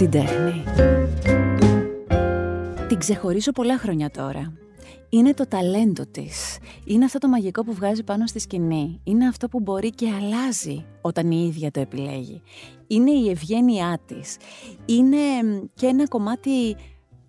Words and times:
την 0.00 0.10
τέχνη. 0.10 0.64
Την 2.88 2.98
ξεχωρίζω 2.98 3.52
πολλά 3.52 3.78
χρόνια 3.78 4.10
τώρα. 4.10 4.52
Είναι 5.08 5.34
το 5.34 5.46
ταλέντο 5.48 6.06
της. 6.10 6.58
Είναι 6.84 7.04
αυτό 7.04 7.18
το 7.18 7.28
μαγικό 7.28 7.64
που 7.64 7.74
βγάζει 7.74 8.02
πάνω 8.04 8.26
στη 8.26 8.38
σκηνή. 8.38 9.00
Είναι 9.04 9.26
αυτό 9.26 9.48
που 9.48 9.60
μπορεί 9.60 9.90
και 9.90 10.08
αλλάζει 10.20 10.84
όταν 11.00 11.30
η 11.30 11.46
ίδια 11.48 11.70
το 11.70 11.80
επιλέγει. 11.80 12.42
Είναι 12.86 13.10
η 13.10 13.30
ευγένειά 13.30 13.98
της. 14.06 14.36
Είναι 14.84 15.18
και 15.74 15.86
ένα 15.86 16.08
κομμάτι 16.08 16.76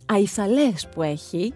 αϊθαλές 0.05 0.88
που 0.95 1.01
έχει 1.01 1.53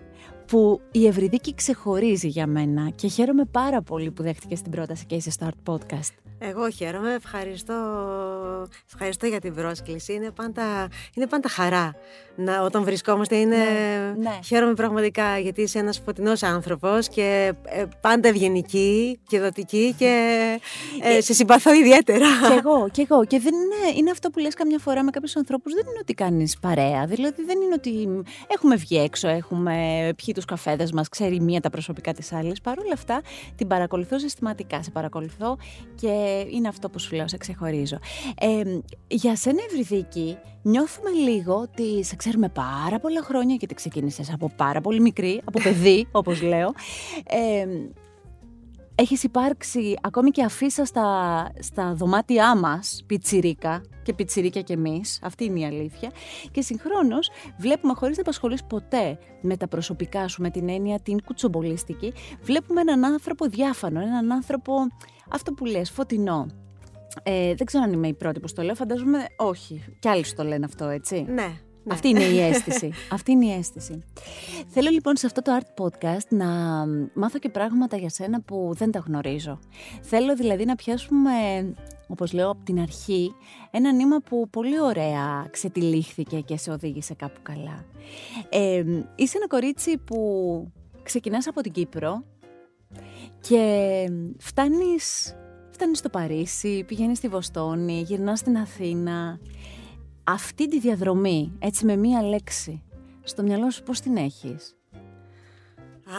που 0.48 0.82
η 0.92 1.08
Ευρυδίκη 1.08 1.54
ξεχωρίζει 1.54 2.28
για 2.28 2.48
μένα 2.48 2.90
και 2.90 3.08
χαίρομαι 3.08 3.46
πάρα 3.46 3.82
πολύ 3.82 4.12
που 4.12 4.24
δέχτηκες 4.24 4.62
την 4.62 4.72
πρόταση 4.72 5.06
και 5.06 5.16
είσαι 5.16 5.32
στο 5.32 5.48
Art 5.50 5.74
Podcast. 5.74 6.25
Εγώ 6.50 6.70
χαίρομαι, 6.70 7.14
ευχαριστώ, 7.14 7.74
ευχαριστώ 8.94 9.26
για 9.26 9.40
την 9.40 9.56
πρόσκληση. 9.56 10.14
Είναι 10.14 10.32
πάντα, 10.32 10.88
είναι 11.14 11.28
πάντα 11.28 11.50
χαρά 11.50 11.96
να, 12.36 12.62
όταν 12.62 12.84
βρισκόμαστε. 12.84 13.36
Είναι, 13.36 13.56
ναι, 13.56 14.30
ναι. 14.30 14.40
Χαίρομαι 14.46 14.74
πραγματικά 14.74 15.38
γιατί 15.38 15.62
είσαι 15.62 15.80
ένας 15.80 16.02
φωτεινός 16.06 16.44
άνθρωπος 16.44 17.08
και 17.08 17.54
ε, 17.64 17.84
πάντα 18.02 18.28
ευγενική 18.28 19.20
και 19.28 19.40
δοτική 19.40 19.94
και 19.98 20.16
ε, 21.02 21.16
ε, 21.16 21.22
σε 21.22 21.34
συμπαθώ 21.34 21.74
ιδιαίτερα. 21.74 22.28
Κι 22.48 22.54
εγώ, 22.54 22.90
κι 22.92 23.08
εγώ. 23.10 23.26
Και 23.26 23.40
δεν 23.40 23.54
είναι, 23.54 23.98
είναι 23.98 24.12
αυτό 24.12 24.30
που 24.30 24.40
λες 24.40 24.54
καμιά 24.54 24.80
φορά 24.80 25.04
με 25.04 25.12
κάποιους 25.12 25.36
ανθρώπους, 25.36 25.74
δεν 25.74 25.84
είναι 25.90 26.00
ότι 26.02 26.14
κάνεις 26.14 26.58
παρέα. 26.60 27.06
Δηλαδή 27.06 27.44
δεν 27.46 27.62
είναι 27.62 27.74
ότι 27.74 28.24
έχουμε 28.48 28.76
βγει 28.76 28.98
έξω, 28.98 29.28
έχουμε 29.28 29.74
πιει 30.16 30.34
τους 30.34 30.46
καφέδες 30.46 30.92
μας, 30.92 31.10
ξέρει 31.10 31.40
μία 31.40 31.62
τα 31.62 31.70
προσωπικά 31.70 32.14
της 32.14 32.34
άλλης. 32.34 32.62
Παρ' 32.62 32.80
όλα 32.80 32.94
αυτά 32.94 33.22
την 33.56 33.68
παρακολουθώ 33.68 34.20
συστηματικά, 34.20 34.84
σε 34.84 34.92
παρακολουθώ 34.92 35.58
και 35.96 36.35
είναι 36.40 36.68
αυτό 36.68 36.90
που 36.90 37.00
σου 37.00 37.16
λέω, 37.16 37.28
σε 37.28 37.38
ξεχωρίζω. 37.38 38.00
Ε, 38.40 38.80
για 39.08 39.36
σένα 39.36 39.60
Ευρυδίκη, 39.68 40.38
νιώθουμε 40.62 41.10
λίγο 41.10 41.56
ότι 41.56 42.04
σε 42.04 42.16
ξέρουμε 42.16 42.50
πάρα 42.50 43.00
πολλά 43.00 43.22
χρόνια 43.22 43.56
γιατί 43.56 43.74
ξεκίνησες 43.74 44.34
από 44.34 44.52
πάρα 44.56 44.82
πολύ 44.82 45.00
μικρή, 45.00 45.42
από 45.46 45.60
παιδί 45.62 46.08
όπως 46.12 46.42
λέω. 46.42 46.74
Ε, 47.28 47.66
έχεις 48.96 49.24
υπάρξει 49.24 49.96
ακόμη 50.02 50.30
και 50.30 50.44
αφήσα 50.44 50.86
στα, 50.86 51.52
στα 51.60 51.94
δωμάτια 51.94 52.56
μας 52.56 53.04
πιτσιρίκα 53.06 53.82
και 54.04 54.14
πιτσιρίκια 54.14 54.62
κι 54.62 54.72
εμείς, 54.72 55.20
αυτή 55.24 55.44
είναι 55.44 55.60
η 55.60 55.66
αλήθεια 55.66 56.12
και 56.52 56.62
συγχρόνως 56.62 57.30
βλέπουμε 57.58 57.94
χωρίς 57.94 58.16
να 58.16 58.22
απασχολείς 58.22 58.64
ποτέ 58.64 59.18
με 59.42 59.58
τα 59.58 59.68
προσωπικά 59.68 60.28
σου, 60.28 60.42
με 60.42 60.50
την 60.50 60.70
έννοια 60.70 61.00
την 61.00 61.24
κουτσομπολίστικη, 61.24 62.14
βλέπουμε 62.42 62.82
έναν 62.82 63.06
άνθρωπο 63.06 63.46
διάφανο, 63.46 64.00
έναν 64.00 64.32
άνθρωπο 64.32 64.74
αυτό 65.30 65.54
που 65.54 65.66
λες, 65.66 65.90
φωτεινό. 65.92 66.46
Ε, 67.24 67.54
δεν 67.54 67.66
ξέρω 67.66 67.84
αν 67.84 67.94
είμαι 67.94 68.08
η 68.08 68.14
πρώτη 68.14 68.40
που 68.40 68.48
το 68.54 68.62
λέω, 68.62 68.76
φαντάζομαι 68.76 69.26
όχι. 69.36 69.84
Κι 70.00 70.08
άλλοι 70.08 70.26
σου 70.26 70.36
το 70.36 70.44
λένε 70.44 70.66
αυτό, 70.66 70.86
έτσι. 70.86 71.26
Ναι. 71.30 71.60
Ναι. 71.86 71.94
Αυτή 71.94 72.08
είναι 72.08 72.24
η 72.24 72.40
αίσθηση. 72.40 72.92
Αυτή 73.12 73.32
είναι 73.32 73.46
η 73.46 73.52
αίσθηση. 73.52 74.04
Θέλω 74.68 74.90
λοιπόν 74.90 75.18
σε 75.18 75.26
αυτό 75.26 75.42
το 75.42 75.52
Art 75.60 75.84
Podcast 75.84 76.28
να 76.30 76.48
μάθω 77.14 77.40
και 77.40 77.50
πράγματα 77.50 77.98
για 77.98 78.10
σένα 78.10 78.42
που 78.42 78.72
δεν 78.74 78.92
τα 78.92 79.00
γνωρίζω. 79.00 79.60
Θέλω 80.02 80.36
δηλαδή 80.36 80.66
να 80.66 80.76
πιάσουμε, 80.76 81.32
όπως 82.08 82.34
λέω 82.34 82.50
από 82.50 82.64
την 82.64 82.80
αρχή, 82.80 83.34
ένα 83.72 83.92
νήμα 83.92 84.20
που 84.20 84.50
πολύ 84.50 84.80
ωραία 84.80 85.48
ξετυλίχθηκε 85.52 86.40
και 86.40 86.58
σε 86.58 86.72
οδήγησε 86.72 87.14
κάπου 87.14 87.40
καλά. 87.44 87.86
Ε, 88.50 88.84
είσαι 89.16 89.38
ένα 89.38 89.48
κορίτσι 89.48 89.98
που 89.98 90.72
ξεκινάς 91.04 91.48
από 91.48 91.62
την 91.62 91.72
Κύπρο, 91.72 92.24
και 93.48 94.08
φτάνεις, 94.38 95.36
φτάνεις 95.72 95.98
στο 95.98 96.10
Παρίσι, 96.10 96.84
πηγαίνεις 96.84 97.18
στη 97.18 97.28
Βοστόνη, 97.28 98.02
γυρνάς 98.02 98.40
στην 98.40 98.58
Αθήνα. 98.58 99.40
Αυτή 100.24 100.68
τη 100.68 100.80
διαδρομή, 100.80 101.52
έτσι 101.60 101.86
με 101.86 101.96
μία 101.96 102.22
λέξη, 102.22 102.84
στο 103.24 103.44
μυαλό 103.44 103.70
σου 103.70 103.84
πώς 103.84 104.00
την 104.00 104.18
έχεις; 104.18 104.76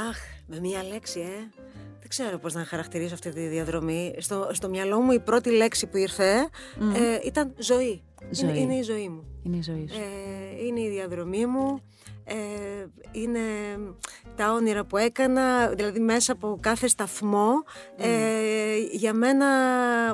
Αχ, 0.09 0.19
με 0.47 0.61
μία 0.61 0.83
λέξη, 0.83 1.21
ε. 1.21 1.65
Δεν 1.99 2.09
ξέρω 2.09 2.39
πώς 2.39 2.55
να 2.55 2.65
χαρακτηρίσω 2.65 3.15
αυτή 3.15 3.31
τη 3.31 3.47
διαδρομή. 3.47 4.15
Στο, 4.19 4.49
στο 4.53 4.69
μυαλό 4.69 5.01
μου 5.01 5.13
η 5.13 5.21
πρώτη 5.21 5.51
λέξη 5.51 5.87
που 5.87 5.97
ήρθε 5.97 6.49
ε, 6.95 7.19
ήταν 7.25 7.55
ζωή. 7.59 8.03
Ζωή. 8.31 8.61
Είναι, 8.61 8.75
η 8.75 8.83
ζωή 8.83 9.09
μου. 9.09 9.25
Είναι 9.43 9.57
η 9.57 9.63
ζωή 9.63 9.89
σου. 9.93 10.01
Ε, 10.01 10.65
είναι 10.67 10.81
η 10.81 10.89
διαδρομή 10.89 11.47
μου. 11.47 11.81
Ε, 12.29 12.35
είναι 13.13 13.41
τα 14.37 14.53
όνειρα 14.53 14.85
που 14.85 14.97
έκανα, 14.97 15.69
δηλαδή 15.69 16.01
μέσα 16.01 16.33
από 16.33 16.59
κάθε 16.61 16.89
σταθμό. 16.89 17.51
Ε, 17.97 18.77
για 18.93 19.13
μένα 19.13 19.47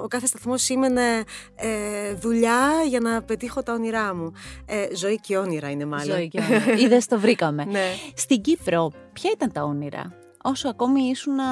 ο 0.03 0.07
κάθε 0.09 0.27
σταθμός 0.27 0.63
σήμαινε 0.63 1.23
ε, 1.55 2.15
δουλειά 2.15 2.71
για 2.89 3.01
να 3.01 3.23
πετύχω 3.23 3.63
τα 3.63 3.73
όνειρά 3.73 4.15
μου. 4.15 4.33
Ε, 4.67 4.95
ζωή 4.97 5.21
και 5.21 5.37
όνειρα 5.37 5.71
είναι 5.71 5.85
μάλλον. 5.85 6.17
Ζωή 6.17 6.29
και 6.29 6.41
όνειρα. 6.51 6.73
Είδες 6.79 7.07
το 7.07 7.19
βρήκαμε. 7.21 7.65
ναι. 7.65 7.85
Στην 8.15 8.41
Κύπρο, 8.41 8.93
ποια 9.13 9.31
ήταν 9.35 9.53
τα 9.53 9.63
όνειρα; 9.63 10.13
όσο 10.43 10.69
ακόμη 10.69 11.03
ήσουν 11.03 11.39
ε, 11.39 11.43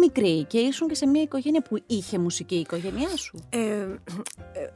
μικρή 0.00 0.44
και 0.44 0.58
ήσουν 0.58 0.88
και 0.88 0.94
σε 0.94 1.06
μια 1.06 1.22
οικογένεια 1.22 1.62
που 1.62 1.78
είχε 1.86 2.18
μουσική 2.18 2.54
η 2.54 2.60
οικογένειά 2.60 3.16
σου. 3.16 3.38
Ε, 3.48 3.58
ε, 3.58 3.88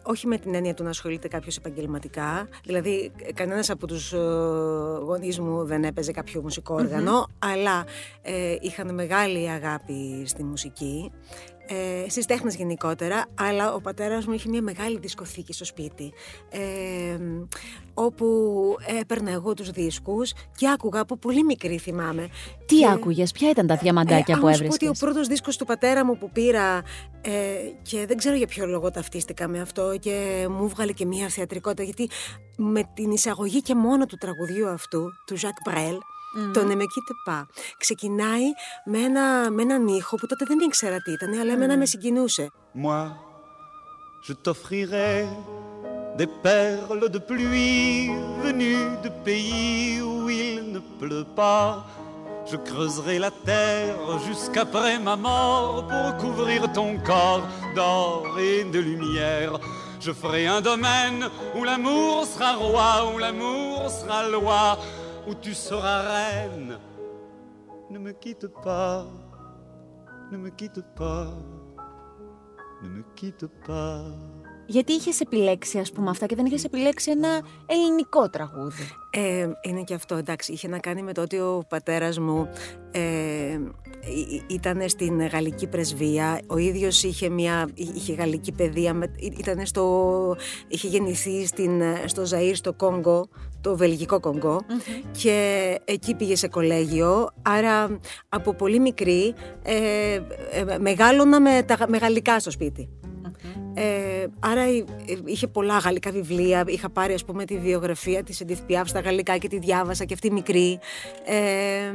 όχι 0.03 0.27
με 0.27 0.39
την 0.39 0.55
έννοια 0.55 0.75
του 0.75 0.83
να 0.83 0.89
ασχολείται 0.89 1.29
κάποιος 1.29 1.57
επαγγελματικά. 1.57 2.49
Δηλαδή, 2.65 3.13
κανένας 3.35 3.71
από 3.71 3.87
τους 3.87 4.13
ε, 4.13 4.17
γονείς 5.03 5.39
μου 5.39 5.65
δεν 5.65 5.85
έπαιζε 5.85 6.13
κάποιο 6.13 6.43
μουσικό 6.43 6.81
αλλά 7.39 7.85
ε, 8.23 8.57
είχαν 8.61 8.95
μεγάλη 8.95 9.51
αγάπη 9.51 10.23
στη 10.27 10.45
μουσική 10.45 11.13
ε, 11.67 12.09
στις 12.09 12.27
τέχνες 12.27 12.55
γενικότερα, 12.55 13.25
αλλά 13.35 13.75
ο 13.75 13.81
πατέρας 13.81 14.27
μου 14.27 14.33
είχε 14.33 14.49
μια 14.49 14.63
μεγάλη 14.63 14.99
δισκοθήκη 14.99 15.53
στο 15.53 15.65
σπίτι, 15.65 16.13
ε, 16.51 16.61
όπου 17.95 18.27
έπαιρνα 19.01 19.31
εγώ 19.31 19.55
τους 19.55 19.71
δίσκους 19.71 20.33
και 20.57 20.69
άκουγα 20.69 21.01
από 21.01 21.17
πολύ 21.17 21.45
μικρή 21.45 21.79
θυμάμαι. 21.79 22.29
Τι 22.67 22.77
και... 22.77 22.89
άκουγες, 22.89 23.33
ποια 23.33 23.51
ήταν 23.51 23.67
τα 23.67 23.77
διαμαντάκια 23.77 24.35
ε, 24.37 24.41
που 24.41 24.49
έβρισκες. 24.49 24.72
Ότι 24.73 24.89
ο 24.89 24.93
πρώτος 24.99 25.27
δίσκος 25.27 25.57
του 25.57 25.65
πατέρα 25.65 26.05
μου 26.05 26.19
που 26.19 26.31
πήρα 26.31 26.83
ε, 27.21 27.31
και 27.83 28.07
δεν 28.07 28.17
ξέρω 28.17 28.37
για 28.37 28.47
ποιο 28.47 28.67
λόγο 28.67 28.91
ταυτίστηκα 28.91 29.49
με 29.49 29.61
αυτό 29.61 29.97
και 30.01 30.47
μου 30.51 30.69
βγάλε 30.69 30.93
και 30.93 31.07
μια 31.07 31.29
θεατρικότητα 31.29 31.83
γιατί 31.83 32.11
με 32.57 32.83
την 32.95 33.11
εισαγωγή 33.11 33.63
και 33.63 33.75
μόνο 33.75 34.07
του 34.07 34.17
τραγουδιού 34.17 34.69
αυτού, 34.69 35.09
του 35.27 35.37
Ζακ 35.37 35.57
Μπρέλ, 35.65 35.97
Mm. 36.35 36.53
Το 36.53 36.61
«Ne 36.61 36.75
me 36.75 36.87
quitte 36.87 37.15
pas». 37.27 37.43
Ξεκινάει 37.79 38.43
με, 38.85 38.99
ένα, 38.99 39.51
με 39.51 39.63
έναν 39.63 39.87
ήχο 39.87 40.17
που 40.17 40.27
τότε 40.27 40.45
δεν 40.49 40.59
ήξερα 40.59 40.97
τι 41.03 41.13
ήταν, 41.13 41.41
αλλά 41.41 41.53
εμένα 41.53 41.77
με 41.77 41.87
συγκινούσε. 41.87 42.51
Moi, 42.75 43.03
je 44.27 44.33
t'offrirai 44.45 45.29
des 46.17 46.31
perles 46.43 47.11
de 47.11 47.21
pluie 47.31 48.11
venues 48.43 48.87
de 49.05 49.11
pays 49.25 50.01
où 50.01 50.29
il 50.29 50.73
ne 50.75 50.81
pleut 51.01 51.29
pas. 51.41 51.85
Je 52.45 52.57
creuserai 52.57 53.19
la 53.19 53.31
terre 53.31 54.19
jusqu'après 54.27 54.99
ma 54.99 55.17
mort 55.17 55.87
pour 55.87 56.17
couvrir 56.17 56.71
ton 56.73 56.99
corps 56.99 57.47
d'or 57.75 58.39
et 58.39 58.65
de 58.65 58.79
lumière. 58.79 59.59
Je 60.01 60.13
ferai 60.13 60.47
un 60.47 60.61
domaine 60.61 61.29
où 61.55 61.63
l'amour 61.63 62.27
sera 62.27 62.55
roi, 62.55 63.13
où 63.15 63.19
l'amour 63.19 63.89
sera 63.89 64.29
loi, 64.29 64.79
où 65.29 65.35
tu 65.35 65.55
seras 65.55 66.03
reine. 66.03 66.79
Ne 67.91 67.99
me 67.99 68.13
quitte 68.13 68.49
pas, 68.49 69.07
ne 70.33 70.39
me 70.39 70.51
quitte 70.51 70.83
pas, 70.97 71.29
ne 72.83 72.89
me 72.89 73.03
quitte 73.15 73.47
pas. 73.65 74.05
Γιατί 74.73 74.93
είχες 74.93 75.21
επιλέξει 75.21 75.79
ας 75.79 75.93
πούμε 75.93 76.11
αυτά 76.11 76.27
και 76.27 76.35
δεν 76.35 76.47
είχες 76.47 76.65
επιλέξει 76.65 77.11
ένα 77.11 77.41
ελληνικό 77.67 78.31
τραγούδι; 78.31 78.83
Ε, 79.11 79.49
είναι 79.63 79.83
και 79.83 79.95
αυτό 79.95 80.15
εντάξει, 80.15 80.53
είχε 80.53 80.69
να 80.69 80.79
κάνει 80.79 81.03
με 81.03 81.13
το 81.13 81.21
ότι 81.21 81.37
ο 81.37 81.65
πατέρας 81.69 82.19
μου 82.19 82.49
ε, 82.91 83.01
ήταν 84.47 84.89
στην 84.89 85.27
γαλλική 85.27 85.67
πρεσβεία, 85.67 86.41
ο 86.47 86.57
ίδιος 86.57 87.03
είχε, 87.03 87.29
μια, 87.29 87.69
είχε 87.75 88.15
γαλλική 88.15 88.53
παιδεία, 88.53 88.99
ήταν 89.39 89.67
στο, 89.67 90.37
είχε 90.69 90.89
γεννηθεί 90.89 91.47
στην, 91.47 91.83
στο 92.07 92.23
Ζαΐρ, 92.23 92.53
στο 92.55 92.73
Κόγκο, 92.73 93.29
το 93.61 93.77
βελγικό 93.77 94.21
και 95.11 95.79
εκεί 95.85 96.15
πήγε 96.15 96.37
σε 96.37 96.49
κολέγιο, 96.49 97.31
άρα 97.43 97.99
από 98.29 98.55
πολύ 98.55 98.79
μικρή 98.81 99.35
ε, 99.63 100.15
ε 100.51 100.79
μεγάλωνα 100.79 101.41
με, 101.41 101.63
τα, 101.63 101.77
με 101.89 101.97
γαλλικά 101.97 102.41
στο 102.41 102.51
σπίτι. 102.51 102.89
Ε, 103.75 104.27
άρα 104.41 104.61
ε, 104.61 104.85
είχε 105.25 105.47
πολλά 105.47 105.79
γαλλικά 105.79 106.11
βιβλία. 106.11 106.65
Είχα 106.67 106.91
πάρει, 106.91 107.15
ας 107.15 107.25
πούμε, 107.25 107.45
τη 107.45 107.59
βιογραφία 107.59 108.23
της 108.23 108.43
Edith 108.47 108.71
Piaf 108.71 108.83
στα 108.85 109.01
γαλλικά 109.01 109.37
και 109.37 109.49
τη 109.49 109.59
διάβασα 109.59 110.05
και 110.05 110.15
αυτή 110.15 110.33
μικρή. 110.33 110.79
Ε, 111.25 111.93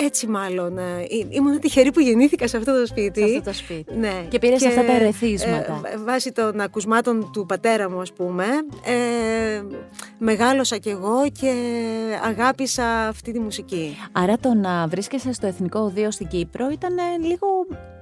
έτσι 0.00 0.26
μάλλον. 0.26 0.78
Ε, 0.78 1.06
ήμουν 1.28 1.60
τυχερή 1.60 1.92
που 1.92 2.00
γεννήθηκα 2.00 2.48
σε 2.48 2.56
αυτό 2.56 2.80
το 2.80 2.86
σπίτι. 2.86 3.20
Σε 3.20 3.24
αυτό 3.24 3.50
το 3.50 3.52
σπίτι. 3.52 3.94
Ναι. 3.94 4.26
Και 4.28 4.38
πήρες 4.38 4.66
αυτά 4.66 4.84
τα 4.84 4.92
ερεθίσματα. 4.92 5.80
Ε, 5.84 5.96
βάσει 5.98 6.32
των 6.32 6.60
ακουσμάτων 6.60 7.30
του 7.32 7.46
πατέρα 7.46 7.90
μου, 7.90 8.00
ας 8.00 8.12
πούμε, 8.12 8.44
ε, 8.84 9.62
μεγάλωσα 10.18 10.76
κι 10.76 10.88
εγώ 10.88 11.30
και 11.40 11.52
αγάπησα 12.24 13.06
αυτή 13.08 13.32
τη 13.32 13.40
μουσική. 13.40 13.96
Άρα 14.12 14.36
το 14.38 14.54
να 14.54 14.86
βρίσκεσαι 14.86 15.32
στο 15.32 15.46
Εθνικό 15.46 15.80
Οδείο 15.80 16.10
στην 16.10 16.26
Κύπρο 16.26 16.68
ήταν 16.70 16.94
λίγο 17.26 17.46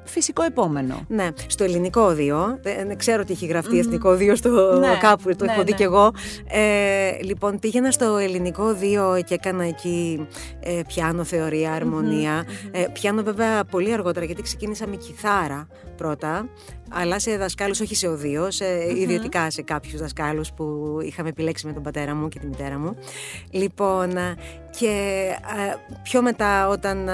φυσικό 0.06 0.42
επόμενο. 0.42 1.04
Ναι, 1.08 1.28
στο 1.46 1.64
ελληνικό 1.64 2.00
οδείο. 2.00 2.58
Δεν 2.62 2.96
ξέρω 2.96 3.20
ότι 3.20 3.32
έχει 3.32 3.46
γραφτεί 3.46 3.78
εθνικό 3.78 4.10
οδείο 4.10 4.36
στο 4.36 4.78
Ναι, 4.78 4.96
κάπου, 5.00 5.36
το 5.36 5.44
ναι, 5.44 5.52
έχω 5.52 5.62
δει 5.62 5.70
ναι. 5.70 5.76
κι 5.76 5.82
εγώ. 5.82 6.12
Ε, 6.48 7.22
λοιπόν, 7.22 7.58
πήγαινα 7.58 7.90
στο 7.90 8.16
ελληνικό 8.16 8.64
οδείο 8.64 9.22
και 9.26 9.34
έκανα 9.34 9.64
εκεί 9.64 10.26
ε, 10.60 10.80
πιάνο, 10.86 11.24
θεωρία, 11.24 11.72
αρμονία. 11.72 12.44
Ε, 12.70 12.84
πιάνο 12.92 13.22
βέβαια 13.22 13.64
πολύ 13.64 13.92
αργότερα 13.92 14.24
γιατί 14.26 14.42
ξεκίνησα 14.42 14.86
με 14.86 14.96
κιθάρα 14.96 15.66
πρώτα. 15.96 16.48
Αλλά 16.88 17.18
σε 17.18 17.36
δασκάλους, 17.36 17.80
όχι 17.80 17.94
σε 17.94 18.08
οδείο, 18.08 18.50
σε 18.50 18.64
ιδιωτικά 18.96 19.50
σε 19.50 19.62
κάποιους 19.62 20.00
δασκάλους 20.00 20.52
που 20.52 20.98
είχαμε 21.02 21.28
επιλέξει 21.28 21.66
με 21.66 21.72
τον 21.72 21.82
πατέρα 21.82 22.14
μου 22.14 22.28
και 22.28 22.38
τη 22.38 22.46
μητέρα 22.46 22.78
μου. 22.78 22.96
Λοιπόν, 23.50 24.16
ε, 24.16 24.34
και 24.78 25.30
ε, 25.56 25.74
πιο 26.02 26.22
μετά 26.22 26.68
όταν 26.68 27.08
ε, 27.08 27.12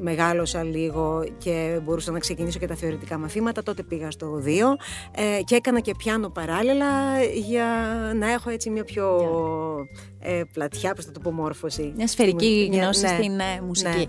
μεγάλωσα 0.00 0.62
λίγο 0.62 1.24
και 1.38 1.80
μπορούσα 1.82 2.12
να 2.12 2.18
ξεκινήσω 2.18 2.58
και 2.58 2.66
τα 2.66 2.74
θεωρητικά 2.74 3.18
μαθήματα, 3.18 3.62
τότε 3.62 3.82
πήγα 3.82 4.10
στο 4.10 4.26
οδείο 4.30 4.76
ε, 5.14 5.42
και 5.42 5.54
έκανα 5.54 5.80
και 5.80 5.94
πιάνο 5.98 6.28
παράλληλα 6.28 7.22
για 7.34 7.66
να 8.16 8.32
έχω 8.32 8.50
έτσι 8.50 8.70
μια 8.70 8.84
πιο 8.84 9.18
ε, 10.20 10.42
πλατιά, 10.52 10.94
πώς 10.94 11.04
θα 11.04 11.12
το 11.12 11.20
πω, 11.20 11.30
μόρφωση. 11.32 11.92
Μια 11.96 12.06
σφαιρική 12.06 12.66
Μια- 12.70 12.82
γνώση 12.82 13.00
ναι, 13.02 13.08
στην 13.08 13.40
ε, 13.40 13.60
μουσική. 13.66 13.88
ναι. 13.98 14.04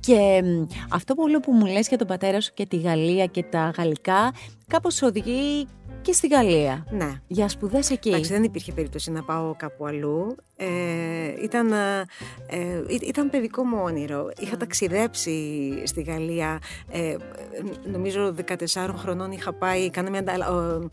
Και 0.00 0.42
μ, 0.44 0.66
αυτό 0.90 1.14
που 1.14 1.22
όλο 1.22 1.40
που 1.40 1.52
μου 1.52 1.66
λες 1.66 1.88
για 1.88 1.98
τον 1.98 2.06
πατέρα 2.06 2.40
σου 2.40 2.50
και 2.54 2.66
τη 2.66 2.76
Γαλλία 2.76 3.26
και 3.26 3.42
τα 3.42 3.72
γαλλικά, 3.76 4.32
κάπως 4.66 4.94
σε 4.94 5.04
οδηγεί 5.04 5.66
και 6.06 6.12
στη 6.12 6.26
Γαλλία. 6.26 6.86
Ναι. 6.90 7.20
Για 7.26 7.48
σπουδές 7.48 7.90
εκεί. 7.90 8.08
Εντάξει, 8.08 8.32
δεν 8.32 8.42
υπήρχε 8.42 8.72
περίπτωση 8.72 9.10
να 9.10 9.22
πάω 9.22 9.54
κάπου 9.56 9.86
αλλού. 9.86 10.36
Ε, 10.58 10.66
ήταν, 11.42 11.72
ε, 11.72 12.00
ε, 12.46 12.58
ή- 12.86 13.00
ήταν 13.06 13.30
παιδικό 13.30 13.62
μου 13.64 13.78
όνειρο. 13.82 14.30
Είχα 14.38 14.56
ταξιδέψει 14.56 15.72
στη 15.84 16.02
Γαλλία. 16.02 16.58
Ε, 16.90 17.14
νομίζω 17.92 18.34
14 18.74 18.94
χρονών 18.96 19.30
είχα 19.30 19.52
πάει, 19.52 19.90
κάνα 19.90 20.10
μια, 20.10 20.18
ανταλα- 20.20 20.50
ο, 20.50 20.88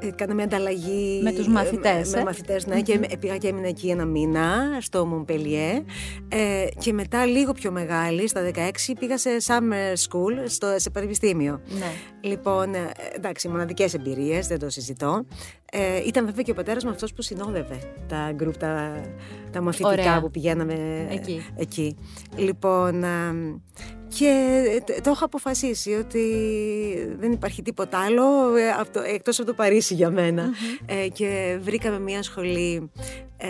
ε, 0.00 0.10
κάνα 0.10 0.34
μια 0.34 0.44
ανταλλαγή 0.44 1.20
Με 1.22 1.32
τους 1.32 1.48
μαθητές, 1.48 2.08
Με, 2.10 2.14
ε. 2.16 2.18
με 2.18 2.24
μαθητές, 2.24 2.66
ναι, 2.66 2.80
και 2.80 2.98
με- 2.98 3.16
πήγα 3.20 3.36
και 3.36 3.48
έμεινα 3.48 3.68
εκεί 3.68 3.88
ένα 3.88 4.04
μήνα 4.04 4.78
στο 4.80 5.06
Μομπελιέ. 5.06 5.84
Ε, 6.28 6.64
και 6.78 6.92
μετά 6.92 7.26
λίγο 7.26 7.52
πιο 7.52 7.70
μεγάλη, 7.70 8.28
στα 8.28 8.42
16, 8.42 8.94
πήγα 8.98 9.18
σε 9.18 9.30
summer 9.46 9.92
school, 10.08 10.44
στο, 10.46 10.66
σε 10.76 10.90
πανεπιστήμιο. 10.90 11.60
Ναι. 11.68 11.90
Λοιπόν, 12.20 12.74
ε, 12.74 12.90
εντάξει, 13.14 13.48
μοναδικές 13.48 13.94
εμπειρίες, 13.94 14.46
δεν 14.58 14.68
το 14.68 14.72
συζητώ. 14.72 15.24
Ε, 15.72 16.02
ήταν 16.06 16.24
βέβαια 16.26 16.42
και 16.42 16.50
ο 16.50 16.54
πατέρας 16.54 16.84
μου 16.84 16.90
αυτός 16.90 17.12
που 17.12 17.22
συνόδευε 17.22 17.78
τα 18.08 18.30
γκρουπ, 18.34 18.56
τα, 18.56 19.00
τα 19.52 19.60
μαθητικά 19.60 19.88
Ωραία. 19.88 20.20
που 20.20 20.30
πηγαίναμε 20.30 21.06
Εκεί. 21.10 21.46
εκεί. 21.56 21.96
Λοιπόν, 22.36 23.04
ε, 23.04 23.08
και 24.08 24.32
τε- 24.84 25.00
το 25.02 25.10
έχω 25.10 25.24
αποφασίσει 25.24 25.92
ότι 25.92 26.22
δεν 27.18 27.32
υπάρχει 27.32 27.62
τίποτα 27.62 27.98
άλλο 27.98 28.56
ε, 28.56 28.68
από 28.70 28.90
το- 28.92 29.00
εκτός 29.14 29.38
από 29.38 29.48
το 29.48 29.54
Παρίσι 29.54 29.94
για 29.94 30.10
μένα. 30.10 30.50
Ε, 30.86 31.08
και 31.08 31.58
βρήκαμε 31.62 31.98
μια 32.00 32.22
σχολή 32.22 32.90
ε, 33.38 33.46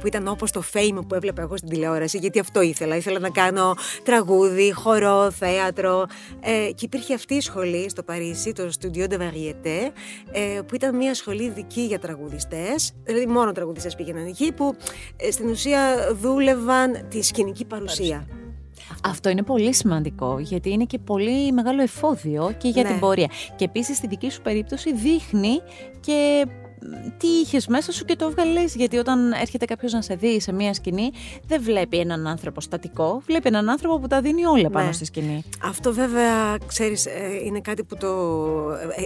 που 0.00 0.06
ήταν 0.06 0.28
όπως 0.28 0.50
το 0.50 0.62
fame 0.72 0.98
που 1.08 1.14
έβλεπα 1.14 1.42
εγώ 1.42 1.56
στην 1.56 1.68
τηλεόραση, 1.68 2.18
γιατί 2.18 2.38
αυτό 2.38 2.60
ήθελα. 2.60 2.96
Ήθελα 2.96 3.18
να 3.18 3.30
κάνω 3.30 3.74
τραγούδι, 4.02 4.72
χορό, 4.72 5.30
θέατρο. 5.30 6.06
Ε, 6.40 6.70
και 6.72 6.84
υπήρχε 6.84 7.14
αυτή 7.14 7.34
η 7.34 7.40
σχολή 7.40 7.88
στο 7.90 8.02
Παρίσι, 8.02 8.52
το 8.52 8.70
Studio 8.80 9.08
de 9.08 9.16
Variété, 9.18 9.90
ε, 10.32 10.60
που 10.66 10.74
ήταν 10.74 10.96
μια 10.96 11.14
σχολή 11.14 11.48
δική 11.54 11.80
για 11.80 11.98
τραγουδιστές, 11.98 12.92
δηλαδή 13.04 13.26
μόνο 13.26 13.52
τραγουδιστές 13.52 13.94
πήγαιναν 13.94 14.26
εκεί, 14.26 14.52
που 14.52 14.74
ε, 15.16 15.30
στην 15.30 15.48
ουσία 15.48 15.80
δούλευαν 16.20 17.06
τη 17.08 17.22
σκηνική 17.22 17.64
παρουσία. 17.64 18.26
Αυτό 19.04 19.28
είναι 19.28 19.42
πολύ 19.42 19.74
σημαντικό 19.74 20.38
γιατί 20.38 20.70
είναι 20.70 20.84
και 20.84 20.98
πολύ 20.98 21.52
μεγάλο 21.52 21.82
εφόδιο 21.82 22.54
και 22.58 22.68
για 22.68 22.82
Ναι. 22.82 22.88
την 22.88 22.98
πορεία. 22.98 23.28
Και 23.56 23.64
επίσης 23.64 23.96
στη 23.96 24.06
δική 24.06 24.30
σου 24.30 24.42
περίπτωση 24.42 24.94
δείχνει 24.94 25.60
και 26.00 26.46
μ, 26.46 26.63
τι 27.18 27.26
είχες 27.26 27.66
μέσα 27.66 27.92
σου 27.92 28.04
και 28.04 28.16
το 28.16 28.24
έβγαλε. 28.24 28.64
Γιατί 28.74 28.96
όταν 28.96 29.32
έρχεται 29.32 29.64
κάποιος 29.64 29.92
να 29.92 30.02
σε 30.02 30.14
δει 30.14 30.40
σε 30.40 30.52
μία 30.52 30.74
σκηνή, 30.74 31.10
δεν 31.46 31.62
βλέπει 31.62 31.98
έναν 31.98 32.26
άνθρωπο 32.26 32.60
στατικό, 32.60 33.22
βλέπει 33.26 33.48
έναν 33.48 33.68
άνθρωπο 33.70 33.98
που 33.98 34.06
τα 34.06 34.20
δίνει 34.20 34.44
όλα 34.46 34.70
πάνω 34.70 34.86
Ναι. 34.86 34.92
στη 34.92 35.04
σκηνή. 35.04 35.42
Αυτό 35.64 35.92
βέβαια, 35.92 36.58
ξέρεις, 36.66 37.06
ε, 37.06 37.12
είναι 37.44 37.60
κάτι 37.60 37.84
που 37.84 37.96
το 37.96 38.08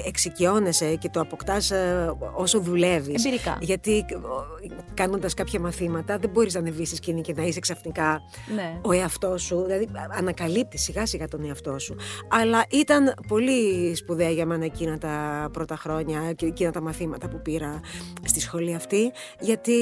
ε, 0.05 0.09
εξοικειώνεσαι 0.09 0.95
και 0.95 1.09
το 1.09 1.21
αποκτάς 1.21 1.71
ε, 1.71 2.13
όσο 2.35 2.61
δουλεύεις. 2.61 3.25
Εμπειρικά. 3.25 3.59
Γιατί 3.61 3.97
ε, 3.97 4.15
κάνοντας 4.95 5.35
κάποια 5.35 5.61
μαθήματα 5.61 6.19
δεν 6.19 6.31
μπορείς 6.31 6.55
να 6.55 6.61
ανεβείς 6.61 6.87
στη 6.89 6.97
σκηνή 6.97 7.21
και 7.21 7.33
να 7.37 7.43
είσαι 7.43 7.61
ξαφνικά 7.61 8.21
Ναι. 8.55 8.79
ο 8.83 8.93
εαυτός 8.93 9.43
σου. 9.43 9.63
Δηλαδή 9.67 9.89
ανακαλύπτεις 10.19 10.83
σιγά 10.83 11.07
σιγά 11.07 11.29
τον 11.29 11.45
εαυτό 11.45 11.79
σου. 11.79 11.97
Αλλά 12.29 12.65
ήταν 12.71 13.15
πολύ 13.29 13.95
σπουδαία 13.95 14.31
για 14.31 14.47
μένα 14.47 14.65
εκείνα 14.65 14.99
τα 14.99 15.49
πρώτα 15.53 15.77
χρόνια 15.77 16.33
και 16.33 16.47
εκείνα 16.47 16.71
τα 16.71 16.81
μαθήματα 16.81 17.29
που 17.29 17.41
πήρα 17.43 17.68
στη 18.25 18.41
σχολή 18.41 18.75
αυτή. 18.75 19.13
Γιατί 19.41 19.73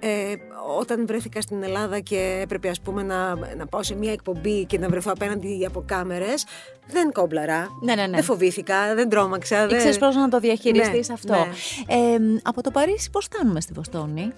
ε, 0.00 0.34
όταν 0.78 1.06
βρέθηκα 1.06 1.40
στην 1.40 1.62
Ελλάδα 1.62 2.00
και 2.00 2.38
έπρεπε 2.42 2.68
ας 2.68 2.80
πούμε 2.80 3.02
να, 3.02 3.34
να 3.56 3.66
πάω 3.66 3.82
σε 3.82 3.94
μια 3.94 4.12
εκπομπή 4.12 4.64
και 4.64 4.78
να 4.78 4.88
βρεθώ 4.88 5.10
απέναντι 5.12 5.64
από 5.66 5.82
κάμερες, 5.86 6.44
δεν 6.86 7.12
κόμπλαρα. 7.12 7.68
Ναι, 7.82 7.94
ναι, 7.94 8.02
ναι. 8.06 8.14
Δεν 8.16 8.22
φοβήθηκα, 8.24 8.94
δεν 8.94 9.08
τρόμαξα. 9.08 9.66
δεν- 9.66 9.74
Ήξερες 9.74 9.98
πώς 9.98 10.14
να 10.16 10.28
το 10.28 10.38
διαχειριστείς 10.40 11.08
Ναι, 11.08 11.14
αυτό. 11.14 11.32
ναι. 11.34 11.94
Ε, 11.94 12.16
από 12.42 12.62
το 12.62 12.70
Παρίσι, 12.70 13.10
πώς 13.10 13.24
φτάνουμε 13.24 13.60
στη 13.60 13.72
Βοστόνη; 13.72 14.32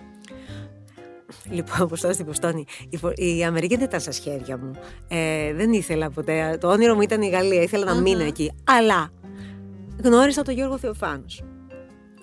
Λοιπόν, 1.51 1.81
όπως 1.83 2.01
τώρα 2.01 2.15
στην 2.15 2.27
Ποστόνη, 2.27 2.65
η, 2.89 2.97
Βο- 2.97 3.13
η 3.15 3.45
Αμερική 3.45 3.77
δεν 3.77 3.85
ήταν 3.85 4.01
στα 4.01 4.13
σχέδια 4.13 4.57
μου. 4.59 4.71
Ε, 5.09 5.53
δεν 5.55 5.73
ήθελα 5.73 6.11
ποτέ. 6.11 6.57
Το 6.61 6.69
όνειρο 6.71 6.95
μου 6.95 7.01
ήταν 7.01 7.23
η 7.23 7.29
Γαλλία. 7.29 7.63
Ήθελα 7.63 7.85
να 7.85 7.95
μείνω 8.01 8.23
εκεί. 8.23 8.53
Αλλά 8.65 9.09
γνώρισα 10.03 10.43
τον 10.43 10.55
Γιώργο 10.55 10.79
Θεοφάνους. 10.79 11.43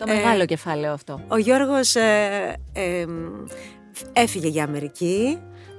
Το 0.05 0.11
Ε, 0.11 0.15
μεγάλο 0.15 0.45
κεφάλαιο 0.45 0.93
αυτό. 0.93 1.21
Ο 1.27 1.37
Γιώργος 1.37 1.95
ε, 1.95 2.55
ε, 2.73 3.05
μ, 3.05 3.45
έφυγε 4.13 4.47
για 4.47 4.63
Αμερική. 4.63 5.37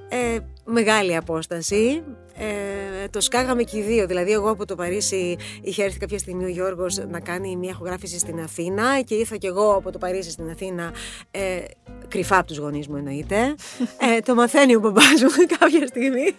Ε, 0.08 0.38
μεγάλη 0.64 1.16
απόσταση. 1.16 2.02
Ε, 2.38 3.08
το 3.08 3.20
σκάγαμε 3.20 3.62
και 3.62 3.78
οι 3.78 3.82
δύο. 3.82 4.06
Δηλαδή, 4.06 4.32
εγώ 4.32 4.50
από 4.50 4.66
το 4.66 4.74
Παρίσι 4.74 5.36
είχε 5.62 5.84
έρθει 5.84 5.98
κάποια 5.98 6.18
στιγμή 6.18 6.44
ο 6.44 6.48
Γιώργος 6.48 6.96
να 7.10 7.20
κάνει 7.20 7.56
μια 7.56 7.70
ηχογράφηση 7.70 8.18
στην 8.18 8.40
Αθήνα 8.40 9.00
και 9.00 9.14
ήρθα 9.14 9.36
και 9.36 9.46
εγώ 9.46 9.72
από 9.74 9.92
το 9.92 9.98
Παρίσι 9.98 10.30
στην 10.30 10.50
Αθήνα. 10.50 10.92
Ε, 11.30 11.60
κρυφά 12.08 12.38
από 12.38 12.46
τους 12.46 12.56
γονείς 12.56 12.88
μου 12.88 12.96
εννοείται. 12.96 13.54
Ε, 13.98 14.20
το 14.20 14.34
μαθαίνει 14.34 14.74
ο 14.74 14.80
μπαμπάς 14.80 15.22
μου 15.22 15.46
κάποια 15.58 15.86
στιγμή. 15.86 16.36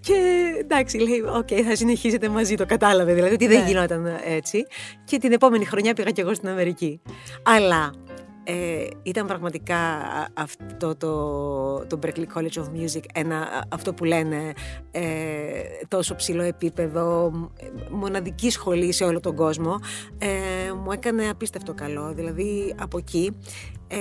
Και 0.00 0.14
εντάξει, 0.60 0.98
λέει, 0.98 1.20
οκ, 1.36 1.48
θα 1.68 1.76
συνεχίσετε 1.76 2.28
μαζί, 2.28 2.54
το 2.54 2.66
κατάλαβε 2.66 3.14
δηλαδή 3.14 3.34
ότι 3.34 3.46
δεν 3.46 3.60
Ναι. 3.60 3.66
γινόταν 3.68 4.06
έτσι. 4.24 4.66
Και 5.04 5.18
την 5.18 5.32
επόμενη 5.32 5.64
χρονιά 5.64 5.94
πήγα 5.94 6.10
και 6.10 6.20
εγώ 6.20 6.34
στην 6.34 6.48
Αμερική. 6.48 7.00
Αλλά 7.42 7.92
ε, 8.44 8.86
ήταν 9.02 9.26
πραγματικά 9.26 9.76
α- 9.76 10.26
αυτό 10.34 10.96
το, 10.96 11.16
το 11.86 11.98
Berklee 12.02 12.26
College 12.38 12.60
of 12.62 12.64
Music, 12.82 13.02
ένα, 13.14 13.36
α- 13.40 13.62
αυτό 13.68 13.94
που 13.94 14.04
λένε 14.04 14.52
ε, 14.90 15.02
τόσο 15.88 16.14
ψηλό 16.14 16.42
επίπεδο, 16.42 17.30
μ- 17.34 17.48
μοναδική 17.90 18.50
σχολή 18.50 18.92
σε 18.92 19.04
όλο 19.04 19.20
τον 19.20 19.34
κόσμο, 19.36 19.78
ε, 20.18 20.72
μου 20.84 20.92
έκανε 20.92 21.28
απίστευτο 21.28 21.74
καλό. 21.74 22.12
Δηλαδή 22.14 22.74
από 22.80 22.98
εκεί 22.98 23.36
ε, 23.88 23.96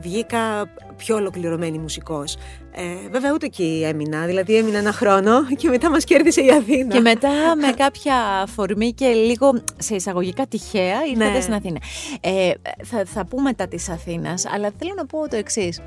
βγήκα 0.00 0.72
πιο 0.96 1.16
ολοκληρωμένη 1.16 1.78
μουσικός. 1.78 2.36
Ε, 2.76 3.08
βέβαια 3.10 3.32
ούτε 3.32 3.46
εκεί 3.46 3.82
έμεινα, 3.86 4.24
δηλαδή 4.26 4.56
έμεινα 4.56 4.78
ένα 4.78 4.92
χρόνο 4.92 5.46
και 5.56 5.68
μετά 5.68 5.90
μας 5.90 6.04
κέρδισε 6.04 6.40
η 6.40 6.50
Αθήνα. 6.50 6.94
Και 6.94 7.00
μετά 7.00 7.30
με 7.60 7.72
κάποια 7.76 8.14
φορμή 8.54 8.92
και 8.92 9.06
λίγο 9.06 9.62
σε 9.78 9.94
εισαγωγικά 9.94 10.46
τυχαία 10.46 10.96
ήρθατε 11.10 11.30
Ναι. 11.32 11.40
στην 11.40 11.54
Αθήνα. 11.54 11.78
Ε, 12.20 12.50
θα, 12.84 13.04
θα 13.04 13.26
πούμε 13.26 13.42
μετά 13.42 13.68
της 13.68 13.88
Αθήνας, 13.88 14.46
αλλά 14.46 14.70
θέλω 14.78 14.92
να 14.96 15.06
πω 15.06 15.28
το 15.28 15.36
εξής. 15.36 15.80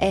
Ε, 0.00 0.06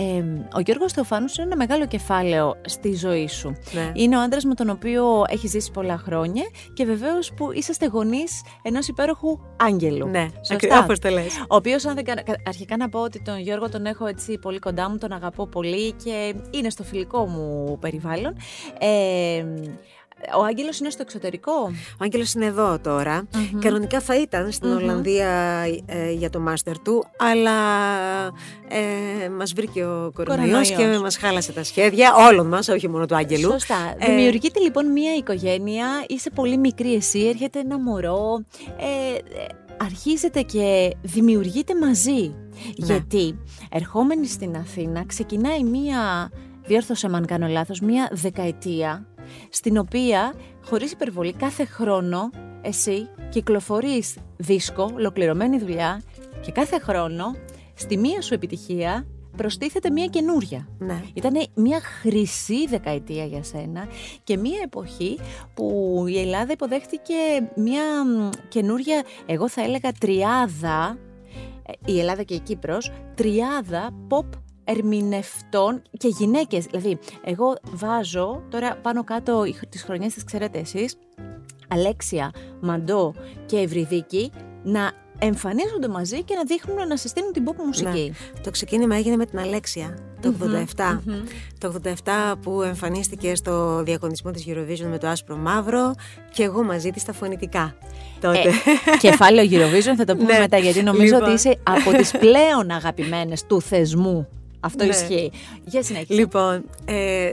ο 0.56 0.60
Γιώργος 0.60 0.92
Θεοφάνους 0.92 1.36
είναι 1.36 1.46
ένα 1.46 1.56
μεγάλο 1.56 1.86
κεφάλαιο 1.86 2.56
στη 2.66 2.94
ζωή 2.96 3.28
σου. 3.28 3.56
Ναι. 3.72 3.90
Είναι 3.94 4.16
ο 4.16 4.20
άντρας 4.20 4.44
με 4.44 4.54
τον 4.54 4.70
οποίο 4.70 5.24
έχει 5.28 5.46
ζήσει 5.46 5.70
πολλά 5.70 5.96
χρόνια 5.98 6.42
και 6.74 6.84
βεβαίως 6.84 7.32
που 7.36 7.52
είσαστε 7.52 7.86
γονείς 7.86 8.42
ενός 8.62 8.88
υπέροχου 8.88 9.38
άγγελου. 9.56 10.06
Ναι, 10.06 10.26
Σωστά. 10.36 10.54
ακριβώς 10.54 10.78
όπως 10.80 10.98
το 10.98 11.08
λες. 11.08 11.38
Ο 11.48 11.54
οποίος, 11.56 11.84
αν 11.86 11.94
δεν 11.94 12.04
κάνω. 12.04 12.20
κα- 12.24 12.36
Αρχικά 12.46 12.76
να 12.76 12.88
πω 12.88 13.00
ότι 13.00 13.20
τον 13.22 13.38
Γιώργο 13.38 13.68
τον 13.68 13.86
έχω 13.86 14.06
έτσι 14.06 14.38
πολύ 14.38 14.58
κοντά 14.58 14.90
μου, 14.90 14.98
τον 14.98 15.12
αγαπώ 15.12 15.46
πολύ 15.46 15.92
και 15.92 16.14
είναι 16.50 16.70
στο 16.70 16.82
φιλικό 16.82 17.26
μου 17.26 17.78
περιβάλλον. 17.80 18.36
Ε, 18.78 19.44
ο 20.38 20.44
Άγγελος 20.44 20.78
είναι 20.78 20.90
στο 20.90 21.02
εξωτερικό; 21.02 21.52
Ο 21.92 21.98
Άγγελος 21.98 22.32
είναι 22.32 22.44
εδώ 22.44 22.78
τώρα. 22.78 23.28
Κανονικά 23.60 24.00
θα 24.00 24.20
ήταν 24.20 24.52
στην 24.52 24.68
Μμμ. 24.68 24.76
Ολλανδία 24.76 25.28
ε, 25.86 26.10
για 26.10 26.30
το 26.30 26.40
μάστερ 26.40 26.78
του, 26.78 27.04
αλλά 27.16 27.50
ε, 28.68 29.28
μας 29.28 29.52
βρήκε 29.52 29.84
ο 29.84 30.10
κορονοϊός 30.14 30.68
και 30.68 30.74
Κορονοϊός. 30.74 31.02
μας 31.02 31.16
χάλασε 31.16 31.52
τα 31.52 31.64
σχέδια 31.64 32.14
όλων 32.28 32.46
μας, 32.46 32.68
όχι 32.68 32.88
μόνο 32.88 33.06
του 33.06 33.16
Άγγελου. 33.16 33.50
Σωστά. 33.50 33.94
Ε, 33.98 34.06
Δημιουργείται 34.06 34.60
λοιπόν 34.60 34.86
μια 34.92 35.14
οικογένεια, 35.14 35.86
είσαι 36.08 36.30
πολύ 36.30 36.56
μικρή 36.56 36.94
εσύ, 36.94 37.20
έρχεται 37.26 37.58
ένα 37.58 37.78
μωρό, 37.78 38.44
ε, 38.78 39.14
ε, 39.16 39.46
αρχίζετε 39.82 40.42
και 40.42 40.96
δημιουργείτε 41.02 41.78
μαζί. 41.78 42.34
Γιατί 42.76 43.38
ερχόμενοι 43.70 44.26
στην 44.26 44.56
Αθήνα 44.56 45.04
ξεκινάει 45.06 45.64
μια, 45.64 46.30
διόρθωσε 46.66 47.08
με 47.08 47.16
αν 47.16 47.26
κάνω 47.26 47.46
λάθος, 47.46 47.80
μια 47.80 48.08
δεκαετία 48.12 49.06
στην 49.50 49.78
οποία, 49.78 50.34
χωρίς 50.64 50.92
υπερβολή, 50.92 51.32
κάθε 51.32 51.64
χρόνο 51.64 52.30
εσύ 52.62 53.08
κυκλοφορείς 53.28 54.16
δίσκο, 54.36 54.90
ολοκληρωμένη 54.94 55.58
δουλειά 55.58 56.02
και 56.40 56.52
κάθε 56.52 56.78
χρόνο 56.78 57.34
στη 57.74 57.96
μία 57.96 58.22
σου 58.22 58.34
επιτυχία 58.34 59.06
προστίθεται 59.36 59.90
μία 59.90 60.06
καινούρια. 60.06 60.68
Ναι. 60.78 61.02
Ήταν 61.14 61.46
μια 61.54 61.80
χρυσή 61.80 62.66
δεκαετία 62.68 63.24
για 63.24 63.42
σένα 63.42 63.88
και 64.24 64.36
μια 64.36 64.58
εποχή 64.64 65.18
που 65.54 66.04
η 66.08 66.20
Ελλάδα 66.20 66.52
υποδέχτηκε 66.52 67.14
μια 67.56 67.82
καινούρια, 68.48 69.02
εγώ 69.26 69.48
θα 69.48 69.62
έλεγα 69.62 69.92
τριάδα, 69.92 70.98
ε, 71.66 71.92
η 71.92 71.98
Ελλάδα 71.98 72.22
και 72.22 72.34
η 72.34 72.40
Κύπρος, 72.40 72.92
τριάδα 73.14 73.90
pop 74.08 74.26
ερμηνευτών 74.64 75.82
και 75.98 76.08
γυναίκες. 76.08 76.64
Δηλαδή, 76.64 76.98
εγώ 77.24 77.56
βάζω, 77.72 78.42
τώρα 78.48 78.76
πάνω 78.76 79.04
κάτω 79.04 79.44
τις 79.68 79.82
χρονιές 79.82 80.14
τις 80.14 80.24
ξέρετε 80.24 80.58
εσείς, 80.58 80.96
Αλέξια, 81.68 82.30
Μαντό 82.60 83.14
και 83.46 83.58
Ευρυδίκη 83.58 84.32
να 84.62 84.92
εμφανίζονται 85.20 85.88
μαζί 85.88 86.22
και 86.22 86.34
να 86.34 86.44
δείχνουν 86.44 86.88
να 86.88 86.96
συστήνουν 86.96 87.32
την 87.32 87.44
pop 87.48 87.54
μουσική. 87.66 88.14
Ναι. 88.34 88.40
Το 88.42 88.50
ξεκίνημα 88.50 88.96
έγινε 88.96 89.16
με 89.16 89.26
την 89.26 89.38
Αλέξια 89.38 89.98
το 90.20 90.34
87. 90.76 90.98
Το 91.58 91.74
87 92.04 92.34
που 92.42 92.62
εμφανίστηκε 92.62 93.34
στο 93.34 93.82
διαγωνισμό 93.82 94.30
της 94.30 94.44
Eurovision 94.48 94.86
με 94.90 94.98
το 94.98 95.08
άσπρο 95.08 95.36
μαύρο 95.36 95.94
και 96.32 96.42
εγώ 96.42 96.62
μαζί 96.62 96.90
της 96.90 97.02
στα 97.02 97.12
φωνητικά. 97.12 97.74
Τότε. 98.20 98.38
Ε, 98.38 98.96
κεφάλαιο 98.98 99.48
Eurovision 99.50 99.94
θα 99.96 100.04
το 100.04 100.16
πούμε 100.16 100.32
ναι. 100.32 100.38
μετά 100.38 100.58
γιατί 100.58 100.82
νομίζω 100.82 101.14
λοιπόν. 101.14 101.22
ότι 101.22 101.32
είσαι 101.32 101.58
από 101.62 101.90
τις 101.90 102.10
πλέον 102.10 102.70
αγαπημένες 102.70 103.46
του 103.46 103.60
θεσμού. 103.60 104.28
Αυτό 104.60 104.84
ναι. 104.84 104.90
ισχύει. 104.90 105.32
Για 105.64 105.82
συνέχεια. 105.82 106.16
Λοιπόν, 106.16 106.64
ε, 106.84 107.30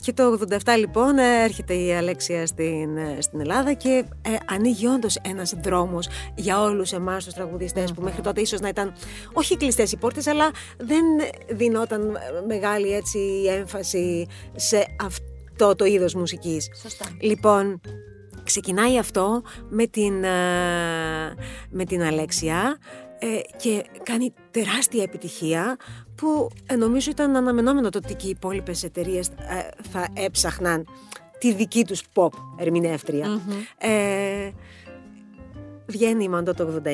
και 0.00 0.12
το 0.12 0.38
87 0.48 0.56
λοιπόν 0.78 1.18
έρχεται 1.18 1.74
η 1.74 1.94
Αλέξια 1.94 2.46
στην, 2.46 2.98
στην 3.18 3.40
Ελλάδα 3.40 3.72
και 3.72 4.04
ε, 4.22 4.30
ανοίγει 4.46 4.86
όντως 4.86 5.16
ένας 5.22 5.54
δρόμος 5.62 6.08
για 6.34 6.60
όλους 6.60 6.92
εμάς 6.92 7.24
τους 7.24 7.34
τραγουδιστές 7.34 7.92
που 7.92 8.02
μέχρι 8.02 8.20
τότε 8.20 8.40
ίσως 8.40 8.60
να 8.60 8.68
ήταν 8.68 8.92
όχι 9.32 9.56
κλειστές 9.56 9.92
οι 9.92 9.96
πόρτες 9.96 10.26
αλλά 10.26 10.50
δεν 10.78 11.04
δινόταν 11.50 12.18
μεγάλη 12.46 12.92
έτσι 12.92 13.18
έμφαση 13.48 14.26
σε 14.54 14.84
αυτό 15.04 15.74
το 15.74 15.84
είδος 15.84 16.14
μουσικής. 16.14 16.68
Σωστά. 16.82 17.04
Λοιπόν, 17.20 17.80
ξεκινάει 18.44 18.98
αυτό 18.98 19.42
με 19.68 19.86
την, 19.86 20.24
ε, 20.24 20.30
με 21.70 21.84
την 21.84 22.02
Αλέξια 22.02 22.78
ε, 23.18 23.56
και 23.56 23.84
κάνει 24.02 24.34
τεράστια 24.50 25.02
επιτυχία 25.02 25.76
που 26.20 26.50
ε, 26.66 26.76
νομίζω 26.76 27.10
ήταν 27.10 27.36
αναμενόμενο 27.36 27.88
το 27.88 27.98
ότι 28.04 28.14
και 28.14 28.26
οι 28.26 28.30
υπόλοιπες 28.30 28.82
εταιρείες 28.82 29.28
ε, 29.28 29.32
θα 29.90 30.08
έψαχναν 30.14 30.86
τη 31.38 31.52
δική 31.52 31.84
τους 31.84 32.02
pop 32.14 32.28
ερμηνεύτρια. 32.58 33.40
Ε, 33.78 34.50
βγαίνει 35.86 36.24
η 36.24 36.28
Μαντό 36.28 36.54
το 36.54 36.82
89 36.84 36.88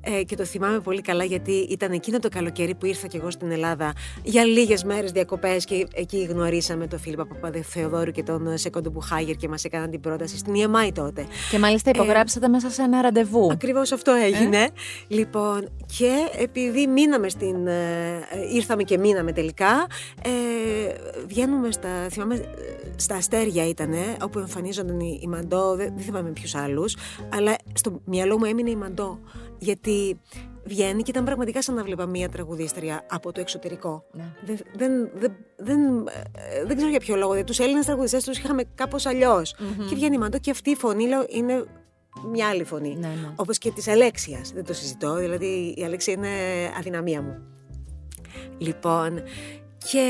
ε, 0.00 0.22
και 0.22 0.36
το 0.36 0.44
θυμάμαι 0.44 0.80
πολύ 0.80 1.00
καλά 1.00 1.24
γιατί 1.24 1.52
ήταν 1.52 1.92
εκείνο 1.92 2.18
το 2.18 2.28
καλοκαίρι 2.28 2.74
που 2.74 2.86
ήρθα 2.86 3.06
και 3.06 3.16
εγώ 3.16 3.30
στην 3.30 3.50
Ελλάδα 3.50 3.92
για 4.22 4.44
λίγες 4.44 4.84
μέρες 4.84 5.12
διακοπές 5.12 5.64
και 5.64 5.86
εκεί 5.94 6.26
γνωρίσαμε 6.30 6.86
τον 6.86 6.98
Φίλιππα 6.98 7.26
Παπαδεθεοδόρου 7.26 8.10
και 8.10 8.22
τον 8.22 8.58
Σεκόντο 8.58 8.90
Μπουχάγερ 8.90 9.36
και 9.36 9.48
μας 9.48 9.64
έκαναν 9.64 9.90
την 9.90 10.00
πρόταση 10.00 10.38
στην 10.38 10.54
EMI 10.56 10.90
τότε. 10.94 11.26
Και 11.50 11.58
μάλιστα 11.58 11.90
υπογράψατε 11.90 12.46
ε, 12.46 12.48
μέσα 12.48 12.70
σε 12.70 12.82
ένα 12.82 13.00
ραντεβού. 13.00 13.48
Ακριβώς 13.52 13.92
αυτό 13.92 14.12
έγινε. 14.12 14.56
Ε; 14.62 14.68
Λοιπόν, 15.08 15.68
και 15.98 16.12
επειδή 16.38 16.86
μείναμε 16.86 17.28
στην. 17.28 17.66
Ε, 17.66 18.26
ήρθαμε 18.52 18.82
και 18.82 18.98
μείναμε 18.98 19.32
τελικά, 19.32 19.86
ε, 20.22 20.30
βγαίνουμε 21.26 21.72
στα. 21.72 21.88
Θυμάμαι, 22.10 22.44
στα 22.96 23.14
αστέρια 23.14 23.68
ήταν, 23.68 23.94
όπου 24.22 24.38
εμφανίζονταν 24.38 25.00
η, 25.00 25.20
η 25.22 25.26
Μαντό, 25.26 25.74
δεν, 25.74 25.92
δεν 25.94 26.04
θυμάμαι 26.04 26.30
ποιους 26.30 26.54
άλλους, 26.54 26.96
αλλά 27.28 27.56
στο 27.72 28.00
μυαλό 28.04 28.38
μου 28.38 28.44
έμεινε 28.44 28.70
η 28.70 28.76
Μαντό 28.76 29.18
γιατί 29.60 30.20
βγαίνει 30.64 31.02
και 31.02 31.10
ήταν 31.10 31.24
πραγματικά 31.24 31.62
σαν 31.62 31.74
να 31.74 31.84
βλέπα 31.84 32.06
μία 32.06 32.28
τραγουδίστρια 32.28 33.06
από 33.10 33.32
το 33.32 33.40
εξωτερικό. 33.40 34.04
Ναι. 34.12 34.32
Δεν, 34.44 34.56
δεν, 34.74 35.10
δεν, 35.14 35.36
δεν, 35.56 36.06
ε, 36.06 36.64
δεν 36.66 36.76
ξέρω 36.76 36.90
για 36.90 37.00
ποιο 37.00 37.16
λόγο. 37.16 37.44
Τους 37.44 37.58
Έλληνες 37.58 37.84
τραγουδιστές 37.86 38.24
τους 38.24 38.38
είχαμε 38.38 38.62
κάπως 38.74 39.04
Και 39.88 39.94
βγαίνει 39.94 40.14
η 40.14 40.18
Μαντό 40.18 40.38
και 40.38 40.50
αυτή 40.50 40.70
η 40.70 40.76
φωνή 40.76 41.06
λέω, 41.06 41.24
είναι 41.28 41.64
μια 42.30 42.48
άλλη 42.48 42.64
φωνή. 42.64 42.96
Ναι, 42.96 43.06
ναι. 43.06 43.32
Όπως 43.36 43.58
και 43.58 43.70
της 43.70 43.88
Αλέξιας. 43.88 44.52
Δεν 44.52 44.64
το 44.64 44.72
συζητώ. 44.72 45.14
Δηλαδή 45.14 45.74
η 45.76 45.84
Αλέξια 45.84 46.12
είναι 46.12 46.28
αδυναμία 46.78 47.22
μου. 47.22 47.42
Λοιπόν, 48.58 49.22
και 49.90 50.06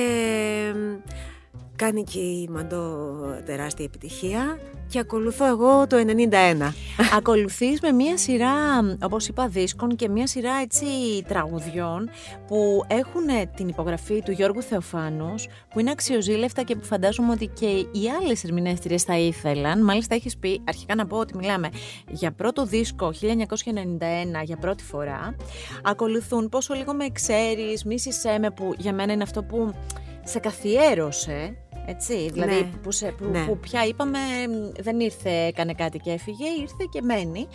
κάνει 1.80 2.04
και 2.04 2.18
η 2.18 2.48
Μαντό 2.50 3.16
τεράστια 3.44 3.84
επιτυχία 3.84 4.58
και 4.88 4.98
ακολουθώ 4.98 5.46
εγώ 5.46 5.86
το 5.86 5.96
91. 6.30 6.72
Ακολουθείς 7.18 7.80
με 7.80 7.92
μία 7.92 8.16
σειρά, 8.16 8.54
όπως 9.02 9.28
είπα, 9.28 9.48
δίσκων 9.48 9.96
και 9.96 10.08
μία 10.08 10.26
σειρά 10.26 10.52
έτσι 10.62 10.84
τραγουδιών 11.28 12.10
που 12.46 12.84
έχουν 12.86 13.54
την 13.56 13.68
υπογραφή 13.68 14.22
του 14.22 14.30
Γιώργου 14.30 14.62
Θεοφάνους, 14.62 15.46
που 15.70 15.80
είναι 15.80 15.90
αξιοζήλευτα 15.90 16.62
και 16.62 16.76
που 16.76 16.84
φαντάζομαι 16.84 17.32
ότι 17.32 17.46
και 17.46 17.66
οι 17.66 18.10
άλλες 18.20 18.44
ερμηνεύτριες 18.44 19.02
θα 19.02 19.18
ήθελαν. 19.18 19.84
Μάλιστα 19.84 20.14
έχεις 20.14 20.36
πει, 20.36 20.62
αρχικά 20.68 20.94
να 20.94 21.06
πω 21.06 21.16
ότι 21.16 21.36
μιλάμε 21.36 21.68
για 22.10 22.32
πρώτο 22.32 22.64
δίσκο 22.64 23.12
1991 23.12 24.42
για 24.42 24.56
πρώτη 24.56 24.84
φορά. 24.84 25.36
Ακολουθούν 25.82 26.48
πόσο 26.48 26.74
λίγο 26.74 26.94
με 26.94 27.08
ξέρεις, 27.12 27.84
μίσησέ 27.84 28.38
με 28.40 28.50
που 28.50 28.74
για 28.78 28.92
μένα 28.92 29.12
είναι 29.12 29.22
αυτό 29.22 29.42
που 29.42 29.74
σε 30.24 30.38
καθιέρωσε 30.38 31.56
έτσι, 31.90 32.30
δηλαδή 32.32 32.54
ναι. 32.54 32.70
που, 32.82 32.90
σε, 32.90 33.14
που, 33.18 33.24
ναι. 33.24 33.44
που, 33.44 33.58
πια 33.58 33.84
είπαμε 33.84 34.18
δεν 34.80 35.00
ήρθε, 35.00 35.30
έκανε 35.30 35.72
κάτι 35.72 35.98
και 35.98 36.10
έφυγε, 36.10 36.48
ήρθε 36.60 36.84
και 36.90 37.02
μένει. 37.02 37.46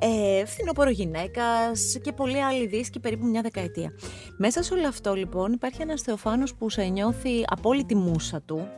Ε, 0.00 0.44
φθινόπορο 0.44 0.90
γυναίκας 0.90 1.98
και 2.02 2.12
πολλοί 2.12 2.42
άλλοι 2.42 2.66
δίσκοι 2.66 3.00
περίπου 3.00 3.26
μια 3.26 3.42
δεκαετία. 3.42 3.92
Μέσα 4.36 4.62
σε 4.62 4.74
όλο 4.74 4.88
αυτό 4.88 5.14
λοιπόν 5.14 5.52
υπάρχει 5.52 5.82
ένας 5.82 6.02
Θεοφάνος 6.02 6.54
που 6.54 6.70
σε 6.70 6.82
νιώθει 6.82 7.44
απόλυτη 7.46 7.94
μουσα 7.94 8.40
του, 8.40 8.68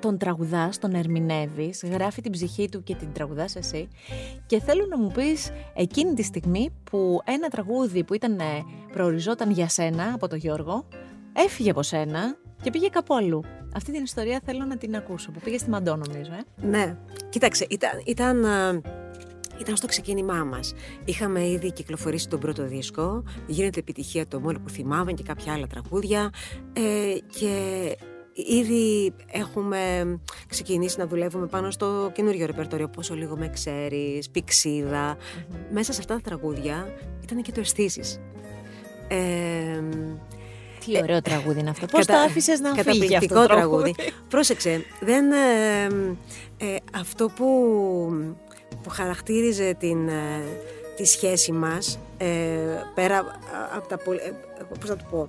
τον 0.00 0.18
τραγουδάς, 0.18 0.78
τον 0.78 0.94
ερμηνεύεις, 0.94 1.82
γράφει 1.84 2.20
την 2.20 2.32
ψυχή 2.32 2.68
του 2.68 2.82
και 2.82 2.94
την 2.94 3.12
τραγουδάς 3.12 3.56
εσύ 3.56 3.88
και 4.46 4.60
θέλω 4.60 4.86
να 4.86 4.98
μου 4.98 5.10
πεις 5.10 5.50
εκείνη 5.74 6.14
τη 6.14 6.22
στιγμή 6.22 6.70
που 6.90 7.20
ένα 7.24 7.48
τραγούδι 7.48 8.04
που 8.04 8.14
ήταν, 8.14 8.38
προοριζόταν 8.92 9.50
για 9.50 9.68
σένα 9.68 10.10
από 10.14 10.28
τον 10.28 10.38
Γιώργο 10.38 10.84
έφυγε 11.36 11.70
από 11.70 11.82
σένα 11.82 12.36
και 12.62 12.70
πήγε 12.70 12.88
κάπου 12.88 13.14
αλλού. 13.14 13.44
Αυτή 13.76 13.92
την 13.92 14.02
ιστορία 14.02 14.40
θέλω 14.44 14.64
να 14.64 14.76
την 14.76 14.96
ακούσω, 14.96 15.30
που 15.30 15.40
πήγε 15.40 15.58
στη 15.58 15.70
Μαντό 15.70 15.96
νομίζω, 15.96 16.32
ε. 16.32 16.66
Ναι, 16.66 16.96
κοίταξε, 17.28 17.66
ήταν, 17.70 18.02
ήταν, 18.04 18.44
ε, 18.44 18.80
ήταν 19.60 19.76
στο 19.76 19.86
ξεκίνημά 19.86 20.44
μας. 20.44 20.74
Είχαμε 21.04 21.48
ήδη 21.48 21.72
κυκλοφορήσει 21.72 22.28
τον 22.28 22.40
πρώτο 22.40 22.66
δίσκο, 22.66 23.22
γίνεται 23.46 23.80
επιτυχία 23.80 24.26
το 24.26 24.40
μόνο 24.40 24.58
που 24.58 24.68
θυμάμαι 24.68 25.12
και 25.12 25.22
κάποια 25.22 25.52
άλλα 25.52 25.66
τραγούδια 25.66 26.30
ε, 26.72 27.18
και 27.38 27.96
Ήδη 28.38 29.12
έχουμε 29.30 29.78
ξεκινήσει 30.48 30.98
να 30.98 31.06
δουλεύουμε 31.06 31.46
πάνω 31.46 31.70
στο 31.70 32.10
καινούριο 32.14 32.46
ρεπερτόριο 32.46 32.88
Πόσο 32.88 33.14
λίγο 33.14 33.36
με 33.36 33.48
ξέρεις, 33.48 34.30
Πηξίδα 34.30 35.16
Μέσα 35.72 35.92
σε 35.92 36.00
αυτά 36.00 36.14
τα 36.14 36.20
τραγούδια 36.20 36.94
ήταν 37.22 37.42
και 37.42 37.52
το 37.52 37.60
αισθήσεις. 37.60 38.20
Ε, 39.08 39.82
τι 40.86 40.98
ωραίο 41.02 41.22
τραγούδι 41.22 41.60
είναι 41.60 41.70
αυτό. 41.70 41.86
Πώς 41.86 42.06
το 42.06 42.16
άφησες 42.16 42.60
να 42.60 42.74
φύγει 42.74 43.16
αυτό 43.16 43.34
το 43.34 43.46
τραγούδι. 43.46 43.94
Πρόσεξε, 44.28 44.84
δεν, 45.00 45.32
ε, 45.32 45.84
ε, 46.58 46.76
αυτό 46.94 47.28
που, 47.28 47.46
που 48.82 48.88
χαρακτήριζε 48.88 49.76
την, 49.78 50.08
ε, 50.08 50.42
τη 50.96 51.04
σχέση 51.04 51.52
μας, 51.52 51.98
ε, 52.18 52.26
πέρα 52.94 53.40
από 53.76 53.88
τα... 53.88 53.98
πώς 54.78 54.88
θα 54.88 54.96
το 54.96 55.04
πω, 55.10 55.28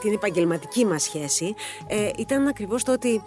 την 0.00 0.12
επαγγελματική 0.12 0.86
μας 0.86 1.02
σχέση 1.02 1.54
ήταν 2.18 2.46
ακριβώς 2.46 2.82
το 2.82 2.92
ότι 2.92 3.22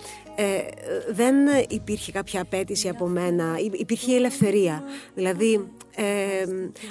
δεν 1.12 1.36
υπήρχε 1.70 2.12
κάποια 2.12 2.42
απέτηση 2.42 2.90
από 2.90 3.06
μένα, 3.08 3.56
υπήρχε 3.72 4.16
ελευθερία. 4.16 4.84
Δηλαδή 5.16 5.68
ε, 6.00 6.46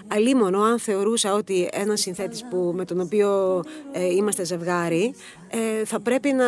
αλίμονο 0.09 0.63
αν 0.63 0.79
θεωρούσα 0.79 1.35
ότι 1.35 1.69
ένας 1.73 2.01
συνθέτης 2.01 2.45
που, 2.51 2.73
με 2.75 2.85
τον 2.85 3.01
οποίο 3.01 3.63
ε, 3.93 4.07
είμαστε 4.15 4.45
ζευγάρι 4.45 5.15
ε, 5.49 5.85
θα 5.85 6.01
πρέπει 6.01 6.33
να 6.33 6.47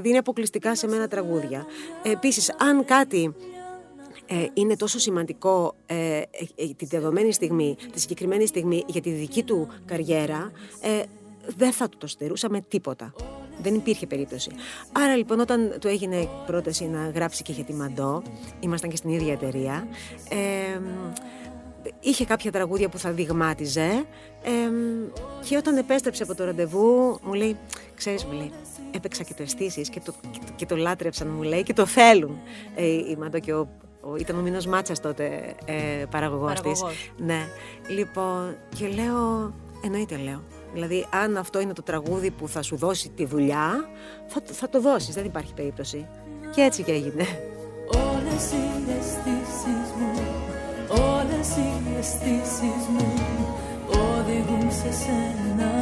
δίνει 0.00 0.16
αποκλειστικά 0.16 0.74
σε 0.74 0.88
μένα 0.88 1.08
τραγούδια. 1.08 1.66
Επίσης, 2.02 2.54
αν 2.58 2.84
κάτι 2.84 3.34
ε, 4.26 4.46
είναι 4.54 4.76
τόσο 4.76 4.98
σημαντικό 4.98 5.74
ε, 5.86 6.20
τη 6.76 6.86
δεδομένη 6.86 7.32
στιγμή, 7.32 7.76
τη 7.92 8.00
συγκεκριμένη 8.00 8.46
στιγμή 8.46 8.84
για 8.86 9.00
τη 9.00 9.10
δική 9.10 9.42
του 9.42 9.68
καριέρα, 9.84 10.50
δεν 11.56 11.72
θα 11.72 11.88
του 11.88 11.98
το 11.98 12.06
στερούσα 12.06 12.50
με 12.50 12.60
τίποτα. 12.68 13.12
Δεν 13.62 13.74
υπήρχε 13.74 14.06
περίπτωση. 14.06 14.50
Άρα 14.92 15.16
λοιπόν 15.16 15.40
όταν 15.40 15.76
του 15.80 15.88
έγινε 15.88 16.28
πρόταση 16.46 16.84
να 16.84 17.10
γράψει 17.14 17.42
και 17.42 17.52
για 17.52 17.64
τη 17.64 17.72
Μαντό, 17.72 18.22
ήμασταν 18.60 18.90
και 18.90 18.96
στην 18.96 19.10
ίδια 19.10 19.32
εταιρεία, 19.32 19.88
είχε 22.08 22.24
κάποια 22.24 22.52
τραγούδια 22.52 22.88
που 22.88 22.98
θα 22.98 23.10
δειγμάτιζε 23.10 24.04
και 25.48 25.56
όταν 25.56 25.76
επέστρεψε 25.76 26.22
από 26.22 26.34
το 26.34 26.44
ραντεβού 26.44 27.18
μου 27.22 27.32
λέει, 27.32 27.56
ξέρεις 27.94 28.24
μου 28.24 28.32
λέει, 28.32 28.50
έπαιξα 28.90 29.22
και 29.22 29.34
το 29.34 29.42
αισθήσεις 29.42 29.88
και 29.88 30.00
το, 30.00 30.14
και, 30.56 30.66
το, 30.66 30.76
λάτρεψαν 30.76 31.28
μου 31.28 31.42
λέει 31.42 31.62
και 31.62 31.72
το 31.72 31.86
θέλουν. 31.86 32.38
Ε, 32.74 32.84
η 32.86 33.16
Μαντώ 33.18 33.38
και 33.38 33.52
ο, 33.52 33.68
ήταν 34.18 34.38
ο 34.38 34.40
Μίνος 34.40 34.66
Μάτσας 34.66 35.00
τότε 35.00 35.54
ε, 35.64 36.04
παραγωγός, 36.10 36.60
της. 36.60 36.84
Ναι. 37.16 37.46
Λοιπόν, 37.88 38.56
και 38.78 38.86
λέω, 38.86 39.54
εννοείται 39.84 40.16
λέω, 40.16 40.42
Δηλαδή, 40.72 41.06
αν 41.10 41.36
αυτό 41.36 41.60
είναι 41.60 41.72
το 41.72 41.82
τραγούδι 41.82 42.30
που 42.30 42.48
θα 42.48 42.62
σου 42.62 42.76
δώσει 42.76 43.08
τη 43.08 43.24
δουλειά, 43.24 43.88
θα, 44.26 44.42
θα 44.44 44.68
το 44.68 44.80
δώσεις, 44.80 45.14
δεν 45.14 45.24
υπάρχει 45.24 45.54
περίπτωση. 45.54 46.08
Και 46.54 46.60
έτσι 46.60 46.82
και 46.82 46.92
έγινε. 46.92 47.24
Όλες 47.92 48.52
οι 48.52 48.90
αισθήσεις 48.98 49.85
μου, 51.48 51.62
όλες 51.62 51.82
οι 51.84 51.98
αισθήσεις 51.98 52.86
μου 52.88 53.06
οδηγούν 53.88 54.70
σε 54.70 54.92
σένα. 54.92 55.72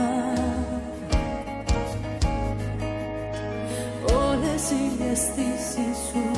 Όλες 4.17 4.71
οι 4.71 5.11
αισθήσεις 5.11 5.97
σου, 6.09 6.31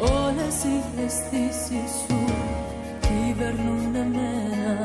όλες 0.00 0.64
οι 0.64 1.02
αισθήσεις 1.04 1.90
σου 2.06 2.24
κυβερνούν 3.00 3.94
εμένα 3.94 4.78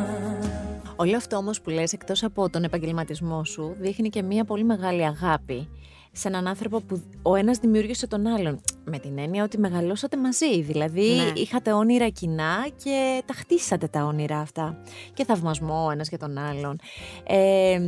Όλο 0.95 1.15
αυτό 1.15 1.35
όμως 1.35 1.61
που 1.61 1.69
λες 1.69 1.93
εκτός 1.93 2.23
από 2.23 2.49
τον 2.49 2.63
επαγγελματισμό 2.63 3.45
σου 3.45 3.75
δείχνει 3.79 4.09
και 4.09 4.21
μια 4.21 4.45
πολύ 4.45 4.63
μεγάλη 4.63 5.05
αγάπη 5.05 5.69
σε 6.15 6.27
έναν 6.27 6.47
άνθρωπο 6.47 6.81
που 6.81 7.01
ο 7.21 7.35
ένας 7.35 7.57
δημιούργησε 7.57 8.07
τον 8.07 8.27
άλλον. 8.27 8.61
Με 8.85 8.99
την 8.99 9.17
έννοια 9.17 9.43
ότι 9.43 9.57
μεγαλώσατε 9.57 10.17
μαζί. 10.17 10.61
Δηλαδή 10.61 11.15
ναι. 11.15 11.31
είχατε 11.35 11.71
όνειρα 11.71 12.09
κοινά 12.09 12.67
και 12.83 13.23
τα 13.25 13.33
χτίσατε 13.33 13.87
τα 13.87 14.03
όνειρα 14.03 14.37
αυτά. 14.37 14.83
Και 15.13 15.25
θαυμασμό 15.25 15.85
ο 15.85 15.91
ένας 15.91 16.09
για 16.09 16.17
τον 16.17 16.37
άλλον. 16.37 16.79
Ε, 17.23 17.79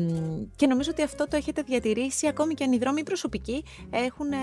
και 0.55 0.67
νομίζω 0.67 0.89
ότι 0.91 1.01
αυτό 1.01 1.27
το 1.27 1.35
έχετε 1.35 1.61
διατηρήσει 1.61 2.27
ακόμη 2.27 2.53
και 2.53 2.63
αν 2.63 2.71
οι 2.71 2.77
δρόμοι 2.77 3.03
προσωπικοί 3.03 3.63
έχουν 3.89 4.31
ε, 4.31 4.37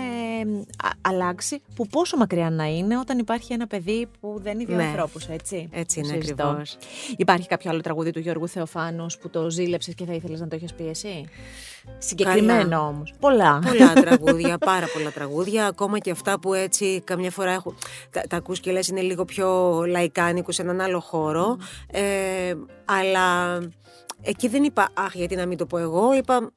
αλλάξει. 1.01 1.61
Που 1.75 1.87
πόσο 1.87 2.17
μακριά 2.17 2.49
να 2.49 2.65
είναι 2.65 2.97
όταν 2.97 3.17
υπάρχει 3.17 3.53
ένα 3.53 3.67
παιδί 3.67 4.07
που 4.19 4.39
δεν 4.41 4.59
είναι 4.59 4.65
δύο 4.65 4.75
ναι. 4.75 4.83
ανθρώπους, 4.83 5.27
έτσι. 5.27 5.69
Έτσι 5.71 5.99
είναι 5.99 6.13
ακριβώς. 6.13 6.77
Υπάρχει 7.17 7.47
κάποιο 7.47 7.69
άλλο 7.69 7.81
τραγούδι 7.81 8.11
του 8.11 8.19
Γιώργου 8.19 8.47
Θεοφάνους 8.47 9.17
που 9.17 9.29
το 9.29 9.49
ζήλεψες 9.49 9.93
και 9.95 10.05
θα 10.05 10.13
ήθελες 10.13 10.39
να 10.39 10.47
το 10.47 10.55
έχεις 10.55 10.73
πει 10.73 10.87
εσύ; 10.87 11.25
Συγκεκριμένο 11.97 12.79
όμως. 12.79 13.13
Πολλά. 13.19 13.59
Πολλά 13.67 13.93
τραγούδια, 14.05 14.57
πάρα 14.57 14.85
πολλά 14.93 15.11
τραγούδια. 15.11 15.65
Ακόμα 15.65 15.99
και 15.99 16.11
αυτά 16.11 16.39
που 16.39 16.53
έτσι 16.53 17.01
καμιά 17.03 17.31
φορά 17.31 17.51
έχω. 17.51 17.73
Τα, 18.09 18.21
τα 18.29 18.37
ακούς 18.37 18.59
και 18.59 18.71
λες 18.71 18.87
είναι 18.87 19.01
λίγο 19.01 19.25
πιο 19.25 19.81
λαϊκάνικου 19.87 20.51
σε 20.51 20.61
έναν 20.61 20.81
άλλο 20.81 20.99
χώρο. 20.99 21.57
Ε, 21.91 22.53
αλλά 22.85 23.57
εκεί 24.21 24.47
δεν 24.47 24.63
είπα, 24.63 24.89
Αχ, 24.93 25.15
γιατί 25.15 25.35
να 25.35 25.45
μην 25.45 25.57
το 25.57 25.65
πω 25.65 25.77
εγώ. 25.77 26.13
Είπα, 26.13 26.51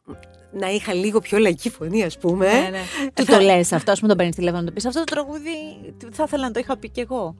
να 0.52 0.70
είχα 0.70 0.94
λίγο 0.94 1.20
πιο 1.20 1.38
λαϊκή 1.38 1.70
φωνή, 1.70 2.04
ας 2.04 2.18
πούμε. 2.18 2.52
Ναι, 2.52 2.68
ναι. 2.68 3.10
Του 3.14 3.24
το 3.24 3.38
λες 3.38 3.72
αυτό, 3.72 3.92
ας 3.92 3.96
πούμε, 3.96 4.08
τον 4.08 4.16
παίρνεις 4.16 4.36
τηλέφωνο 4.36 4.60
να 4.60 4.66
το 4.66 4.72
πεις. 4.72 4.86
Αυτό 4.86 5.04
το 5.04 5.14
τραγούδι 5.14 5.50
θα 6.12 6.24
ήθελα 6.26 6.44
να 6.44 6.50
το 6.50 6.58
είχα 6.58 6.76
πει 6.78 6.88
κι 6.88 7.00
εγώ. 7.00 7.36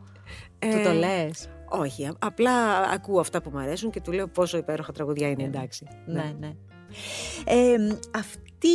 Ε, 0.59 0.71
του 0.71 0.83
το 0.83 0.93
λες. 0.93 1.49
Όχι. 1.69 2.11
Απλά 2.19 2.81
ακούω 2.95 3.21
αυτά 3.21 3.43
που 3.43 3.51
μου 3.53 3.59
αρέσουν 3.59 3.91
και 3.91 4.01
του 4.01 4.13
λέω 4.13 4.27
πόσο 4.27 4.57
υπέροχα 4.57 4.93
τραγουδιά 4.93 5.29
είναι, 5.29 5.43
εντάξει. 5.43 5.87
Ναι, 6.07 6.13
ναι. 6.15 6.35
ναι. 6.39 6.53
Αυτή 8.15 8.69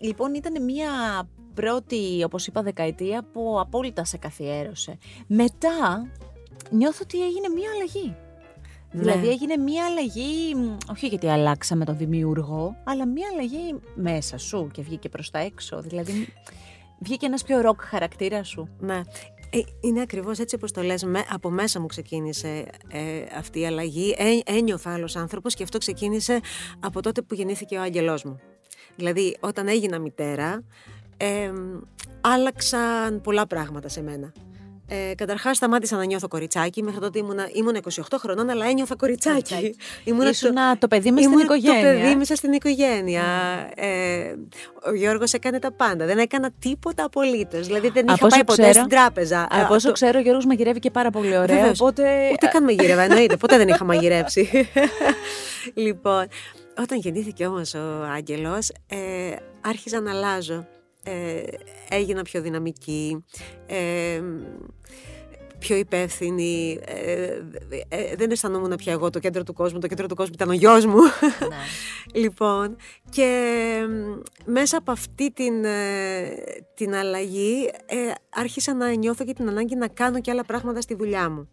λοιπόν 0.00 0.34
ήταν 0.34 0.64
μια 0.64 0.90
πρώτη, 1.54 2.22
όπως 2.24 2.46
είπα, 2.46 2.62
δεκαετία 2.62 3.24
που 3.32 3.60
απόλυτα 3.60 4.04
σε 4.04 4.16
καθιέρωσε. 4.16 4.98
Μετά 5.26 6.10
νιώθω 6.70 6.98
ότι 7.02 7.22
έγινε 7.24 7.48
μια 7.48 7.70
αλλαγή. 7.74 8.16
Ναι. 8.92 9.00
Δηλαδή 9.00 9.28
έγινε 9.28 9.56
μια 9.56 9.84
αλλαγή, 9.84 10.54
όχι 10.90 11.06
γιατί 11.06 11.28
αλλάξαμε 11.28 11.84
τον 11.84 11.96
δημιουργό, 11.96 12.76
αλλά 12.84 13.06
μια 13.06 13.28
αλλαγή 13.32 13.80
μέσα 13.94 14.38
σου 14.38 14.70
και 14.72 14.82
βγήκε 14.82 15.08
προς 15.08 15.30
τα 15.30 15.38
έξω. 15.38 15.80
Δηλαδή 15.80 16.32
βγήκε 16.98 17.26
ένας 17.26 17.42
πιο 17.42 17.60
ροκ 17.60 17.80
χαρακτήρας 17.82 18.48
σου. 18.48 18.68
Ναι. 18.78 19.00
Ε, 19.54 19.60
είναι 19.80 20.00
ακριβώς 20.00 20.38
έτσι 20.38 20.54
όπως 20.54 20.72
το 20.72 20.82
λες, 20.82 21.06
από 21.28 21.50
μέσα 21.50 21.80
μου 21.80 21.86
ξεκίνησε 21.86 22.66
ε, 22.88 23.24
αυτή 23.38 23.60
η 23.60 23.66
αλλαγή, 23.66 24.14
ε, 24.18 24.52
ένιωθα 24.52 24.92
άλλος 24.92 25.16
άνθρωπος 25.16 25.54
και 25.54 25.62
αυτό 25.62 25.78
ξεκίνησε 25.78 26.40
από 26.80 27.02
τότε 27.02 27.22
που 27.22 27.34
γεννήθηκε 27.34 27.76
ο 27.76 27.80
άγγελός 27.80 28.24
μου. 28.24 28.40
Δηλαδή 28.96 29.36
όταν 29.40 29.68
έγινα 29.68 29.98
μητέρα, 29.98 30.64
ε, 31.16 31.52
άλλαξαν 32.20 33.20
πολλά 33.20 33.46
πράγματα 33.46 33.88
σε 33.88 34.02
μένα. 34.02 34.32
Ε, 34.94 35.14
Καταρχάς, 35.14 35.56
σταμάτησα 35.56 35.96
να 35.96 36.04
νιώθω 36.04 36.28
κοριτσάκι. 36.28 36.82
Μέχρι 36.82 37.00
τότε 37.00 37.18
ήμουνα, 37.18 37.48
ήμουν 37.52 37.76
28 37.94 38.02
χρονών, 38.18 38.50
αλλά 38.50 38.66
ένιωθα 38.66 38.96
κοριτσάκι. 38.96 39.76
Ήμουν 40.04 40.24
το, 40.40 40.52
το 40.78 40.88
παιδί 40.88 41.10
μέσα 41.10 41.28
στην 41.28 41.38
οικογένεια. 41.38 41.80
Το 41.80 41.98
παιδί 41.98 42.16
μέσα 42.16 42.34
στην 42.34 42.52
οικογένεια. 42.52 43.24
Ε, 43.74 44.34
ο 44.84 44.94
Γιώργος 44.94 45.32
έκανε 45.32 45.58
τα 45.58 45.72
πάντα. 45.72 46.06
Δεν 46.06 46.18
έκανα 46.18 46.50
τίποτα 46.58 47.04
απολύτως. 47.04 47.66
Δηλαδή 47.66 47.88
δεν 47.88 48.06
είχα 48.06 48.26
πάει 48.26 48.44
ποτέ 48.44 48.72
στην 48.72 48.88
τράπεζα. 48.88 49.48
Από 49.50 49.74
όσο 49.74 49.92
ξέρω, 49.92 50.18
ο 50.18 50.22
Γιώργος 50.22 50.44
μαγειρεύει 50.44 50.78
και 50.78 50.90
πάρα 50.90 51.10
πολύ 51.10 51.36
ωραία. 51.38 51.56
Βεβαίως, 51.56 51.80
οπότε... 51.80 52.28
Ούτε 52.32 52.46
καν 52.46 52.64
μαγειρεύα, 52.64 53.02
εννοείται. 53.02 53.36
ποτέ 53.36 53.56
δεν 53.56 53.68
είχα 53.68 53.84
μαγειρέψει. 53.84 54.68
λοιπόν, 55.74 56.26
όταν 56.78 56.98
γεννήθηκε 56.98 57.46
όμως 57.46 57.74
ο 57.74 58.02
Άγγελος, 58.14 58.68
ε, 58.88 58.96
άρχιζα 59.60 60.00
να 60.00 60.10
αλλάζω 60.10 60.66
ε, 61.04 61.42
έγινα 61.88 62.22
πιο 62.22 62.40
δυναμική, 62.40 63.24
ε, 63.66 64.20
πιο 65.62 65.76
υπεύθυνη. 65.76 66.80
Ε, 66.84 67.40
ε, 67.88 68.16
δεν 68.16 68.30
αισθανόμουν 68.30 68.74
πια 68.76 68.92
εγώ 68.92 69.10
το 69.10 69.18
κέντρο 69.18 69.42
του 69.42 69.52
κόσμου. 69.52 69.78
Το 69.78 69.86
κέντρο 69.86 70.06
του 70.06 70.14
κόσμου 70.14 70.32
ήταν 70.34 70.48
ο 70.48 70.52
γιος 70.52 70.84
μου. 70.86 71.00
Ναι. 71.00 71.56
λοιπόν, 72.22 72.76
και 73.10 73.80
μέσα 74.44 74.76
από 74.76 74.92
αυτή 74.92 75.30
την, 75.30 75.64
την 76.74 76.94
αλλαγή 76.94 77.70
άρχισα 78.30 78.74
να 78.74 78.94
νιώθω 78.94 79.24
και 79.24 79.32
την 79.32 79.48
ανάγκη 79.48 79.74
να 79.74 79.88
κάνω 79.88 80.20
και 80.20 80.30
άλλα 80.30 80.44
πράγματα 80.44 80.80
στη 80.80 80.94
δουλειά 80.94 81.30
μου. 81.30 81.48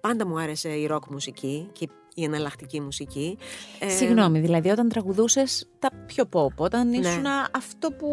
πάντα 0.00 0.26
μου 0.26 0.38
άρεσε 0.38 0.68
η 0.68 0.86
ροκ 0.86 1.06
μουσική 1.10 1.68
και 1.72 1.88
η 2.14 2.24
εναλλακτική 2.24 2.80
μουσική. 2.80 3.38
Ε, 3.78 3.88
Συγγνώμη, 3.88 4.40
δηλαδή 4.40 4.68
όταν 4.68 4.88
τραγουδούσες 4.88 5.70
τα 5.78 5.90
πιο 6.06 6.24
pop, 6.32 6.54
όταν 6.56 6.88
ναι. 6.88 6.96
ήσουν 6.96 7.24
αυτό 7.52 7.90
που, 7.90 8.08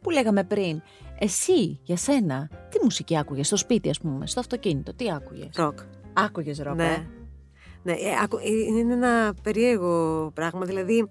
που 0.00 0.10
λέγαμε 0.10 0.44
πριν, 0.44 0.82
εσύ, 1.18 1.80
για 1.82 1.96
σένα, 1.96 2.50
τι 2.70 2.78
μουσική 2.82 3.18
άκουγες; 3.18 3.46
Στο 3.46 3.56
σπίτι 3.56 3.88
ας 3.88 3.98
πούμε, 3.98 4.26
στο 4.26 4.40
αυτοκίνητο, 4.40 4.94
τι 4.94 5.12
άκουγες; 5.12 5.50
Ροκ. 5.54 5.78
Άκουγες 6.12 6.58
ροκ, 6.58 6.74
ναι. 6.74 6.84
Ε; 6.84 7.06
Ναι, 7.82 7.92
ε, 7.92 7.96
ε, 7.96 8.78
είναι 8.78 8.92
ένα 8.92 9.34
περίεργο 9.42 10.30
πράγμα. 10.34 10.64
Δηλαδή, 10.64 11.08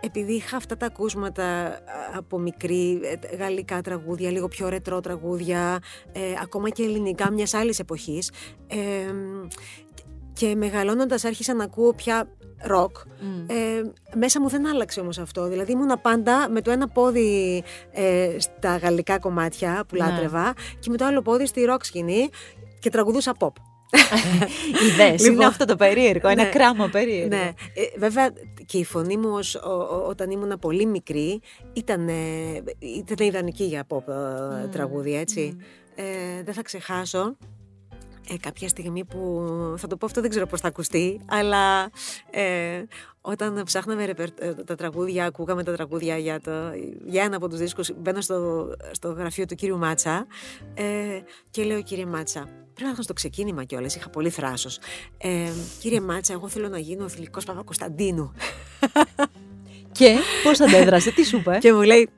επειδή 0.00 0.32
είχα 0.32 0.56
αυτά 0.56 0.76
τα 0.76 0.86
ακούσματα 0.86 1.78
από 2.16 2.38
μικρή, 2.38 3.00
γαλλικά 3.38 3.80
τραγούδια, 3.80 4.30
λίγο 4.30 4.48
πιο 4.48 4.68
ρετρό 4.68 5.00
τραγούδια, 5.00 5.78
ακόμα 6.42 6.68
και 6.68 6.82
ελληνικά 6.82 7.32
μιας 7.32 7.54
άλλης 7.54 7.78
εποχής, 7.78 8.30
και 10.38 10.54
μεγαλώνοντας 10.54 11.24
άρχισα 11.24 11.54
να 11.54 11.64
ακούω 11.64 11.94
πια 11.94 12.28
ροκ. 12.62 12.96
Ε, 13.46 13.82
μέσα 14.14 14.40
μου 14.40 14.48
δεν 14.48 14.66
άλλαξε 14.66 15.00
όμως 15.00 15.18
αυτό. 15.18 15.48
Δηλαδή 15.48 15.72
ήμουνα 15.72 15.98
πάντα 15.98 16.48
με 16.48 16.60
το 16.60 16.70
ένα 16.70 16.88
πόδι 16.88 17.62
ε, 17.92 18.36
στα 18.38 18.76
γαλλικά 18.76 19.18
κομμάτια 19.18 19.84
που 19.88 19.96
ναι. 19.96 20.04
λάτρευα 20.04 20.52
και 20.78 20.90
με 20.90 20.96
το 20.96 21.04
άλλο 21.04 21.22
πόδι 21.22 21.46
στη 21.46 21.64
ροκ 21.64 21.84
σκηνή 21.84 22.28
και 22.78 22.90
τραγουδούσα 22.90 23.34
pop. 23.38 23.52
Ιδέες, 24.92 25.20
λοιπόν, 25.20 25.34
είναι 25.34 25.44
αυτό 25.44 25.64
το 25.64 25.76
περίεργο, 25.76 26.28
ένα 26.28 26.42
ναι, 26.42 26.48
κράμα 26.48 26.88
περίεργο. 26.88 27.28
Ναι. 27.28 27.52
Ε, 27.74 27.98
βέβαια 27.98 28.32
και 28.66 28.78
η 28.78 28.84
φωνή 28.84 29.16
μου 29.16 29.28
ως, 29.32 29.60
όταν 30.06 30.30
ήμουν 30.30 30.58
πολύ 30.60 30.86
μικρή 30.86 31.40
ήταν, 31.72 32.08
ήταν 32.78 33.26
ιδανική 33.26 33.64
για 33.64 33.86
pop 33.88 33.96
mm. 33.96 34.70
τραγούδια, 34.70 35.20
έτσι. 35.20 35.56
Ε, 35.94 36.42
δεν 36.42 36.54
θα 36.54 36.62
ξεχάσω 36.62 37.36
ε, 38.28 38.36
κάποια 38.40 38.68
στιγμή 38.68 39.04
που 39.04 39.44
θα 39.76 39.86
το 39.86 39.96
πω 39.96 40.06
αυτό 40.06 40.20
δεν 40.20 40.30
ξέρω 40.30 40.46
πώς 40.46 40.60
θα 40.60 40.68
ακουστεί 40.68 41.20
αλλά 41.26 41.90
ε, 42.30 42.82
όταν 43.20 43.62
ψάχναμε 43.64 44.14
ε, 44.38 44.52
τα 44.54 44.74
τραγούδια 44.74 45.26
ακούγαμε 45.26 45.62
τα 45.62 45.72
τραγούδια 45.72 46.18
για, 46.18 46.40
το, 46.40 46.50
για 47.04 47.24
ένα 47.24 47.36
από 47.36 47.48
τους 47.48 47.58
δίσκους 47.58 47.90
μπαίνω 47.96 48.20
στο, 48.20 48.68
στο 48.90 49.12
γραφείο 49.12 49.44
του 49.44 49.54
κύριου 49.54 49.78
Μάτσα 49.78 50.26
ε, 50.74 50.84
και 51.50 51.62
λέω 51.62 51.82
κύριε 51.82 52.06
Μάτσα 52.06 52.40
πρέπει 52.40 52.82
να 52.82 52.88
έρθω 52.88 53.02
στο 53.02 53.12
ξεκίνημα 53.12 53.64
κιόλας 53.64 53.94
είχα 53.94 54.10
πολύ 54.10 54.30
θράσος. 54.30 54.78
Ε, 55.18 55.50
κύριε 55.80 56.00
Μάτσα 56.00 56.32
εγώ 56.32 56.48
θέλω 56.48 56.68
να 56.68 56.78
γίνω 56.78 57.04
ο 57.04 57.08
θηλυκός 57.08 57.44
Παπα-Κωνσταντίνου 57.44 58.32
και 59.92 60.16
πώς 60.42 60.60
αντέδρασε, 60.60 61.10
τι 61.10 61.24
σου 61.24 61.36
είπε; 61.36 61.58
Και 61.60 61.72
μου 61.72 61.82
λέει 61.82 62.08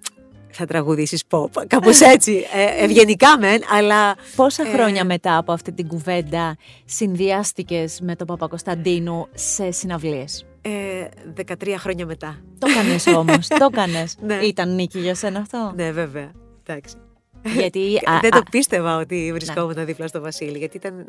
θα 0.59 0.67
τραγουδήσεις 0.67 1.23
pop. 1.31 1.49
Κάπως 1.67 2.01
έτσι, 2.01 2.47
ε, 2.55 2.85
ευγενικά 2.85 3.39
μεν, 3.39 3.61
αλλά... 3.71 4.17
Πόσα 4.37 4.67
ε, 4.69 4.71
χρόνια 4.71 5.05
μετά 5.05 5.37
από 5.37 5.53
αυτή 5.53 5.73
την 5.73 5.87
κουβέντα 5.87 6.57
συνδυάστηκες 6.85 8.01
με 8.01 8.17
τον 8.17 8.27
Παπακοσταντίνου 8.27 9.29
σε 9.35 9.71
συναυλίες; 9.71 10.47
Ε, 10.63 10.71
13 11.63 11.75
χρόνια 11.79 12.07
μετά. 12.07 12.43
Το 12.59 12.67
έκανες 12.71 13.07
όμως, 13.07 13.47
το 13.47 13.69
έκανες. 13.73 14.17
ναι. 14.21 14.35
Ήταν 14.35 14.75
νίκη 14.75 14.99
για 14.99 15.15
σένα 15.15 15.39
αυτό; 15.39 15.73
Ναι, 15.77 15.91
βέβαια. 15.93 16.31
Εντάξει. 16.67 16.95
Γιατί, 17.57 18.01
δεν 18.21 18.31
το 18.31 18.43
πίστευα 18.51 18.97
ότι 18.97 19.31
βρισκόμουν 19.33 19.85
δίπλα 19.85 20.07
στο 20.07 20.21
Βασίλη, 20.21 20.59
γιατί 20.59 20.77
ήταν, 20.77 21.07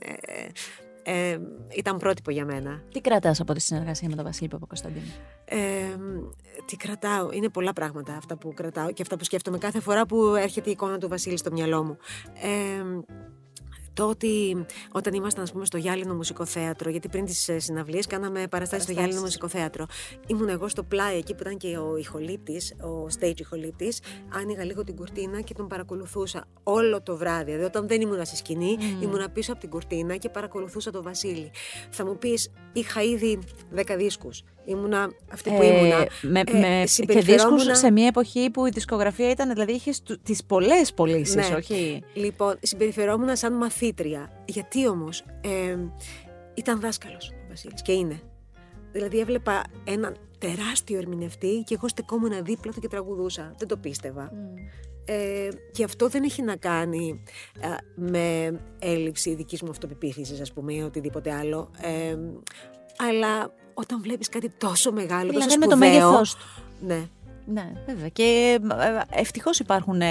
ε, 1.10 1.30
ε, 1.30 1.40
ήταν 1.78 1.98
πρότυπο 1.98 2.32
για 2.32 2.46
μένα. 2.46 2.82
Τι 2.92 3.02
κρατάς 3.02 3.40
από 3.40 3.54
τη 3.54 3.60
συνεργασία 3.62 4.10
με 4.10 4.16
τον 4.16 4.26
Βασίλη 4.26 4.48
Παπακοσταντίνο; 4.48 5.06
Ε, 5.46 5.58
τι 6.66 6.76
κρατάω, 6.76 7.32
είναι 7.32 7.50
πολλά 7.50 7.74
πράγματα 7.74 8.16
αυτά 8.16 8.38
που 8.38 8.54
κρατάω 8.54 8.92
και 8.92 9.02
αυτά 9.02 9.18
που 9.18 9.24
σκέφτομαι 9.24 9.58
κάθε 9.58 9.80
φορά 9.80 10.06
που 10.06 10.36
έρχεται 10.36 10.70
η 10.70 10.72
εικόνα 10.72 10.98
του 10.98 11.08
Βασίλη 11.08 11.38
στο 11.38 11.52
μυαλό 11.52 11.84
μου. 11.84 11.98
Ε, 12.42 12.84
το 13.94 14.10
ότι 14.10 14.66
όταν 14.92 15.14
ήμασταν 15.14 15.44
ας 15.44 15.52
πούμε, 15.52 15.66
στο 15.66 15.78
Γιάλινο 15.78 16.16
Μουσικοθέατρο, 16.16 16.90
γιατί 16.90 17.08
πριν 17.10 17.26
τις 17.26 17.50
ε, 17.50 17.60
συναυλίες 17.60 18.08
κάναμε 18.08 18.48
παραστάσεις 18.48 18.84
στο 18.84 18.94
Γιάλινο 18.94 19.22
Μουσικοθέατρο. 19.22 19.86
Ήμουν 20.28 20.50
εγώ 20.50 20.68
στο 20.68 20.84
πλάι 20.84 21.18
εκεί 21.18 21.34
που 21.34 21.42
ήταν 21.42 21.58
και 21.58 21.78
ο 21.78 21.98
ηχολήπτης, 21.98 22.76
ο 22.82 23.08
stage 23.20 23.40
ηχολήπτης. 23.40 24.02
Άνοιγα 24.34 24.64
λίγο 24.64 24.84
την 24.84 24.96
κουρτίνα 24.96 25.42
και 25.42 25.54
τον 25.54 25.68
παρακολουθούσα 25.68 26.46
όλο 26.64 27.02
το 27.02 27.18
βράδυ. 27.18 27.46
Δηλαδή, 27.46 27.64
όταν 27.64 27.88
δεν 27.88 28.02
ήμουν 28.02 28.26
στη 28.26 28.36
σκηνή, 28.36 28.78
mm. 28.80 29.04
ήμουν 29.04 29.32
πίσω 29.34 29.52
από 29.52 29.62
την 29.62 29.70
κουρτίνα 29.70 30.16
και 30.16 30.30
παρακολουθούσα 30.30 30.92
τον 30.92 31.04
Βασίλη. 31.04 31.52
Θα 31.90 32.06
μου 32.06 32.18
πεις, 32.18 32.52
είχα 32.74 33.02
ήδη 33.04 33.40
10 33.76 33.96
δίσκους. 33.98 34.44
Ήμουνα 34.66 35.12
αυτή 35.32 35.50
που 35.50 35.64
ήμουνα. 35.64 35.96
Ε, 35.96 36.08
με, 36.22 36.40
ε, 36.40 36.60
με, 36.60 36.86
και 37.06 37.20
δίσκους 37.20 37.64
σε 37.72 37.92
μια 37.92 38.08
εποχή 38.08 38.50
που 38.50 38.66
η 38.66 38.70
δισκογραφία 38.70 39.30
ήταν, 39.30 39.50
δηλαδή 39.54 39.72
είχες 39.72 40.04
τις 40.24 40.44
πολλές 40.44 40.94
πωλήσεις, 40.94 41.36
ναι. 41.36 41.56
όχι; 41.56 42.04
Λοιπόν, 42.14 42.56
συμπεριφερόμουν 42.62 43.36
σαν 43.36 43.54
μαθήτρια. 43.54 44.44
Γιατί 44.46 44.88
όμως 44.88 45.24
ε, 45.42 45.78
ήταν 46.54 46.80
δάσκαλος 46.80 47.30
ο 47.30 47.48
Βασίλης 47.50 47.82
και 47.82 47.92
είναι. 47.92 48.22
Δηλαδή 48.92 49.20
έβλεπα 49.20 49.64
έναν 49.84 50.18
τεράστιο 50.38 50.98
ερμηνευτή 50.98 51.64
και 51.66 51.74
εγώ 51.74 51.88
στεκόμουν 51.88 52.44
δίπλα 52.44 52.72
του 52.72 52.80
και 52.80 52.88
τραγουδούσα. 52.88 53.54
Δεν 53.58 53.68
το 53.68 53.78
πίστευα. 53.78 54.32
Ε, 55.06 55.50
και 55.72 55.84
αυτό 55.84 56.08
δεν 56.08 56.24
έχει 56.24 56.42
να 56.42 56.56
κάνει 56.56 57.24
με 57.96 58.60
έλλειψη 58.80 59.36
δικής 59.36 59.62
μου 59.62 59.70
αυτοπεποίθησης 59.70 60.42
ας 60.42 60.54
πούμε 60.54 60.74
ή 60.74 60.82
οτιδήποτε 60.82 61.34
άλλο 61.34 61.70
ε, 61.82 62.18
αλλά 62.98 63.54
όταν 63.80 64.02
βλέπεις 64.02 64.30
κάτι 64.30 64.50
τόσο 64.50 64.92
μεγάλο, 64.92 65.34
τόσο 65.34 65.50
σπουδαίο... 65.50 65.68
με 65.68 65.74
το 65.74 65.78
μέγεθός 65.78 66.36
του. 66.36 66.46
Ναι. 66.82 67.08
Ναι, 67.46 67.72
βέβαια. 67.86 68.08
Και 68.08 68.60
ε, 68.80 69.20
ευτυχώς 69.20 69.60
υπάρχουν 69.60 70.02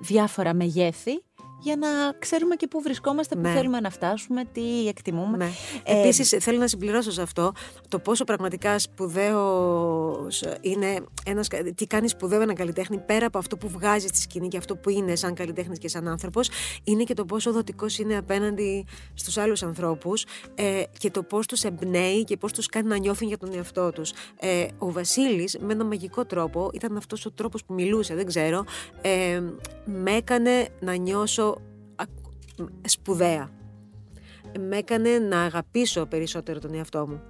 διάφορα 0.00 0.54
μεγέθη 0.54 1.22
για 1.60 1.76
να 1.76 1.88
ξέρουμε 2.18 2.54
και 2.54 2.66
πού 2.66 2.80
βρισκόμαστε, 2.80 3.34
πού 3.34 3.40
ναι. 3.40 3.52
θέλουμε 3.52 3.80
να 3.80 3.90
φτάσουμε, 3.90 4.44
τι 4.52 4.88
εκτιμούμε. 4.88 5.36
Ναι. 5.36 5.50
Ε, 5.84 6.00
Επίσης 6.00 6.36
θέλω 6.40 6.58
να 6.58 6.66
συμπληρώσω 6.66 7.10
σε 7.10 7.22
αυτό 7.22 7.52
το 7.88 7.98
πόσο 7.98 8.24
πραγματικά 8.24 8.78
σπουδαίος 8.78 10.44
είναι 10.60 11.04
ένας, 11.24 11.48
τι 11.74 11.86
κάνει 11.86 12.08
σπουδαίο 12.08 12.40
ένα 12.40 12.54
καλλιτέχνη 12.54 12.98
πέρα 12.98 13.26
από 13.26 13.38
αυτό 13.38 13.56
που 13.56 13.68
βγάζει 13.68 14.06
στη 14.06 14.20
σκηνή 14.20 14.48
και 14.48 14.56
αυτό 14.56 14.76
που 14.76 14.90
είναι 14.90 15.16
σαν 15.16 15.34
καλλιτέχνης 15.34 15.78
και 15.78 15.88
σαν 15.88 16.08
άνθρωπος 16.08 16.48
είναι 16.84 17.02
και 17.02 17.14
το 17.14 17.24
πόσο 17.24 17.52
δοτικός 17.52 17.98
είναι 17.98 18.16
απέναντι 18.16 18.86
στους 19.14 19.36
άλλους 19.36 19.62
ανθρώπους 19.62 20.24
ε, 20.54 20.82
και 20.98 21.10
το 21.10 21.22
πώς 21.22 21.46
τους 21.46 21.62
εμπνέει 21.62 22.24
και 22.24 22.36
πώς 22.36 22.52
τους 22.52 22.66
κάνει 22.66 22.88
να 22.88 22.96
νιώθουν 22.96 23.28
για 23.28 23.38
τον 23.38 23.54
εαυτό 23.54 23.90
τους. 23.90 24.12
Ε, 24.40 24.66
ο 24.78 24.92
Βασίλης 24.92 25.56
με 25.60 25.72
ένα 25.72 25.84
μαγικό 25.84 26.24
τρόπο, 26.24 26.70
ήταν 26.72 26.96
αυτός 26.96 27.26
ο 27.26 27.30
τρόπος 27.30 27.64
που 27.64 27.74
μιλούσε, 27.74 28.14
δεν 28.14 28.26
ξέρω, 28.26 28.64
ε, 29.00 29.42
με 29.84 30.10
έκανε 30.10 30.68
να 30.80 30.94
νιώσω 30.94 31.53
σπουδαία. 32.84 33.50
Με 34.60 34.76
έκανε 34.76 35.18
να 35.18 35.42
αγαπήσω 35.42 36.06
περισσότερο 36.06 36.58
τον 36.58 36.74
εαυτό 36.74 37.06
μου. 37.08 37.20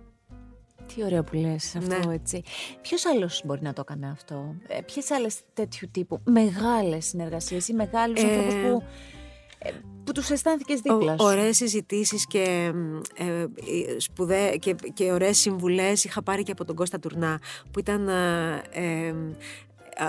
Τι 0.94 1.04
ωραίο 1.04 1.24
που 1.24 1.36
λες 1.36 1.76
αυτό 1.76 2.08
ναι. 2.08 2.14
έτσι. 2.14 2.42
Ποιος 2.82 3.06
άλλος 3.06 3.42
μπορεί 3.44 3.62
να 3.62 3.72
το 3.72 3.84
έκανε 3.88 4.10
αυτό; 4.10 4.54
Ε, 4.66 4.80
ποιες 4.80 5.10
άλλες 5.10 5.40
τέτοιου 5.52 5.88
τύπου 5.90 6.20
μεγάλες 6.24 7.06
συνεργασίες 7.06 7.68
ή 7.68 7.72
μεγάλους 7.72 8.22
ε... 8.22 8.26
ανθρώπους 8.26 8.54
που, 8.54 8.82
ε, 9.58 9.70
που 10.04 10.12
τους 10.12 10.30
αισθάνθηκες 10.30 10.80
δίπλα 10.80 11.12
σου; 11.18 11.24
Ωραίες 11.24 11.56
συζητήσεις 11.56 12.26
και, 12.26 12.72
ε, 13.14 13.46
σπουδέ, 13.98 14.56
και, 14.56 14.74
και 14.92 15.12
ωραίες 15.12 15.38
συμβουλές 15.38 16.04
είχα 16.04 16.22
πάρει 16.22 16.42
και 16.42 16.52
από 16.52 16.64
τον 16.64 16.76
Κώστα 16.76 16.98
Τουρνά 16.98 17.40
που 17.70 17.78
ήταν 17.78 18.08
ε, 18.08 19.14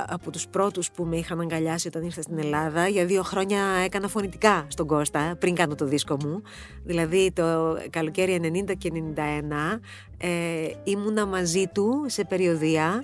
από 0.07 0.31
τους 0.31 0.47
πρώτους 0.47 0.91
που 0.91 1.03
με 1.03 1.17
είχαν 1.17 1.39
αγκαλιάσει 1.39 1.87
όταν 1.87 2.03
ήρθα 2.03 2.21
στην 2.21 2.37
Ελλάδα. 2.37 2.87
Για 2.87 3.05
δύο 3.05 3.23
χρόνια 3.23 3.63
έκανα 3.85 4.07
φωνητικά 4.07 4.65
στον 4.67 4.87
Κώστα 4.87 5.35
πριν 5.39 5.55
κάνω 5.55 5.75
το 5.75 5.85
δίσκο 5.85 6.17
μου. 6.23 6.41
Δηλαδή 6.83 7.31
το 7.31 7.77
καλοκαίρι 7.89 8.39
90 8.67 8.77
και 8.77 8.91
91 9.15 9.79
ε, 10.17 10.67
ήμουνα 10.83 11.25
μαζί 11.25 11.63
του 11.73 12.05
σε 12.07 12.23
περιοδία 12.23 13.03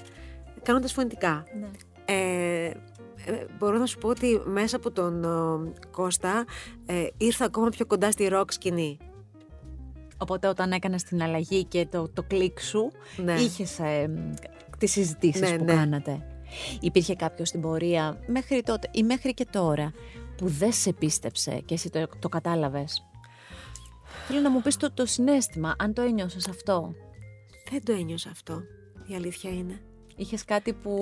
κάνοντας 0.64 0.94
φωνητικά. 0.94 1.44
Ναι. 1.60 1.68
Ε, 2.06 2.72
ε, 3.26 3.46
μπορώ 3.58 3.78
να 3.78 3.86
σου 3.86 3.98
πω 3.98 4.08
ότι 4.08 4.42
μέσα 4.46 4.76
από 4.76 4.92
τον 4.92 5.26
Κώστα 5.92 6.46
ε, 6.86 7.08
ήρθα 7.18 7.46
ακόμα 7.46 7.70
πιο 7.70 7.86
κοντά 7.86 8.12
στη 8.12 8.28
ροκ 8.28 8.52
σκηνή. 8.52 8.98
Οπότε 10.18 10.48
όταν 10.48 10.72
έκανες 10.72 11.04
την 11.04 11.22
αλλαγή 11.22 11.64
και 11.64 11.88
το, 11.92 12.10
το 12.14 12.24
κλικ 12.24 12.60
σου, 12.60 12.92
ναι. 13.24 13.34
είχες 13.34 13.80
ε, 13.80 14.10
τις 14.78 14.92
συζητήσεις 14.92 15.42
ναι, 15.42 15.58
που 15.58 15.64
ναι. 15.64 15.74
κάνατε. 15.74 16.26
Υπήρχε 16.80 17.16
κάποιος 17.16 17.48
στην 17.48 17.62
πορεία 17.62 18.20
μέχρι 18.28 18.62
τότε 18.62 18.90
ή 18.92 19.04
μέχρι 19.04 19.34
και 19.34 19.46
τώρα 19.52 19.92
που 20.38 20.48
δεν 20.48 20.74
σε 20.74 20.94
πίστεψε 20.94 21.62
και 21.66 21.74
εσύ 21.74 21.90
το, 21.90 22.08
το 22.20 22.30
κατάλαβες; 22.30 23.06
Θέλω 24.28 24.40
να 24.40 24.50
μου 24.50 24.62
πεις 24.62 24.78
το, 24.78 24.92
το 24.92 25.06
συνέστημα, 25.06 25.76
αν 25.80 25.94
το 25.94 26.02
ένιωσες 26.02 26.48
αυτό. 26.48 26.94
Δεν 27.70 27.84
το 27.84 27.92
ένιωσα 27.92 28.30
αυτό, 28.30 28.62
η 29.08 29.16
αλήθεια 29.16 29.52
είναι. 29.52 29.82
Είχες 30.16 30.46
κάτι 30.46 30.74
που 30.74 31.00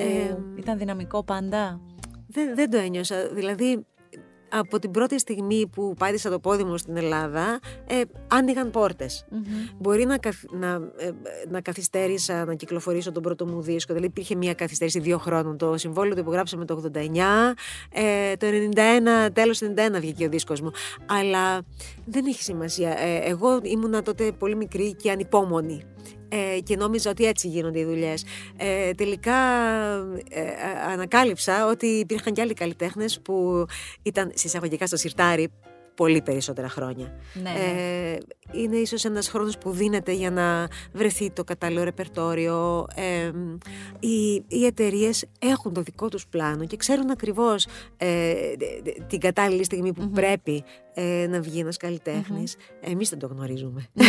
ήταν 0.57 0.77
δυναμικό 0.77 1.23
πάντα; 1.23 1.81
Δεν, 2.27 2.55
δεν 2.55 2.69
το 2.69 2.77
ένιωσα, 2.77 3.27
δηλαδή 3.27 3.85
από 4.49 4.79
την 4.79 4.91
πρώτη 4.91 5.19
στιγμή 5.19 5.67
που 5.67 5.93
πάτησα 5.97 6.29
το 6.29 6.39
πόδι 6.39 6.63
μου 6.63 6.77
στην 6.77 6.97
Ελλάδα, 6.97 7.59
ε, 7.87 8.01
άνοιγαν 8.27 8.71
Μπορεί 9.77 10.05
να, 10.05 10.17
να, 10.51 10.67
ε, 10.97 11.11
να 11.49 11.61
καθυστέρησα 11.61 12.45
να 12.45 12.53
κυκλοφορήσω 12.53 13.11
τον 13.11 13.23
πρώτο 13.23 13.45
μου 13.45 13.61
δίσκο, 13.61 13.93
δηλαδή 13.93 14.11
υπήρχε 14.11 14.35
μια 14.35 14.53
καθυστέρηση 14.53 14.99
δύο 14.99 15.17
χρόνων. 15.17 15.57
Το 15.57 15.77
συμβόλαιο 15.77 16.13
το 16.13 16.19
υπογράψαμε 16.19 16.65
το 16.65 16.91
89, 16.93 17.55
ε, 17.89 18.35
το 18.35 18.47
91, 18.47 19.29
τέλος 19.33 19.57
του 19.57 19.73
91 19.75 19.99
βγήκε 19.99 20.25
ο 20.25 20.29
δίσκος 20.29 20.61
μου. 20.61 20.71
Αλλά 21.05 21.61
δεν 22.05 22.25
έχει 22.25 22.43
σημασία. 22.43 22.89
Ε, 22.89 23.29
εγώ 23.29 23.59
ήμουνα 23.63 24.01
τότε 24.01 24.31
πολύ 24.31 24.55
μικρή 24.55 24.95
και 24.95 25.11
ανυπόμονη 25.11 25.83
ε, 26.29 26.59
και 26.59 26.75
νόμιζα 26.75 27.09
ότι 27.09 27.25
έτσι 27.25 27.47
γίνονται 27.47 27.79
οι 27.79 27.85
δουλειές. 27.85 28.23
Ε, 28.57 28.91
τελικά 28.91 29.37
ε, 30.29 30.41
ανακάλυψα 30.91 31.65
ότι 31.65 31.87
υπήρχαν 31.87 32.33
και 32.33 32.41
άλλοι 32.41 32.53
καλλιτέχνες 32.53 33.21
που 33.21 33.65
ήταν 34.01 34.31
συσσαγωγικά 34.33 34.87
στο 34.87 34.97
σιρτάρι 34.97 35.49
πολύ 35.99 36.21
περισσότερα 36.21 36.69
χρόνια. 36.69 37.13
Ναι, 37.33 37.41
ναι. 37.41 37.59
Ε, 38.11 38.17
είναι 38.51 38.75
ίσως 38.75 39.05
ένας 39.05 39.29
χρόνος 39.29 39.57
που 39.57 39.71
δίνεται 39.71 40.11
για 40.11 40.31
να 40.31 40.67
βρεθεί 40.93 41.31
το 41.31 41.43
κατάλληλο 41.43 41.83
ρεπερτόριο. 41.83 42.85
Ε, 42.95 43.31
οι, 43.99 44.43
οι 44.47 44.65
εταιρείες 44.65 45.25
έχουν 45.39 45.73
το 45.73 45.81
δικό 45.81 46.09
τους 46.09 46.27
πλάνο 46.27 46.65
και 46.65 46.77
ξέρουν 46.77 47.09
ακριβώς 47.09 47.67
ε, 47.97 48.33
την 49.07 49.19
κατάλληλη 49.19 49.63
στιγμή 49.63 49.93
που 49.93 50.09
πρέπει 50.09 50.63
ε, 50.93 51.27
να 51.29 51.41
βγει 51.41 51.59
ένας 51.59 51.77
καλλιτέχνης. 51.77 52.55
Mm-hmm. 52.55 52.91
Εμείς 52.91 53.09
δεν 53.09 53.19
το 53.19 53.27
γνωρίζουμε. 53.27 53.87
Ναι. 53.93 54.05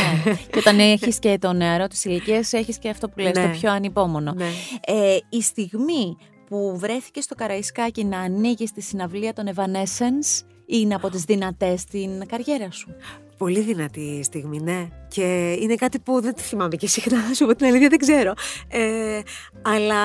και 0.51 0.59
όταν 0.59 0.79
έχεις 0.79 1.19
και 1.19 1.39
το 1.41 1.53
νεαρό 1.53 1.87
της 1.87 2.05
ηλικίας, 2.05 2.53
έχεις 2.53 2.79
και 2.79 2.89
αυτό 2.89 3.09
που 3.09 3.19
λες, 3.19 3.33
το 3.33 3.41
ναι. 3.41 3.53
πιο 3.53 3.71
ανυπόμονο. 3.71 4.33
Ναι. 4.33 4.51
Ε, 4.87 5.17
η 5.29 5.43
στιγμή 5.43 6.17
που 6.47 6.77
βρέθηκες 6.79 7.25
στο 7.25 7.35
Καραϊσκάκι 7.35 8.05
να 8.05 8.19
ανοίγεις 8.19 8.73
τη 8.73 8.81
συναυλία 8.81 9.33
των 9.33 9.49
Evanescence 9.55 10.45
είναι 10.71 10.95
από 10.95 11.11
τις 11.11 11.25
δυνατές 11.25 11.81
στην 11.81 12.27
καριέρα 12.27 12.71
σου. 12.71 12.95
Πολύ 13.39 13.61
δυνατή 13.61 14.21
στιγμή, 14.23 14.61
ναι. 14.61 14.89
Και 15.09 15.57
είναι 15.61 15.75
κάτι 15.75 15.99
που 15.99 16.21
δεν 16.21 16.35
θυμάμαι 16.37 16.77
και 16.77 16.87
συχνά, 16.87 17.35
σου 17.35 17.47
πω 17.47 17.55
την 17.55 17.67
αλήθεια, 17.67 17.89
δεν 17.89 17.99
ξέρω. 17.99 18.33
Ε, 18.69 19.21
αλλά 19.63 20.03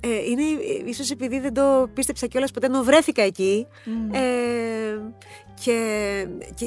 ε, 0.00 0.08
είναι 0.30 0.42
ίσως 0.84 1.10
επειδή 1.10 1.40
δεν 1.40 1.54
το 1.54 1.90
πίστεψα 1.94 2.26
κιόλας 2.26 2.50
ποτέ, 2.50 2.66
ενώ 2.66 2.82
βρέθηκα 2.82 3.22
εκεί. 3.22 3.66
Ε, 4.10 4.20
και, 5.64 6.26
και, 6.54 6.66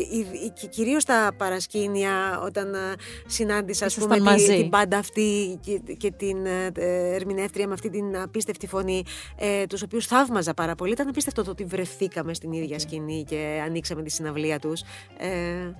και 0.53 0.67
κυρίως 0.67 1.05
τα 1.05 1.31
παρασκήνια 1.37 2.41
όταν 2.45 2.73
ε, 2.73 2.77
συνάντησα 3.25 3.85
ας 3.85 3.95
πούμε, 3.95 4.35
τη, 4.35 4.45
την 4.45 4.69
πάντα 4.69 4.97
αυτή 4.97 5.59
και, 5.61 5.95
και 5.97 6.11
την 6.11 6.45
ε, 6.45 6.71
ερμηνεύτρια 7.15 7.67
με 7.67 7.73
αυτή 7.73 7.89
την 7.89 8.17
απίστευτη 8.17 8.67
φωνή 8.67 9.03
ε, 9.35 9.65
τους 9.65 9.81
οποίους 9.81 10.05
θαύμαζα 10.05 10.53
πάρα 10.53 10.75
πολύ. 10.75 10.91
Ήταν 10.91 11.07
απίστευτο 11.07 11.43
το 11.43 11.51
ότι 11.51 11.63
βρεθήκαμε 11.63 12.33
στην 12.33 12.51
ίδια 12.51 12.79
σκηνή 12.79 13.23
και 13.27 13.61
ανοίξαμε 13.65 14.03
τη 14.03 14.11
συναυλία 14.11 14.59
τους. 14.59 14.81
Ε, 15.17 15.27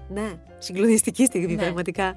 ναι, 0.10 0.32
συγκλονιστική 0.58 1.26
στιγμή 1.26 1.56
ναι. 1.56 1.62
πραγματικά. 1.62 2.16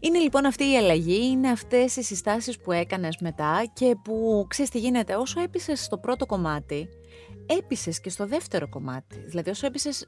Είναι 0.00 0.18
λοιπόν 0.18 0.46
αυτή 0.46 0.64
η 0.64 0.76
αλλαγή 0.76 1.26
είναι 1.26 1.48
αυτές 1.48 1.96
οι 1.96 2.02
συστάσεις 2.02 2.58
που 2.58 2.72
έκανες 2.72 3.16
μετά 3.20 3.64
και 3.72 3.96
που 4.04 4.46
ξέρεις 4.48 4.70
τι 4.70 4.78
γίνεται 4.78 5.14
όσο 5.14 5.40
έπεισες 5.40 5.84
στο 5.84 5.98
πρώτο 5.98 6.26
κομμάτι 6.26 6.88
έπεισες 7.46 8.00
και 8.00 8.10
στο 8.10 8.26
δεύτερο 8.26 8.68
κομμάτι. 8.68 9.18
Δηλαδή 9.26 9.50
όσο 9.50 9.66
έπεισες 9.66 10.06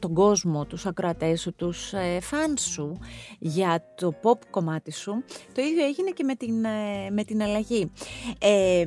τον 0.00 0.14
κόσμο, 0.14 0.66
τους 0.66 0.86
ακροατές 0.86 1.40
σου, 1.40 1.54
τους 1.54 1.92
ε, 1.92 2.20
φαν 2.20 2.56
σου 2.58 2.98
για 3.38 3.94
το 3.94 4.14
pop 4.22 4.38
κομμάτι 4.50 4.92
σου, 4.92 5.24
το 5.52 5.62
ίδιο 5.62 5.84
έγινε 5.84 6.10
και 6.10 6.24
με 6.24 6.34
την, 6.34 6.64
ε, 6.64 7.10
με 7.10 7.24
την 7.24 7.42
αλλαγή. 7.42 7.92
Ε, 8.38 8.84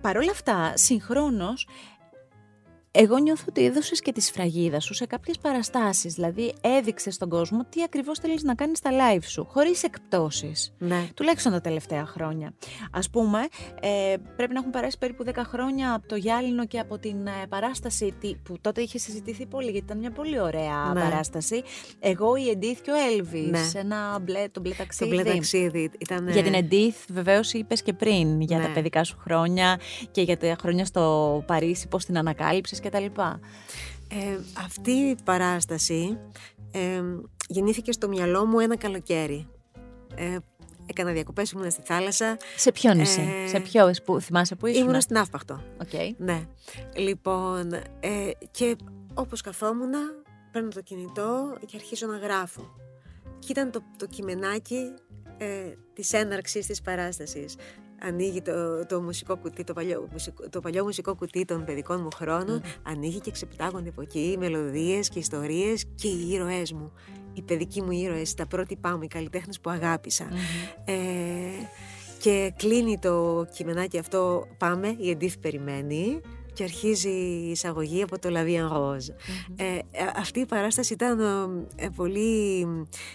Παρ' 0.00 0.16
όλα 0.16 0.30
αυτά, 0.30 0.72
συγχρόνως, 0.76 1.66
Εγώ 3.00 3.18
νιώθω 3.18 3.44
ότι 3.48 3.64
έδωσες 3.64 4.00
και 4.00 4.12
τη 4.12 4.20
σφραγίδα 4.20 4.80
σου 4.80 4.94
σε 4.94 5.06
κάποιες 5.06 5.38
παραστάσεις. 5.38 6.14
Δηλαδή, 6.14 6.52
έδειξες 6.60 7.14
στον 7.14 7.28
κόσμο 7.28 7.64
τι 7.68 7.82
ακριβώς 7.82 8.18
θέλεις 8.18 8.42
να 8.42 8.54
κάνεις 8.54 8.78
στα 8.78 8.90
live 8.92 9.22
σου, 9.26 9.46
χωρίς 9.50 9.82
εκπτώσεις. 9.82 10.72
Ναι. 10.78 11.08
Τουλάχιστον 11.14 11.52
τα 11.52 11.60
τελευταία 11.60 12.06
χρόνια. 12.06 12.52
Α 12.90 13.00
πούμε, 13.12 13.38
ε, 13.80 14.14
πρέπει 14.36 14.52
να 14.52 14.58
έχουν 14.58 14.70
περάσει 14.70 14.98
περίπου 14.98 15.24
10 15.24 15.44
χρόνια 15.44 15.94
από 15.94 16.08
το 16.08 16.16
Γυάλινο 16.16 16.66
και 16.66 16.78
από 16.78 16.98
την 16.98 17.26
ε, 17.26 17.30
παράσταση 17.48 18.14
που 18.42 18.58
τότε 18.60 18.80
είχε 18.80 18.98
συζητηθεί 18.98 19.46
πολύ, 19.46 19.70
γιατί 19.70 19.84
ήταν 19.86 19.98
μια 19.98 20.10
πολύ 20.10 20.40
ωραία 20.40 20.90
Ναι. 20.94 21.00
παράσταση. 21.00 21.62
Εγώ, 21.98 22.36
η 22.36 22.48
Εντίθ 22.48 22.80
και 22.80 22.90
ο 22.90 22.94
Έλβη. 23.12 23.40
Ναι. 23.40 23.70
Ένα 23.74 24.18
μπλε, 24.22 24.44
το 24.52 24.60
μπλε 24.60 24.70
Το 24.70 24.76
ταξίδι. 24.78 25.10
μπλε 25.10 25.22
ταξίδι 25.22 25.90
ήταν. 25.98 26.28
Για 26.28 26.42
την 26.42 26.54
Εντίθ, 26.54 26.96
βεβαίως 27.12 27.52
είπες 27.52 27.82
και 27.82 27.92
πριν, 27.92 28.40
για 28.40 28.58
Ναι. 28.58 28.64
τα 28.64 28.70
παιδικά 28.70 29.04
σου 29.04 29.16
χρόνια 29.20 29.80
και 30.10 30.22
για 30.22 30.36
τα 30.36 30.56
χρόνια 30.60 30.84
στο 30.84 31.42
Παρίσι, 31.46 31.88
πώς 31.88 32.04
την 32.04 32.18
ανακάλυψες 32.18 32.80
κτλ. 32.88 33.20
Ε, 34.10 34.38
αυτή 34.64 34.90
η 34.90 35.16
παράσταση 35.24 36.18
ε, 36.70 37.02
γεννήθηκε 37.48 37.92
στο 37.92 38.08
μυαλό 38.08 38.46
μου 38.46 38.58
ένα 38.58 38.76
καλοκαίρι. 38.76 39.48
Ε, 40.14 40.36
έκανα 40.86 41.12
διακοπές, 41.12 41.50
ήμουν 41.50 41.70
στη 41.70 41.82
θάλασσα. 41.84 42.36
Σε 42.56 42.72
ποιο 42.72 42.94
νησί, 42.94 43.20
Ε, 43.44 43.48
σε 43.48 43.60
ποιο, 43.60 43.90
που, 44.04 44.20
θυμάσαι 44.20 44.54
που 44.54 44.66
ήσουν; 44.66 44.88
Ήμουν 44.88 45.00
στη 45.00 45.16
Ναύπακτο. 45.18 45.62
Οκ. 45.80 46.16
Ναι. 46.16 46.46
Λοιπόν, 46.96 47.72
ε, 48.00 48.30
και 48.50 48.76
όπως 49.14 49.40
καθόμουν, 49.40 49.92
παίρνω 50.52 50.68
το 50.68 50.80
κινητό 50.80 51.56
και 51.66 51.76
αρχίζω 51.76 52.06
να 52.06 52.16
γράφω. 52.16 52.74
Και 53.38 53.46
ήταν 53.50 53.70
το, 53.70 53.82
το 53.96 54.06
κειμενάκι 54.06 54.94
ε, 55.38 55.72
της 55.92 56.12
έναρξης 56.12 56.66
της 56.66 56.80
παράστασης. 56.80 57.56
Ανοίγει 58.00 58.42
το, 58.42 58.86
το 58.86 59.00
μουσικό 59.00 59.36
κουτί, 59.36 59.64
το 59.64 59.72
παλιό, 59.72 60.08
μουσικό, 60.12 60.48
το 60.48 60.60
παλιό 60.60 60.84
μουσικό 60.84 61.14
κουτί 61.14 61.44
των 61.44 61.64
παιδικών 61.64 62.00
μου 62.02 62.08
χρόνων, 62.14 62.62
ανοίγει 62.82 63.20
και 63.20 63.30
ξεπετάγονται 63.30 63.88
από 63.88 64.00
εκεί 64.00 64.18
οι 64.18 64.36
μελωδίες 64.36 65.08
και 65.08 65.18
ιστορίες 65.18 65.84
και 65.94 66.08
οι 66.08 66.30
ήρωές 66.30 66.72
μου. 66.72 66.92
Οι 67.32 67.42
παιδικοί 67.42 67.82
μου 67.82 67.90
ήρωες, 67.90 68.34
τα 68.34 68.46
πρότυπά 68.46 68.96
μου, 68.96 69.02
οι 69.02 69.06
καλλιτέχνες 69.06 69.60
που 69.60 69.70
αγαπησα 69.70 70.28
Ε, 70.84 70.94
και 72.20 72.52
κλείνει 72.56 72.98
το 72.98 73.46
κειμενάκι 73.54 73.98
αυτό, 73.98 74.46
πάμε, 74.58 74.96
η 74.98 75.10
Εντίθ 75.10 75.38
περιμένει 75.38 76.20
και 76.58 76.64
αρχίζει 76.64 77.08
η 77.08 77.50
εισαγωγή 77.50 78.02
από 78.02 78.18
το 78.18 78.28
La 78.32 78.46
Vie 78.46 78.68
en 78.68 78.72
Rose. 78.72 79.14
Ε, 79.56 79.64
ε, 79.64 79.80
αυτή 80.16 80.40
η 80.40 80.46
παράσταση 80.46 80.92
ήταν 80.92 81.20
ε, 81.76 81.88
πολύ 81.96 82.66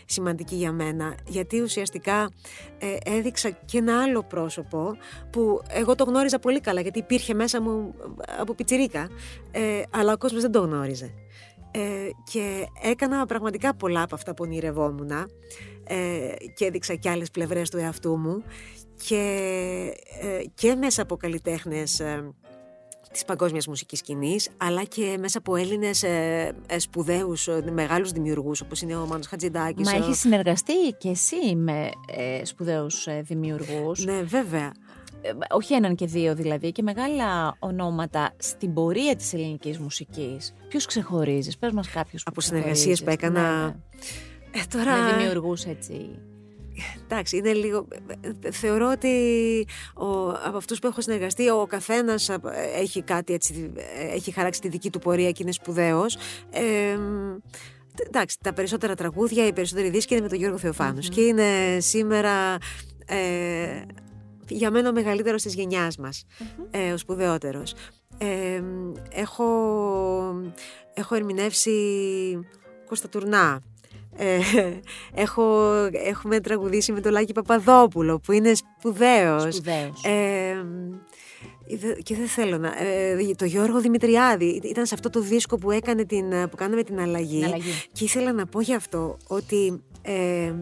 σημαντική 0.06 0.56
για 0.56 0.72
μένα 0.72 1.16
γιατί 1.28 1.62
ουσιαστικά 1.62 2.30
ε, 2.78 2.96
έδειξα 3.16 3.50
και 3.50 3.78
ένα 3.78 4.02
άλλο 4.02 4.24
πρόσωπο 4.24 4.98
που 5.30 5.62
εγώ 5.70 5.96
το 5.96 6.04
γνώριζα 6.04 6.40
πολύ 6.40 6.60
καλά 6.60 6.82
γιατί 6.82 7.00
υπήρχε 7.00 7.34
μέσα 7.34 7.62
μου 7.62 7.94
από 8.40 8.54
πιτσιρίκα 8.54 9.10
ε, 9.52 9.82
αλλά 9.90 10.14
ο 10.14 10.18
κόσμος 10.18 10.42
δεν 10.42 10.52
το 10.52 10.60
γνώριζε. 10.60 11.14
Ε, 11.72 12.10
και 12.32 12.66
έκανα 12.82 13.26
πραγματικά 13.26 13.76
πολλά 13.76 14.02
από 14.02 14.16
αυτά 14.16 14.34
που 14.34 14.44
ονειρευόμουν 14.44 15.12
ε, 15.84 16.34
και 16.56 16.66
έδειξα 16.66 16.96
και 16.96 17.10
άλλες 17.10 17.32
πλευρές 17.32 17.70
του 17.70 17.78
εαυτού 17.78 18.18
μου 18.18 18.44
και, 19.08 19.24
ε, 20.22 20.44
και 20.54 20.76
μέσα 20.76 21.02
από 21.02 21.18
καλλιτέχνες 21.18 22.00
ε, 22.00 22.34
της 23.14 23.26
παγκόσμιας 23.26 23.68
μουσικής 23.68 24.00
σκηνής 24.00 24.50
αλλά 24.58 24.84
και 24.84 25.16
μέσα 25.20 25.38
από 25.38 25.56
Έλληνες 25.56 26.04
ε, 26.04 26.56
ε, 26.68 26.80
σπουδαίους, 26.80 27.48
ε, 27.48 27.64
μεγάλους 27.72 28.12
δημιουργούς 28.12 28.62
όπως 28.62 28.82
είναι 28.82 28.96
ο 28.96 29.06
Μάνος 29.06 29.28
Χατζηδάκης. 29.28 29.92
Μα 29.92 29.98
ο- 29.98 30.04
έχεις 30.04 30.20
συνεργαστεί 30.20 30.74
και 30.98 31.10
εσύ 31.10 31.56
με 31.56 31.90
ε, 32.08 32.46
σπουδαίους 32.46 33.08
ε, 33.08 33.22
δημιουργούς; 33.26 34.06
Ναι, 34.06 34.22
βέβαια. 34.22 34.72
Ε, 35.22 35.30
όχι 35.50 35.74
έναν 35.74 35.96
και 35.96 36.06
δύο 36.06 36.36
δηλαδή, 36.36 36.72
και 36.72 36.82
μεγάλα 36.82 37.56
ονόματα 37.60 38.34
στην 38.38 38.74
πορεία 38.74 39.16
της 39.16 39.34
ελληνικής 39.34 39.80
μουσικής. 39.80 40.54
Ποιους 40.68 40.86
ξεχωρίζεις, 40.86 41.58
πες 41.58 41.72
μας 41.72 41.90
κάποιους 41.90 42.24
που 42.24 42.30
Από 42.32 42.42
συνεργασίες 42.42 43.04
που 43.04 43.06
ξεχωρίζεις. 43.16 43.40
έκανα. 43.40 43.66
Ναι, 43.66 43.74
Ε, 44.52 44.58
ναι. 44.58 44.84
τώρα... 44.84 45.04
Με 45.04 45.18
δημιουργούς 45.18 45.64
έτσι. 45.64 46.10
Εντάξει, 47.04 47.38
είναι 47.38 47.54
λίγο. 47.54 47.88
Θεωρώ 48.52 48.92
ότι 48.92 49.10
ο, 49.96 50.30
από 50.30 50.58
αυτούς 50.58 50.80
που 50.80 50.88
έχω 50.88 51.02
συνεργαστεί, 51.02 51.50
ο 51.50 51.66
καθένας 51.70 52.30
έχει 52.76 53.02
κάτι 53.02 53.34
έτσι, 53.34 53.72
έχει 54.14 54.32
χαράξει 54.32 54.62
τη 54.62 54.68
δική 54.68 54.90
του 54.90 55.00
πορεία 55.00 55.32
και 55.32 55.44
είναι 55.44 55.52
σπουδαίος. 55.52 56.18
Ε, 56.52 56.98
εντάξει, 58.08 58.38
τα 58.42 58.54
περισσότερα 58.54 58.96
τραγούδια, 58.96 59.48
οι 59.48 59.54
περισσότεροι 59.54 59.90
δίσκοι 59.90 60.14
είναι 60.14 60.24
με 60.24 60.30
τον 60.30 60.38
Γιώργο 60.38 60.58
Θεοφάνους 60.58 61.10
Και 61.10 61.22
είναι 61.22 61.78
σήμερα 61.80 62.58
ε, 63.06 63.82
για 64.48 64.72
μένα 64.72 64.90
ο 64.90 64.92
μεγαλύτερος 64.92 65.42
της 65.42 65.54
γενιάς 65.54 65.98
μας, 65.98 66.26
ε, 66.72 66.92
ο 66.92 66.98
σπουδαιότερος. 66.98 67.74
Ε, 68.18 68.62
έχω, 69.10 69.46
έχω 70.94 71.16
ερμηνεύσει 71.16 71.72
Κώστα 72.86 73.10
Τουρνά. 73.10 73.62
Ε, 74.18 74.38
έχω, 75.14 75.72
έχουμε 76.06 76.40
τραγουδήσει 76.40 76.92
με 76.92 77.00
τον 77.02 77.12
Λάκη 77.12 77.34
Παπαδόπουλο 77.34 78.20
που 78.20 78.32
είναι 78.32 78.52
σπουδαίος. 78.54 79.42
Σπουδαίος. 79.56 80.04
Ε, 80.04 80.66
δε- 81.78 81.94
και 81.94 82.16
δεν 82.16 82.28
θέλω 82.28 82.58
να. 82.58 82.68
Ε, 82.68 83.18
το 83.36 83.46
Γιώργο 83.46 83.80
Δημητριάδη 83.82 84.62
ήταν 84.64 84.86
σε 84.86 84.94
αυτό 84.94 85.10
το 85.10 85.20
δίσκο 85.22 85.58
που, 85.58 85.72
έκανε 85.72 86.06
την, 86.06 86.30
που 86.50 86.56
κάναμε 86.56 86.84
την 86.84 87.00
αλλαγή. 87.00 87.36
Την 87.40 87.46
αλλαγή. 87.46 87.72
Και 87.92 88.04
ήθελα 88.04 88.34
να 88.34 88.46
πω 88.46 88.62
γι' 88.62 88.76
αυτό 88.76 89.18
ότι 89.28 89.82
ε, 90.02 90.54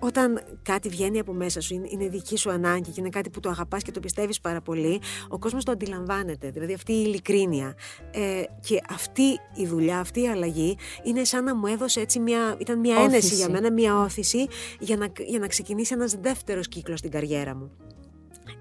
όταν 0.00 0.42
κάτι 0.62 0.88
βγαίνει 0.88 1.18
από 1.18 1.32
μέσα 1.32 1.60
σου, 1.60 1.74
είναι, 1.74 1.86
είναι 1.90 2.08
δική 2.08 2.36
σου 2.36 2.50
ανάγκη 2.50 2.90
και 2.90 3.00
είναι 3.00 3.08
κάτι 3.08 3.30
που 3.30 3.40
το 3.40 3.48
αγαπάς 3.48 3.82
και 3.82 3.90
το 3.90 4.00
πιστεύεις 4.00 4.40
πάρα 4.40 4.60
πολύ, 4.60 5.00
ο 5.28 5.38
κόσμος 5.38 5.64
το 5.64 5.72
αντιλαμβάνεται. 5.72 6.50
Δηλαδή 6.50 6.72
αυτή 6.72 6.92
η 6.92 7.02
ειλικρίνεια. 7.06 7.74
Ε, 8.10 8.42
και 8.60 8.80
αυτή 8.90 9.22
η 9.54 9.66
δουλειά, 9.66 9.98
αυτή 9.98 10.20
η 10.20 10.28
αλλαγή 10.28 10.76
είναι 11.02 11.24
σαν 11.24 11.44
να 11.44 11.54
μου 11.54 11.66
έδωσε 11.66 12.00
έτσι 12.00 12.18
μια. 12.18 12.56
ήταν 12.58 12.78
μια 12.78 12.96
Όθηση. 12.96 13.14
ένεση 13.16 13.34
για 13.34 13.48
μένα, 13.48 13.72
μια 13.72 13.98
όθηση 13.98 14.46
για 14.78 14.96
να, 14.96 15.12
για 15.18 15.38
να 15.38 15.46
ξεκινήσει 15.46 15.94
ένας 15.94 16.14
δεύτερος 16.20 16.68
κύκλος 16.68 16.98
στην 16.98 17.10
καριέρα 17.10 17.56
μου. 17.56 17.70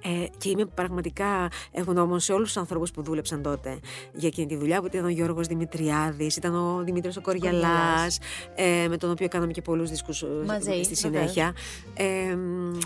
Ε, 0.03 0.25
και 0.37 0.49
είμαι 0.49 0.65
πραγματικά 0.65 1.49
ευγνώμων 1.71 2.19
σε 2.19 2.33
όλους 2.33 2.47
τους 2.47 2.57
ανθρώπους 2.57 2.91
που 2.91 3.01
δούλεψαν 3.03 3.41
τότε 3.41 3.79
για 4.13 4.27
εκείνη 4.27 4.47
τη 4.47 4.55
δουλειά 4.55 4.79
που 4.79 4.85
ήταν 4.85 5.05
ο 5.05 5.09
Γιώργος 5.09 5.47
Δημητριάδης, 5.47 6.35
ήταν 6.35 6.55
ο 6.55 6.83
Δημήτρης 6.83 7.17
ο 7.17 7.21
Κοριαλάς, 7.21 8.19
ε, 8.55 8.87
με 8.89 8.97
τον 8.97 9.11
οποίο 9.11 9.27
κάναμε 9.27 9.51
και 9.51 9.61
πολλούς 9.61 9.89
δίσκους 9.89 10.21
ε, 10.21 10.27
Μαζί, 10.45 10.61
στη 10.63 10.71
βεβαίως. 10.71 10.97
συνέχεια. 10.97 11.53
Ε, 11.93 12.05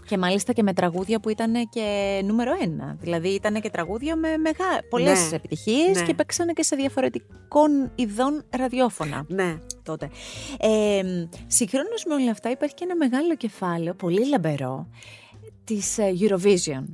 Και 0.05 0.17
μάλιστα 0.17 0.53
και 0.53 0.63
με 0.63 0.73
τραγούδια 0.73 1.19
που 1.19 1.29
ήταν 1.29 1.53
και 1.69 2.21
νούμερο 2.25 2.51
ένα. 2.61 2.97
Δηλαδή 2.99 3.29
ήταν 3.29 3.61
και 3.61 3.69
τραγούδια 3.69 4.15
με 4.15 4.37
μεγά... 4.37 4.65
πολλές 4.89 5.29
Ναι. 5.29 5.35
επιτυχίες 5.35 5.97
Ναι. 5.99 6.05
και 6.05 6.13
παίξανε 6.13 6.51
και 6.53 6.63
σε 6.63 6.75
διαφορετικών 6.75 7.91
ειδών 7.95 8.43
ραδιόφωνα 8.57 9.25
ναι, 9.27 9.57
τότε. 9.83 10.09
Ε, 10.59 11.01
συγχρόνως 11.47 12.05
με 12.07 12.13
όλα 12.13 12.31
αυτά 12.31 12.49
υπάρχει 12.49 12.75
και 12.75 12.83
ένα 12.83 12.95
μεγάλο 12.95 13.35
κεφάλαιο, 13.35 13.93
πολύ 13.93 14.27
λαμπερό, 14.27 14.87
της 15.64 15.98
ε, 15.98 16.12
Eurovision. 16.20 16.84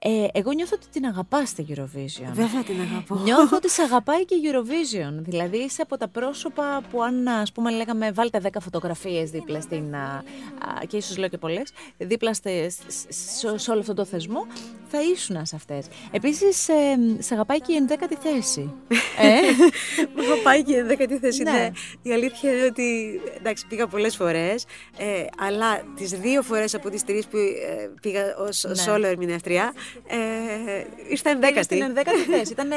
Ε, 0.00 0.26
εγώ 0.32 0.52
νιώθω 0.52 0.76
ότι 0.78 0.86
την 0.92 1.04
αγαπάς 1.04 1.52
τη 1.52 1.64
Eurovision. 1.68 2.30
βέβαια 2.32 2.62
την 2.62 2.80
αγαπώ. 2.80 3.14
Νιώθω 3.22 3.56
ότι 3.56 3.70
σε 3.76 3.82
αγαπάει 3.82 4.24
και 4.24 4.34
η 4.34 4.38
Eurovision. 4.52 5.12
Δηλαδή 5.18 5.56
είσαι 5.56 5.82
από 5.82 5.96
τα 5.96 6.08
πρόσωπα 6.08 6.82
που 6.90 7.02
αν 7.02 7.28
ας 7.28 7.52
πούμε 7.52 7.70
λέγαμε 7.70 8.12
βάλτε 8.12 8.40
10 8.44 8.48
φωτογραφίες 8.60 9.30
δίπλα 9.30 9.60
στην, 9.60 9.94
α, 9.94 9.98
α, 9.98 10.84
και 10.86 10.96
ίσως 10.96 11.16
λέω 11.16 11.28
και 11.28 11.38
πολλές, 11.38 11.72
δίπλα 11.98 12.34
στε- 12.34 12.70
σ- 12.70 13.12
σ- 13.12 13.58
σε 13.58 13.70
όλο 13.70 13.80
αυτό 13.80 13.94
το 13.94 14.04
θεσμό, 14.04 14.46
θα 14.86 15.02
ήσουν 15.02 15.46
σε 15.46 15.56
αυτές. 15.56 15.86
Επίσης 16.10 16.68
ε, 16.68 16.74
σε 17.18 17.34
αγαπάει 17.34 17.60
και 17.60 17.72
η 17.72 17.76
ενδέκατη 17.76 18.14
θέση. 18.22 18.74
ε; 19.18 19.34
Μου 20.16 20.22
έχω 20.22 20.42
πάει 20.42 20.62
και 20.62 20.76
η 20.76 20.80
δέκατη 20.82 21.18
θέση. 21.18 21.42
Ναι. 21.42 21.50
Ναι. 21.50 21.70
Η 22.02 22.12
αλήθεια 22.12 22.52
είναι 22.52 22.64
ότι 22.64 23.20
εντάξει, 23.38 23.66
πήγα 23.66 23.86
πολλές 23.86 24.16
φορές, 24.16 24.64
ε, 24.96 25.24
αλλά 25.38 25.82
τις 25.96 26.10
δύο 26.10 26.42
φορές 26.42 26.74
από 26.74 26.90
τις 26.90 27.04
τρεις 27.04 27.26
που 27.26 27.36
ε, 27.36 27.90
πήγα 28.00 28.36
ως 28.38 28.64
Ναι. 28.64 28.72
solo 28.86 29.12
ερμηνεύτρια, 29.42 29.72
ε, 30.06 30.84
ήρθα 31.10 31.16
Στην 31.16 31.30
ενδέκατη. 31.30 31.78
ενδέκατη 31.78 32.18
θέση. 32.18 32.52
Ήταν 32.52 32.68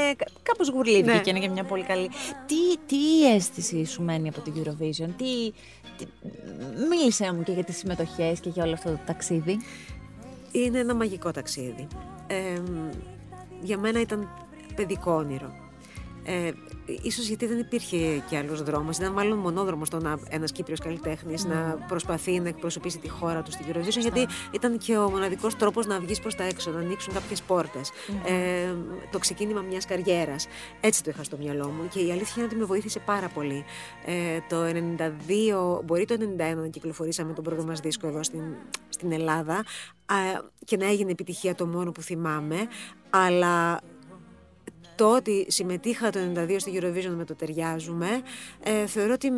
κάπως 0.44 0.70
γουρλίδικη 0.70 1.06
Ναι. 1.06 1.20
και 1.20 1.30
είναι 1.30 1.40
και 1.40 1.50
μια 1.50 1.64
πολύ 1.64 1.84
καλή. 1.84 2.10
Τι, 2.46 2.78
τι 2.86 3.34
αίσθηση 3.34 3.86
σου 3.86 4.02
μένει 4.04 4.28
από 4.30 4.40
την 4.42 4.54
Eurovision, 4.58 5.10
τι, 5.18 5.52
τι, 5.98 6.06
μίλησέ 6.90 7.34
μου 7.34 7.44
και 7.44 7.52
για 7.52 7.64
τις 7.64 7.78
συμμετοχές 7.78 8.40
και 8.40 8.50
για 8.50 8.64
όλο 8.64 8.74
αυτό 8.74 8.90
το 8.90 9.00
ταξίδι. 9.06 9.58
Είναι 10.52 10.80
ένα 10.80 10.96
μαγικό 10.96 11.32
ταξίδι. 11.32 11.88
Ε, 12.28 12.62
για 13.62 13.78
μένα 13.78 14.00
ήταν 14.00 14.30
παιδικό 14.76 15.12
όνειρο. 15.14 15.64
Ε, 16.26 16.52
ίσως 17.02 17.28
γιατί 17.28 17.46
δεν 17.46 17.60
υπήρχε 17.60 18.24
και 18.30 18.38
άλλος 18.38 18.64
δρόμος, 18.64 18.98
ήταν 18.98 19.12
μάλλον 19.12 19.38
μονόδρομος 19.38 19.90
το 19.90 20.00
να 20.00 20.20
ένας 20.30 20.52
Κύπριος 20.52 20.80
καλλιτέχνης 20.80 21.46
να 21.46 21.86
προσπαθεί 21.88 22.40
να 22.40 22.48
εκπροσωπήσει 22.48 22.98
τη 22.98 23.10
χώρα 23.10 23.42
του 23.42 23.52
στην 23.52 23.66
Eurovision, 23.70 24.00
γιατί 24.00 24.28
ήταν 24.52 24.78
και 24.78 24.98
ο 24.98 25.10
μοναδικός 25.10 25.56
τρόπος 25.56 25.86
να 25.86 26.00
βγεις 26.00 26.20
προς 26.20 26.36
τα 26.36 26.44
έξω, 26.44 26.72
να 26.72 26.80
ανοίξουν 26.80 27.14
κάποιες 27.14 27.42
πόρτες. 27.42 27.92
Ε, 28.26 28.74
το 29.12 29.20
ξεκίνημα 29.20 29.62
μιας 29.62 29.86
καριέρας. 29.86 30.48
Έτσι 30.82 31.04
το 31.04 31.10
είχα 31.10 31.24
στο 31.24 31.38
μυαλό 31.38 31.68
μου 31.68 31.88
και 31.88 32.00
η 32.00 32.12
αλήθεια 32.12 32.34
είναι 32.36 32.46
ότι 32.46 32.56
με 32.56 32.66
βοήθησε 32.66 33.00
πάρα 33.00 33.28
πολύ. 33.28 33.64
Ε, 34.06 34.40
το 34.50 34.64
92, 34.64 35.82
μπορεί 35.86 36.06
το 36.06 36.16
91 36.20 36.56
να 36.56 36.68
κυκλοφορήσαμε 36.68 37.34
τον 37.34 37.44
πρώτο 37.44 37.64
μας 37.64 37.80
δίσκο 37.80 38.08
εδώ 38.08 38.24
στην, 38.24 38.44
στην 38.90 39.12
Ελλάδα 39.12 39.56
α, 40.06 40.16
και 40.66 40.78
να 40.78 40.86
έγινε 40.86 41.12
επιτυχία 41.12 41.56
το 41.56 41.68
μόνο 41.68 41.92
που 41.92 42.02
θυμάμαι, 42.02 42.68
αλλά 43.10 43.82
το 44.96 45.16
ότι 45.16 45.46
συμμετείχα 45.48 46.10
το 46.10 46.20
92 46.36 46.56
στη 46.58 46.80
Eurovision 46.82 47.14
με 47.18 47.26
το 47.26 47.36
Ταιριάζουμε, 47.36 48.08
ε, 48.64 48.86
θεωρώ 48.86 49.14
ότι 49.14 49.32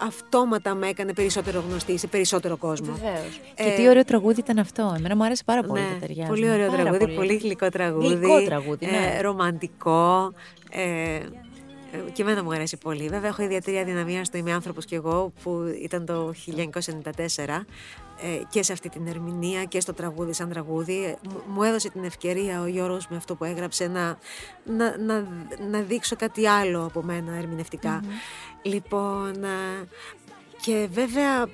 αυτόματα 0.00 0.74
με 0.74 0.88
έκανε 0.88 1.12
περισσότερο 1.12 1.64
γνωστή 1.68 1.98
σε 1.98 2.06
περισσότερο 2.06 2.56
κόσμο. 2.56 2.92
Βεβαίως. 2.92 3.40
Ε, 3.54 3.64
και 3.64 3.70
τι 3.76 3.88
ωραίο 3.88 4.04
τραγούδι 4.04 4.40
ήταν 4.40 4.58
αυτό. 4.58 4.94
Εμένα 4.96 5.16
μου 5.16 5.24
άρεσε 5.24 5.42
πάρα 5.44 5.62
πολύ 5.62 5.80
ναι, 5.80 5.88
το 5.92 5.98
ταιριάζουμε. 6.00 6.28
Πολύ 6.28 6.50
ωραίο 6.50 6.70
τραγούδι, 6.70 6.98
πολύ. 6.98 7.14
πολύ 7.14 7.36
γλυκό 7.36 7.68
τραγούδι. 7.68 8.06
Γλυκό 8.06 8.42
τραγούδι, 8.42 8.86
ναι. 8.86 9.14
ε, 9.16 9.20
ρομαντικό. 9.20 10.32
Ε, 10.70 10.82
ε, 11.14 11.20
και 12.12 12.22
εμένα 12.22 12.42
μου 12.42 12.52
αρέσει 12.52 12.76
πολύ. 12.76 13.08
Βέβαια, 13.08 13.28
έχω 13.28 13.42
ιδιαίτερη 13.42 13.78
αδυναμία 13.78 14.24
στο 14.24 14.38
Είμαι 14.38 14.52
άνθρωπος 14.52 14.84
κι 14.84 14.94
εγώ, 14.94 15.32
που 15.42 15.74
ήταν 15.82 16.06
το 16.06 16.32
1994 16.46 17.60
ε, 18.22 18.42
και 18.48 18.62
σε 18.62 18.72
αυτή 18.72 18.88
την 18.88 19.06
ερμηνεία 19.06 19.64
και 19.64 19.80
στο 19.80 19.92
τραγούδι 19.92 20.32
σαν 20.32 20.48
τραγούδι. 20.48 21.04
Ε, 21.04 21.14
μου 21.46 21.62
έδωσε 21.62 21.90
την 21.90 22.04
ευκαιρία 22.04 22.60
ο 22.60 22.66
Γιώργος 22.66 23.08
με 23.08 23.16
αυτό 23.16 23.34
που 23.34 23.44
έγραψε 23.44 23.86
να, 23.86 24.18
να, 24.64 24.98
να, 24.98 25.26
να 25.70 25.80
δείξω 25.80 26.16
κάτι 26.16 26.46
άλλο 26.46 26.84
από 26.84 27.02
μένα 27.02 27.44
Λοιπόν, 28.62 29.34
και 30.60 30.88
βέβαια 30.90 31.48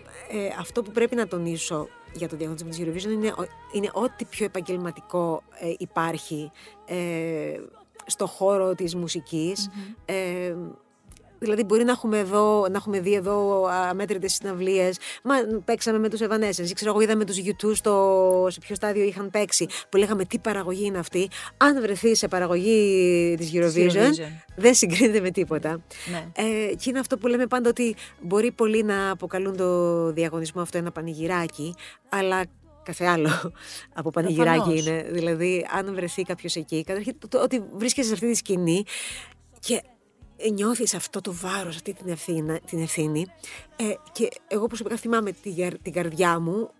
αυτό 0.58 0.82
που 0.82 0.90
πρέπει 0.90 1.16
να 1.16 1.26
τονίσω 1.26 1.88
για 2.12 2.28
το 2.28 2.36
διαγωνισμό 2.36 2.68
της 2.68 2.78
Eurovision 2.80 3.10
είναι, 3.10 3.34
είναι 3.72 3.90
ό,τι 3.92 4.24
πιο 4.24 4.44
επαγγελματικό 4.44 5.42
υπάρχει 5.78 6.50
στο 8.06 8.26
χώρο 8.26 8.74
της 8.74 8.94
μουσικης 8.94 9.68
Ε, 10.04 10.54
δηλαδή 11.44 11.64
μπορεί 11.64 11.84
να 11.84 11.90
έχουμε, 11.90 12.18
εδώ, 12.18 12.66
να 12.70 12.76
έχουμε 12.76 13.00
δει 13.00 13.14
εδώ 13.14 13.66
αμέτρητες 13.66 14.32
συναυλίες, 14.32 14.98
μα 15.22 15.34
παίξαμε 15.64 15.98
με 15.98 16.08
τους 16.08 16.20
Evanescence, 16.22 16.70
ξέρω 16.74 16.90
εγώ 16.90 17.00
είδαμε 17.00 17.24
τους 17.24 17.36
YouTube 17.36 17.74
στο, 17.74 18.46
σε 18.50 18.60
ποιο 18.60 18.74
στάδιο 18.74 19.04
είχαν 19.04 19.30
παίξει, 19.30 19.66
που 19.88 19.96
λέγαμε 19.96 20.24
τι 20.24 20.38
παραγωγή 20.38 20.84
είναι 20.84 20.98
αυτή. 20.98 21.28
Αν 21.56 21.80
βρεθεί 21.80 22.14
σε 22.14 22.28
παραγωγή 22.28 23.34
της 23.38 23.50
Eurovision, 23.54 24.10
δεν 24.56 24.74
συγκρίνεται 24.74 25.20
με 25.20 25.30
τίποτα. 25.30 25.80
Ναι. 26.10 26.26
Ε, 26.34 26.74
και 26.74 26.90
είναι 26.90 26.98
αυτό 26.98 27.18
που 27.18 27.26
λέμε 27.26 27.46
πάντα 27.46 27.68
ότι 27.68 27.94
μπορεί 28.20 28.52
πολλοί 28.52 28.82
να 28.82 29.10
αποκαλούν 29.10 29.56
το 29.56 30.12
διαγωνισμό 30.12 30.62
αυτό 30.62 30.78
ένα 30.78 30.90
πανηγυράκι, 30.90 31.74
αλλά 32.08 32.44
κάθε 32.84 33.04
άλλο 33.06 33.30
από 33.98 34.10
πανηγυράκι 34.10 34.78
είναι. 34.78 35.06
Δηλαδή, 35.10 35.66
αν 35.70 35.94
βρεθεί 35.94 36.22
κάποιος 36.22 36.56
εκεί, 36.56 36.84
καταρχήν 36.84 37.18
το, 37.28 37.42
ότι 37.42 37.64
βρίσκεσαι 37.74 38.08
σε 38.08 38.14
αυτή 38.14 38.30
τη 38.30 38.34
σκηνή 38.34 38.84
και 39.60 39.82
νιώθεις 40.52 40.94
αυτό 40.94 41.20
το 41.20 41.34
βάρος, 41.34 41.76
αυτή 41.76 41.92
την 41.92 42.08
ευθύνη, 42.08 42.60
την 42.66 42.82
ευθύνη 42.82 43.26
ε, 43.76 43.84
και 44.12 44.28
εγώ 44.48 44.66
προσωπικά 44.66 44.96
θυμάμαι 44.96 45.32
την, 45.32 45.78
την 45.82 45.92
καρδιά 45.92 46.38
μου 46.38 46.70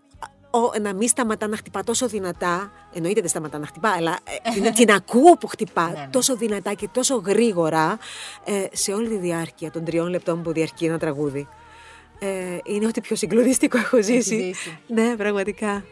ο, 0.55 0.79
να 0.81 0.93
μην 0.93 1.07
σταματά 1.07 1.47
να 1.47 1.57
χτυπά 1.57 1.83
τόσο 1.83 2.07
δυνατά. 2.07 2.71
Εννοείται 2.93 3.19
δεν 3.19 3.29
σταματά 3.29 3.57
να 3.57 3.65
χτυπά, 3.65 3.89
αλλά 3.89 4.19
ε, 4.43 4.51
την, 4.61 4.73
την 4.73 4.91
ακούω 4.91 5.33
που 5.33 5.47
χτυπά 5.47 5.89
ναι, 5.89 5.99
ναι. 5.99 6.07
τόσο 6.11 6.35
δυνατά 6.35 6.73
και 6.73 6.87
τόσο 6.91 7.15
γρήγορα 7.15 7.97
ε, 8.43 8.65
σε 8.71 8.93
όλη 8.93 9.07
τη 9.07 9.17
διάρκεια 9.17 9.71
των 9.71 9.83
τριών 9.85 10.07
λεπτών 10.07 10.41
που 10.41 10.51
διαρκεί 10.51 10.85
ένα 10.85 10.97
τραγούδι. 10.97 11.47
Ε, 12.19 12.57
είναι 12.65 12.85
ό,τι 12.85 13.01
πιο 13.01 13.15
συγκλονιστικό 13.15 13.77
έχω 13.77 14.03
ζήσει. 14.03 14.53
Ναι, 14.87 15.15
πραγματικά. 15.15 15.83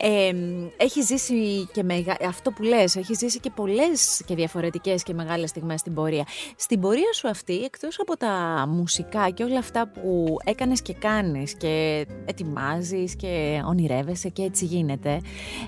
Ε, 0.00 0.32
έχει 0.76 1.02
ζήσει 1.02 1.68
και 1.72 1.82
μεγα... 1.82 2.16
αυτό 2.28 2.50
που 2.50 2.62
λες, 2.62 2.96
έχει 2.96 3.14
ζήσει 3.14 3.40
και 3.40 3.50
πολλές 3.50 4.22
και 4.26 4.34
διαφορετικές 4.34 5.02
και 5.02 5.14
μεγάλες 5.14 5.50
στιγμές 5.50 5.80
στην 5.80 5.94
πορεία. 5.94 6.26
Στην 6.56 6.80
πορεία 6.80 7.12
σου 7.12 7.28
αυτή, 7.28 7.62
εκτός 7.64 8.00
από 8.00 8.16
τα 8.16 8.64
μουσικά 8.68 9.30
και 9.30 9.44
όλα 9.44 9.58
αυτά 9.58 9.88
που 9.88 10.36
έκανες 10.44 10.82
και 10.82 10.94
κάνεις 10.94 11.54
και 11.54 12.06
ετοιμάζεις 12.24 13.16
και 13.16 13.62
ονειρεύεσαι 13.66 14.28
και 14.28 14.42
έτσι 14.42 14.64
γίνεται, 14.64 15.20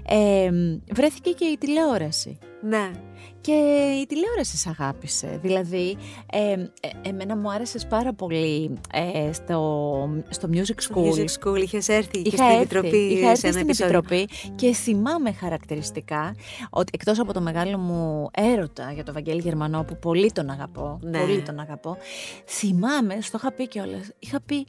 ε, 0.09 0.51
βρέθηκε 0.93 1.31
και 1.31 1.45
η 1.45 1.59
τηλεόραση. 1.59 2.39
Ναι 2.63 2.91
και 3.41 3.53
η 4.03 4.07
τηλεόραση 4.07 4.57
σε 4.57 4.75
αγάπησε. 4.79 5.39
Δηλαδή, 5.43 5.97
ε, 6.33 6.53
ε, 6.53 6.69
εμένα 7.03 7.37
μου 7.37 7.53
άρεσες 7.53 7.87
πάρα 7.87 8.13
πολύ 8.13 8.79
ε, 8.93 9.33
στο, 9.33 10.09
στο 10.29 10.49
Music 10.53 10.59
School. 10.59 11.13
Στο 11.13 11.15
Music 11.17 11.49
School 11.49 11.63
είχες 11.63 11.89
έρθει 11.89 12.23
και 12.23 12.31
στην 12.31 12.45
Επιτροπή. 12.45 12.97
Είχα 12.97 13.31
έρθει 13.31 13.49
στην 13.49 13.69
Επιτροπή 13.69 14.29
και 14.55 14.73
θυμάμαι 14.73 15.33
χαρακτηριστικά 15.33 16.35
ότι 16.71 16.91
εκτός 16.95 17.19
από 17.19 17.33
το 17.33 17.41
μεγάλο 17.41 17.79
μου 17.79 18.29
έρωτα 18.33 18.93
για 18.93 19.05
τον 19.05 19.15
Βαγγέλη 19.15 19.41
Γερμανό 19.41 19.85
που 19.85 19.99
πολύ 19.99 20.33
τον 20.33 20.51
αγαπώ, 20.51 20.99
ναι. 21.03 21.19
πολύ 21.19 21.43
τον 21.43 21.59
αγαπώ, 21.61 21.97
θυμάμαι, 22.47 23.19
στο 23.21 23.37
είχα 23.37 23.53
πει 23.53 23.69
κιόλας, 23.69 24.11
είχα 24.19 24.41
πει 24.41 24.67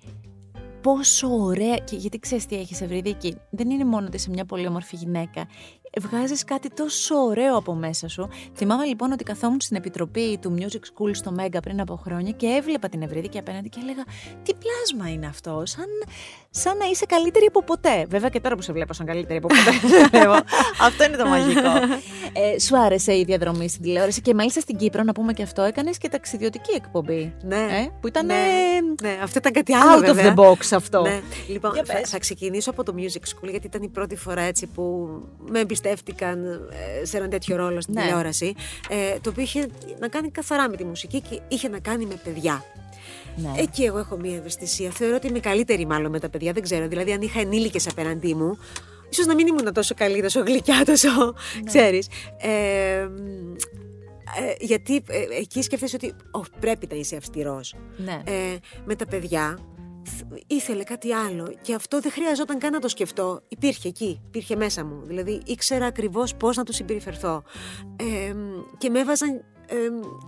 πόσο 0.81 1.27
ωραία, 1.27 1.77
και 1.77 1.95
γιατί 1.95 2.19
ξέρεις 2.19 2.45
τι 2.45 2.55
έχεις 2.55 2.81
Ευρυδίκη, 2.81 3.35
δεν 3.49 3.69
είναι 3.69 3.85
μόνο 3.85 4.05
ότι 4.05 4.15
είσαι 4.15 4.29
μια 4.29 4.45
πολύ 4.45 4.67
όμορφη 4.67 4.95
γυναίκα, 4.95 5.47
βγάζεις 5.99 6.43
κάτι 6.43 6.69
τόσο 6.69 7.15
ωραίο 7.15 7.57
από 7.57 7.73
μέσα 7.73 8.07
σου. 8.07 8.29
Θυμάμαι 8.55 8.85
λοιπόν 8.85 9.11
ότι 9.11 9.23
καθόμουν 9.23 9.61
στην 9.61 9.77
επιτροπή 9.77 10.37
του 10.41 10.55
Music 10.57 10.63
School 10.63 11.09
στο 11.11 11.31
Μέγκα 11.31 11.59
πριν 11.59 11.81
από 11.81 11.95
χρόνια 11.95 12.31
και 12.31 12.47
έβλεπα 12.47 12.89
την 12.89 13.01
Ευρύδικη 13.01 13.37
απέναντι 13.37 13.69
και 13.69 13.79
έλεγα 13.83 14.03
Τι 14.43 14.53
πλάσμα 14.53 15.13
είναι 15.13 15.25
αυτό, 15.25 15.61
σαν, 15.65 15.85
σαν 16.49 16.77
να 16.77 16.85
είσαι 16.85 17.05
καλύτερη 17.05 17.45
από 17.45 17.63
ποτέ. 17.63 18.05
Βέβαια 18.09 18.29
και 18.29 18.39
τώρα 18.39 18.55
που 18.55 18.61
σε 18.61 18.73
βλέπω 18.73 18.93
σαν 18.93 19.05
καλύτερη 19.05 19.37
από 19.43 19.47
ποτέ. 19.47 19.97
αυτό 20.87 21.03
είναι 21.03 21.17
το 21.17 21.25
μαγικό. 21.25 21.71
Ε, 22.33 22.59
σου 22.59 22.77
άρεσε 22.77 23.17
η 23.17 23.23
διαδρομή 23.23 23.69
στην 23.69 23.81
τηλεόραση 23.81 24.21
και 24.21 24.33
μάλιστα 24.33 24.59
στην 24.59 24.77
Κύπρο, 24.77 25.03
να 25.03 25.11
πούμε 25.11 25.33
και 25.33 25.43
αυτό, 25.43 25.61
έκανες 25.61 25.97
και 25.97 26.09
ταξιδιωτική 26.09 26.73
εκπομπή. 26.75 27.33
Ναι. 27.41 27.55
Ε, 27.55 27.91
που 28.01 28.07
ήταν. 28.07 28.25
Ναι, 28.25 28.35
ναι, 29.01 29.17
αυτό 29.23 29.37
ήταν 29.37 29.51
κάτι 29.51 29.73
άλλο. 29.73 30.07
Out 30.07 30.15
of 30.15 30.25
the 30.25 30.35
box 30.35 30.57
αυτό. 30.73 31.01
Ναι. 31.01 31.21
Λοιπόν, 31.47 31.71
θα, 31.83 32.01
θα, 32.05 32.19
ξεκινήσω 32.19 32.69
από 32.69 32.83
το 32.83 32.93
Music 32.97 33.35
School 33.35 33.49
γιατί 33.49 33.67
ήταν 33.67 33.81
η 33.81 33.89
πρώτη 33.89 34.15
φορά 34.15 34.41
έτσι 34.41 34.67
που 34.67 35.09
με 35.49 35.59
εμπιστεύτηκαν 35.81 36.45
ε, 37.01 37.05
σε 37.05 37.17
ένα 37.17 37.27
τέτοιο 37.27 37.55
ρόλο 37.55 37.81
στην 37.81 37.93
ναι. 37.93 38.01
τηλεόραση. 38.01 38.53
Ε, 38.89 39.19
το 39.21 39.29
οποίο 39.29 39.43
είχε 39.43 39.67
να 39.99 40.07
κάνει 40.07 40.31
καθαρά 40.31 40.69
με 40.69 40.75
τη 40.75 40.83
μουσική 40.83 41.21
και 41.21 41.41
είχε 41.47 41.67
να 41.67 41.79
κάνει 41.79 42.05
με 42.05 42.15
παιδιά. 42.23 42.63
Ναι. 43.35 43.61
Εκεί 43.61 43.83
εγώ 43.83 43.97
έχω 43.97 44.17
μία 44.17 44.35
ευαισθησία. 44.35 44.89
Θεωρώ 44.89 45.15
ότι 45.15 45.27
είμαι 45.27 45.39
καλύτερη 45.39 45.85
μάλλον 45.85 46.11
με 46.11 46.19
τα 46.19 46.29
παιδιά. 46.29 46.53
Δεν 46.53 46.63
ξέρω. 46.63 46.87
Δηλαδή, 46.87 47.11
αν 47.11 47.21
είχα 47.21 47.39
ενήλικες 47.39 47.87
απέναντί 47.87 48.35
μου, 48.35 48.57
ίσως 49.09 49.25
να 49.25 49.35
μην 49.35 49.47
ήμουν 49.47 49.73
τόσο 49.73 49.95
καλή, 49.95 50.21
τόσο 50.21 50.43
γλυκιά, 50.43 50.85
τόσο. 50.85 51.09
Ναι. 51.15 51.63
ξέρεις. 51.65 52.07
Ε, 52.37 52.49
ε, 54.39 54.53
γιατί 54.59 55.03
ε, 55.07 55.39
εκεί 55.39 55.61
σκέφτεσαι 55.61 55.95
ότι 55.95 56.13
πρέπει 56.59 56.87
να 56.89 56.95
είσαι 56.95 57.15
αυστηρός. 57.15 57.75
Ναι. 57.97 58.21
Ε, 58.25 58.57
με 58.85 58.95
τα 58.95 59.05
παιδιά 59.05 59.57
ήθελε 60.47 60.83
κάτι 60.83 61.13
άλλο 61.13 61.53
και 61.61 61.73
αυτό 61.73 61.99
δεν 61.99 62.11
χρειαζόταν 62.11 62.59
καν 62.59 62.71
να 62.71 62.79
το 62.79 62.87
σκεφτώ. 62.87 63.41
Υπήρχε 63.47 63.87
εκεί, 63.87 64.21
υπήρχε 64.25 64.55
μέσα 64.55 64.85
μου. 64.85 65.01
Δηλαδή 65.05 65.41
ήξερα 65.45 65.85
ακριβώς 65.85 66.35
πώς 66.35 66.57
να 66.57 66.63
του 66.63 66.73
συμπεριφερθώ. 66.73 67.43
Ε, 67.95 68.33
και 68.77 68.89
με 68.89 68.99
έβαζαν 68.99 69.43
ε, 69.71 69.75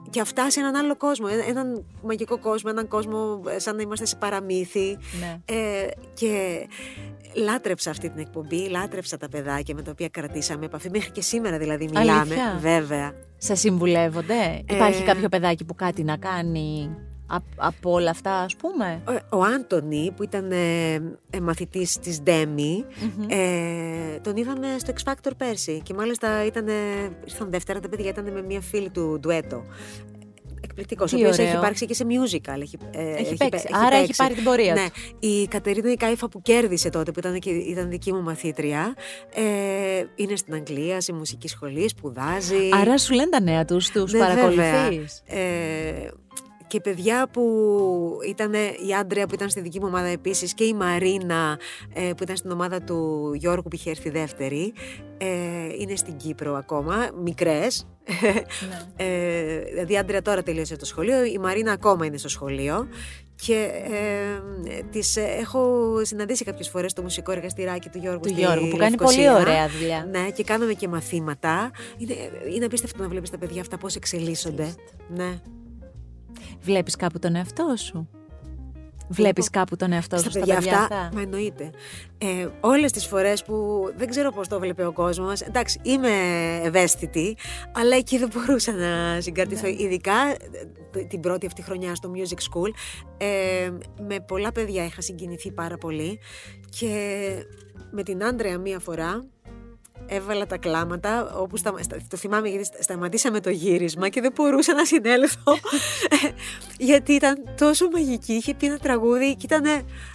και 0.10 0.20
αυτά 0.20 0.50
σε 0.52 0.60
έναν 0.60 0.76
άλλο 0.76 0.98
κόσμο. 0.98 1.28
Ε, 1.30 1.50
έναν 1.50 1.86
μαγικό 2.04 2.40
κόσμο, 2.40 2.70
έναν 2.74 2.88
κόσμο 2.88 3.42
ε, 3.48 3.60
σαν 3.60 3.76
να 3.76 3.82
είμαστε 3.82 4.06
σε 4.06 4.16
παραμύθι. 4.16 4.98
Ναι. 5.20 5.40
Ε, 5.46 5.88
και 6.14 6.66
λάτρεψα 7.36 7.90
αυτή 7.90 8.10
την 8.10 8.20
εκπομπή, 8.20 8.70
λάτρεψα 8.70 9.18
τα 9.18 9.30
παιδάκια 9.30 9.76
με 9.76 9.82
τα 9.82 9.92
οποία 9.92 10.10
κρατήσαμε 10.10 10.66
επαφή. 10.66 10.90
Μέχρι 10.90 11.12
και 11.12 11.22
σήμερα 11.22 11.58
δηλαδή 11.58 11.86
μιλάμε. 11.86 12.20
Αλήθεια. 12.20 12.58
Βέβαια. 12.60 13.14
Σε 13.38 13.56
συμβουλεύονται; 13.56 14.64
Υπάρχει 14.70 15.04
κάποιο 15.04 15.30
παιδάκι 15.30 15.66
που 15.66 15.76
κάτι 15.76 16.04
να 16.04 16.18
κάνει; 16.18 16.98
Από 17.56 17.92
όλα 17.92 18.10
αυτά 18.10 18.32
ας 18.32 18.56
πούμε; 18.56 19.02
Ο, 19.08 19.38
ο 19.38 19.44
Άντωνη 19.44 20.14
που 20.16 20.24
ήταν 20.24 20.52
ε, 20.52 20.94
ε 21.30 21.40
μαθητής 21.42 22.00
της 22.00 22.22
Ντέμι 22.22 22.86
ε, 23.28 24.20
τον 24.22 24.36
είδαμε 24.36 24.68
στο 24.78 24.94
X 24.98 25.12
Factor 25.12 25.32
πέρσι 25.38 25.82
και 25.84 25.94
μάλιστα 25.94 26.46
ήταν, 26.46 26.68
ήρθαν 27.26 27.50
δεύτερα 27.50 27.80
τα 27.80 27.90
παιδιά 27.90 28.10
ήταν 28.10 28.32
με 28.32 28.42
μια 28.42 28.62
φίλη 28.62 28.90
του 28.90 29.20
ντουέτο 29.20 29.64
εκπληκτικός. 30.78 31.14
Ο 31.14 31.16
οποίος 31.16 31.38
έχει 31.38 31.56
υπάρξει 31.56 31.86
και 31.86 31.94
σε 31.94 32.06
musical. 32.10 32.62
Έχει, 32.62 32.78
ε, 32.92 33.12
έχει, 33.12 33.36
παίξει. 33.38 33.68
Έχει 33.70 33.86
Άρα 33.86 33.96
έχει 33.96 34.14
πάρει 34.16 34.34
την 34.34 34.44
πορεία. 34.44 34.74
Ναι. 34.74 34.86
Η 35.20 35.48
Κατερίνα 35.48 35.92
η 35.92 35.96
Κάιφα 35.96 36.30
που 36.30 36.42
κέρδισε 36.42 36.90
τότε, 36.90 37.12
που 37.12 37.20
ήταν, 37.20 37.40
ήταν 37.68 37.90
δική 37.90 38.14
μου 38.14 38.22
μαθήτρια, 38.22 38.96
ε, 39.34 39.42
είναι 40.16 40.36
στην 40.36 40.54
Αγγλία, 40.54 41.02
σε 41.02 41.14
μουσική 41.14 41.48
σχολή, 41.48 41.90
σπουδάζει. 41.90 42.70
Άρα 42.82 42.98
σου 42.98 43.14
λένε 43.14 43.30
τα 43.30 43.42
νέα 43.42 43.66
τους, 43.66 43.90
τους 43.90 44.12
ναι, 44.12 44.20
παρακολουθείς. 44.20 45.22
Ε, 45.26 45.40
και 46.74 46.82
παιδιά 46.82 47.28
που 47.32 47.44
ήταν 48.28 48.54
η 48.88 48.96
Άντρεα 49.00 49.28
που 49.28 49.34
ήταν 49.34 49.50
στη 49.50 49.62
δική 49.62 49.80
μου 49.80 49.86
ομάδα 49.88 50.08
επίσης 50.08 50.54
και 50.54 50.64
η 50.64 50.74
Μαρίνα 50.74 51.60
ε, 51.94 52.12
που 52.18 52.24
ήταν 52.24 52.36
στην 52.36 52.52
ομάδα 52.52 52.82
του 52.82 53.32
Γιώργου 53.34 53.62
που 53.70 53.76
είχε 53.76 53.90
έρθει 53.90 54.10
δεύτερη 54.10 54.74
ε, 55.18 55.28
είναι 55.80 55.96
στην 55.96 56.18
Κύπρο 56.18 56.56
ακόμα, 56.56 57.10
μικρές. 57.24 57.88
Ναι. 58.70 59.06
ε, 59.06 59.60
δηλαδή 59.60 59.94
η 59.94 59.98
Άντρεα 59.98 60.22
τώρα 60.22 60.44
τελείωσε 60.44 60.76
το 60.76 60.86
σχολείο 60.86 61.24
η 61.24 61.38
Μαρίνα 61.38 61.72
ακόμα 61.72 62.06
είναι 62.06 62.18
στο 62.18 62.30
σχολείο. 62.30 62.88
Και 63.36 63.70
ε, 63.92 64.82
τις 64.92 65.16
έχω 65.16 65.92
συναντήσει 66.02 66.44
κάποιες 66.44 66.70
φορές 66.70 66.92
στο 66.92 67.02
μουσικό 67.02 67.32
εργαστηράκι 67.32 67.90
του 67.90 67.98
Γιώργου 67.98 68.20
του 68.20 68.34
Γιώργου 68.38 68.68
που 68.68 68.78
κάνει 68.78 68.96
πολύ 68.96 69.30
ωραία 69.30 69.70
δουλειά. 69.70 70.08
Ναι 70.12 70.32
και 70.32 70.44
κάναμε 70.44 70.74
και 70.74 70.88
μαθήματα. 70.88 71.72
Είναι, 71.98 72.16
είναι 72.56 72.66
απίστευτο 72.66 73.02
να 73.02 73.10
βλέπεις 73.10 73.30
τα 73.30 73.38
παιδιά 73.38 73.62
αυτά 73.62 73.78
πώς 73.78 73.96
εξελίσσονται. 73.96 74.76
Ναι 75.16 75.42
Βλέπεις 76.64 76.96
κάπου 76.96 77.20
τον 77.20 77.36
εαυτό 77.36 77.74
σου; 77.78 78.10
Βλέπεις 79.08 79.50
κάπου 79.50 79.76
τον 79.76 79.92
εαυτό 79.92 80.18
σου 80.18 80.30
στα, 80.30 80.40
παιδιά, 80.40 80.58
αυτά; 80.58 80.80
αυτά; 80.80 81.10
Μα 81.14 81.22
εννοείται. 81.22 81.72
Ε, 82.18 82.48
όλες 82.60 82.92
τις 82.92 83.06
φορές 83.06 83.44
που 83.44 83.84
δεν 83.98 84.10
ξέρω 84.10 84.32
πώς 84.32 84.48
το 84.48 84.60
βλέπει 84.60 84.84
ο 84.84 84.92
κόσμος, 84.92 85.42
εντάξει 85.42 85.80
είμαι 85.84 86.10
ευαίσθητη, 86.64 87.38
αλλά 87.72 87.96
εκεί 87.96 88.18
δεν 88.18 88.30
μπορούσα 88.34 88.72
να 88.72 89.22
συγκρατηθώ. 89.22 89.68
Ναι. 89.68 89.74
Ειδικά 89.84 90.14
ε, 90.96 91.04
την 91.04 91.20
πρώτη 91.20 91.46
αυτή 91.46 91.62
χρονιά 91.62 91.96
στο 91.96 92.12
Music 92.16 92.38
School, 92.38 92.70
ε, 93.18 93.72
με 94.08 94.20
πολλά 94.20 94.52
παιδιά 94.52 94.86
είχα 94.86 95.02
συγκινηθεί 95.02 95.52
πάρα 95.52 95.78
πολύ 95.78 96.20
και 96.70 96.96
με 97.92 98.04
την 98.04 98.24
Άντρεα 98.24 98.58
μία 98.58 98.80
φορά 98.80 99.26
έβαλα 100.08 100.46
τα 100.46 100.58
κλάματα, 100.58 101.34
όπου 101.36 101.58
στα, 101.58 101.74
το 102.08 102.18
θυμάμαι 102.18 102.50
γιατί 102.50 102.70
σταματήσαμε 102.80 103.40
το 103.40 103.50
γύρισμα 103.50 104.10
και 104.10 104.22
δεν 104.22 104.32
μπορούσα 104.36 104.74
να 104.74 104.86
συνέλθω 104.86 105.58
γιατί 106.90 107.14
ήταν 107.14 107.44
τόσο 107.58 107.90
μαγική, 107.92 108.34
είχε 108.34 108.54
πει 108.54 108.66
ένα 108.66 108.78
τραγούδι 108.78 109.36
και 109.36 109.46
ήταν, 109.46 109.64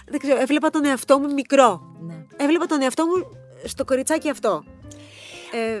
δεν 0.05 0.19
ξέρω, 0.19 0.39
έβλεπα 0.41 0.69
τον 0.69 0.85
εαυτό 0.85 1.19
μου 1.19 1.33
μικρό. 1.33 1.95
Ναι. 2.07 2.25
Έβλεπα 2.37 2.65
τον 2.65 2.81
εαυτό 2.81 3.05
μου 3.05 3.37
στο 3.63 3.85
κοριτσάκι 3.85 4.29
αυτό. 4.29 4.63
Ε, 5.51 5.79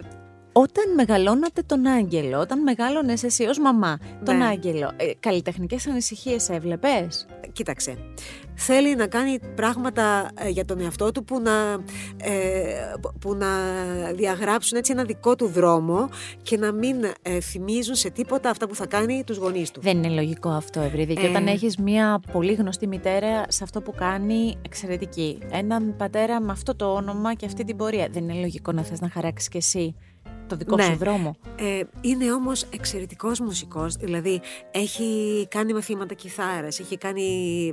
όταν 0.51 0.93
μεγαλώνατε 0.93 1.61
τον 1.65 1.85
Άγγελο, 1.85 2.39
όταν 2.39 2.61
μεγάλωνες 2.61 3.23
εσύ 3.23 3.43
ως 3.43 3.59
μαμά 3.59 3.97
τον 4.25 4.37
ναι. 4.37 4.45
Άγγελο, 4.45 4.91
ε, 4.97 5.11
καλλιτεχνικές 5.19 5.87
ανησυχίες 5.87 6.49
έβλεπες; 6.49 7.27
Κοίταξε, 7.51 7.97
θέλει 8.55 8.95
να 8.95 9.07
κάνει 9.07 9.39
πράγματα 9.55 10.29
ε, 10.37 10.49
για 10.49 10.65
τον 10.65 10.79
εαυτό 10.79 11.11
του 11.11 11.23
που 11.23 11.41
να, 11.41 11.51
ε, 12.17 12.93
που 13.19 13.35
να 13.35 13.47
διαγράψουν 14.15 14.77
έτσι 14.77 14.91
ένα 14.91 15.03
δικό 15.03 15.35
του 15.35 15.47
δρόμο 15.47 16.09
και 16.41 16.57
να 16.57 16.71
μην 16.71 16.95
ε, 17.21 17.39
θυμίζουν 17.39 17.95
σε 17.95 18.09
τίποτα 18.09 18.49
αυτά 18.49 18.67
που 18.67 18.75
θα 18.75 18.85
κάνει 18.85 19.23
τους 19.25 19.37
γονείς 19.37 19.71
του. 19.71 19.81
Δεν 19.81 19.97
είναι 19.97 20.09
λογικό 20.09 20.49
αυτό, 20.49 20.79
Ευρύδη. 20.79 21.13
Και 21.13 21.27
όταν 21.27 21.47
έχεις 21.47 21.77
μια 21.77 22.21
πολύ 22.31 22.53
γνωστή 22.53 22.87
μητέρα 22.87 23.45
σε 23.47 23.63
αυτό 23.63 23.81
που 23.81 23.93
κάνει 23.97 24.57
εξαιρετική, 24.65 25.37
έναν 25.51 25.95
πατέρα 25.97 26.41
με 26.41 26.51
αυτό 26.51 26.75
το 26.75 26.93
όνομα 26.93 27.33
και 27.33 27.45
αυτή 27.45 27.63
την 27.63 27.77
πορεία, 27.77 28.07
δεν 28.11 28.23
είναι 28.23 28.39
λογικό 28.39 28.71
να 28.71 28.83
θες 28.83 29.01
να 29.01 29.09
χαράξεις 29.09 29.49
κι 29.49 29.57
εσύ 29.57 29.95
το 30.49 30.55
δικό 30.55 30.75
ναι. 30.75 30.83
σου 30.83 30.97
δρόμο. 30.97 31.35
Ε, 31.55 31.81
είναι 32.01 32.33
όμως 32.33 32.65
εξαιρετικός 32.73 33.39
μουσικός, 33.39 33.95
δηλαδή 33.95 34.41
έχει 34.71 35.47
κάνει 35.49 35.73
μαθήματα 35.73 36.13
κιθάρας, 36.13 36.79
έχει 36.79 36.97
κάνει 36.97 37.27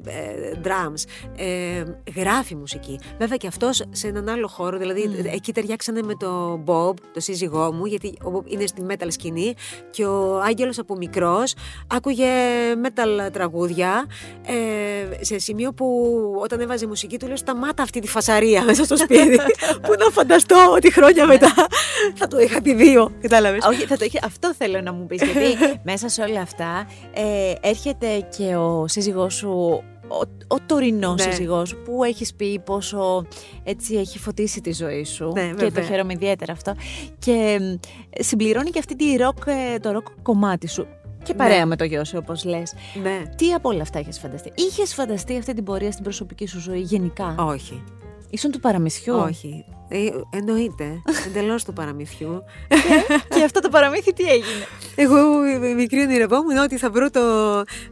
ε, 0.07 0.61
drums, 0.65 1.03
ε, 1.37 1.83
γράφει 2.17 2.55
μουσική. 2.55 2.99
Βέβαια 3.19 3.37
και 3.37 3.47
αυτός 3.47 3.85
σε 3.91 4.09
έναν 4.09 4.29
άλλο 4.29 4.49
χώρο, 4.49 4.79
δηλαδή 4.79 5.11
mm. 5.11 5.35
εκεί 5.35 5.53
ταιριάξανε 5.53 6.03
με 6.03 6.15
το 6.15 6.63
Bob, 6.67 6.95
το 7.13 7.21
σύζυγό 7.21 7.73
μου, 7.73 7.87
γιατί 7.87 8.15
ο 8.25 8.31
Bob 8.35 8.51
είναι 8.51 8.67
στη 8.67 8.83
metal 8.89 9.07
σκηνή 9.09 9.55
και 9.91 10.05
ο 10.05 10.41
Άγγελος 10.41 10.79
από 10.79 10.97
μικρός 10.97 11.55
άκουγε 11.87 12.27
metal 12.85 13.33
τραγούδια 13.33 14.07
ε, 14.47 15.25
σε 15.25 15.39
σημείο 15.39 15.73
που 15.73 15.87
όταν 16.39 16.61
έβαζε 16.61 16.87
μουσική 16.87 17.19
του 17.19 17.27
λέω 17.27 17.37
σταμάτα 17.37 17.83
αυτή 17.83 18.01
τη 18.01 18.09
φασαρία 18.09 18.65
μέσα 18.65 18.85
στο 18.85 18.97
σπίτι 18.97 19.37
που 19.83 19.95
να 19.99 20.11
φανταστώ 20.11 20.73
ότι 20.75 20.93
χρόνια 20.93 21.27
μετά 21.27 21.55
θα 22.15 22.29
το 22.29 22.39
είχα 22.39 22.61
επί 22.71 22.85
δύο. 22.85 23.13
Κατάλαβες. 23.21 23.65
Όχι, 23.65 23.87
θα 23.87 23.97
το 23.97 24.05
είχε, 24.05 24.19
αυτό 24.25 24.55
θέλω 24.55 24.81
να 24.81 24.93
μου 24.93 25.07
πεις. 25.07 25.23
Γιατί 25.23 25.59
μέσα 25.91 26.09
σε 26.09 26.23
όλα 26.23 26.41
αυτά 26.41 26.87
ε, 27.13 27.69
έρχεται 27.69 28.29
και 28.37 28.57
ο 28.57 28.89
σύζυγός 28.89 29.35
σου 29.35 29.83
ο, 30.09 30.21
ο 30.47 30.61
τωρινός 30.67 31.25
ναι. 31.27 31.33
σύζυγός 31.33 31.77
που 31.77 32.05
έχεις 32.05 32.35
πει 32.35 32.59
πόσο 32.59 33.27
έτσι 33.65 33.95
έχει 33.95 34.19
φωτίσει 34.19 34.61
τη 34.61 34.73
ζωή 34.73 35.05
σου 35.05 35.33
ναι, 35.35 35.53
και 35.57 35.71
το 35.71 35.83
χαίρομαι 35.83 36.13
ιδιαίτερα 36.13 36.53
αυτό 36.53 36.75
και 37.19 37.59
συμπληρώνει 38.11 38.71
και 38.71 38.79
αυτή 38.79 38.97
τη 38.97 39.05
rock, 39.19 39.47
ε, 39.75 39.79
το 39.79 39.97
rock 39.97 40.13
κομμάτι 40.23 40.69
σου 40.69 40.87
και 41.23 41.35
παρέα 41.35 41.59
ναι. 41.59 41.65
με 41.65 41.77
το 41.77 41.85
γιο 41.85 42.05
σου 42.05 42.19
όπως 42.23 42.45
λες 42.45 42.75
ναι. 43.03 43.23
τι 43.37 43.53
από 43.53 43.69
όλα 43.69 43.83
αυτά 43.83 43.99
έχεις 43.99 44.19
φανταστεί; 44.19 44.53
Είχες 44.55 44.95
φανταστεί 44.95 45.37
αυτή 45.37 45.55
την 45.55 45.65
πορεία 45.65 45.91
στην 45.91 46.05
προσωπική 46.05 46.47
σου 46.47 46.61
ζωή 46.61 46.81
γενικά; 46.81 47.35
Όχι 47.39 47.83
Ήσουν 48.31 48.51
του 48.51 48.61
παραμυθιού. 48.61 49.15
Όχι. 49.17 49.65
Ε, 49.89 50.09
εννοείται. 50.31 51.03
Εντελώς 51.27 51.65
του 51.65 51.73
παραμυθιού. 51.73 52.45
και, 53.35 53.43
αυτό 53.45 53.61
το 53.61 53.69
παραμύθι 53.69 54.13
τι 54.13 54.25
έγινε; 54.25 54.67
Εγώ 54.95 55.47
η 55.47 55.75
μικρή 55.75 56.01
ονειρευόμουν 56.01 56.57
ότι 56.57 56.77
θα 56.77 56.91
βρω 56.91 57.11
το, 57.11 57.21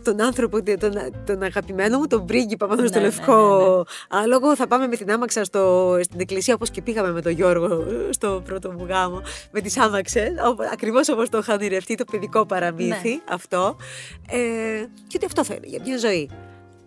τον 0.03 0.21
άνθρωπο, 0.21 0.63
τον, 0.63 0.93
τον 1.27 1.43
αγαπημένο 1.43 1.99
μου, 1.99 2.07
τον 2.07 2.27
πρίγκιπα 2.27 2.67
πάνω 2.67 2.87
στο 2.87 2.99
ναι, 2.99 3.05
ναι, 3.05 3.11
λευκό 3.11 3.59
ναι, 3.59 4.19
ναι, 4.19 4.23
άλογο. 4.23 4.57
Θα 4.57 4.67
πάμε 4.67 4.87
με 4.87 4.97
την 4.97 5.13
άμαξα 5.13 5.45
στο, 5.45 5.97
στην 6.03 6.21
εκκλησία 6.21 6.55
όπως 6.55 6.71
και 6.71 6.83
πήγαμε 6.83 7.13
με 7.13 7.23
τον 7.23 7.33
Γιώργο 7.33 7.85
στο 8.11 8.43
πρώτο 8.45 8.73
μου 8.73 8.87
γάμο. 8.89 9.23
Με 9.51 9.61
τις 9.61 9.79
άμαξες. 9.79 10.29
Ακριβώς 10.73 11.09
όπως 11.09 11.29
το 11.29 11.39
είχα 11.39 11.55
ονειρευτεί, 11.55 11.95
το 11.95 12.05
παιδικό 12.05 12.47
παραμύθι 12.47 13.21
αυτό. 13.31 13.77
Ε, 14.29 14.39
και 15.07 15.17
ότι 15.17 15.27
αυτό 15.27 15.45
θέλει 15.45 15.67
για 15.67 15.81
μια 15.85 15.99
ζωή. 15.99 16.31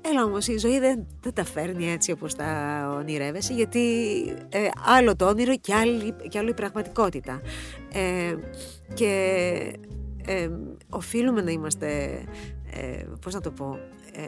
Έλα 0.10 0.24
όμως 0.24 0.48
η 0.48 0.58
ζωή 0.58 0.80
δεν, 0.80 1.08
δεν 1.22 1.34
τα 1.34 1.44
φέρνει 1.44 1.92
έτσι 1.92 2.12
όπως 2.12 2.36
τα 2.36 2.46
ονειρεύεσαι 2.98 3.54
γιατί 3.54 3.80
ε, 4.50 4.68
άλλο 4.86 5.16
το 5.16 5.28
όνειρο 5.28 5.58
και, 5.58 5.74
άλλη, 5.74 6.16
και 6.30 6.38
άλλο 6.38 6.50
η 6.50 6.54
πραγματικότητα. 6.54 7.42
Ε, 7.94 8.36
και 8.94 9.12
ε, 10.26 10.50
οφείλουμε 10.90 11.42
να 11.42 11.52
είμαστε, 11.52 11.88
ε, 12.72 13.04
πώς 13.22 13.34
να 13.34 13.42
το 13.42 13.52
πω, 13.52 13.80
ε, 14.14 14.22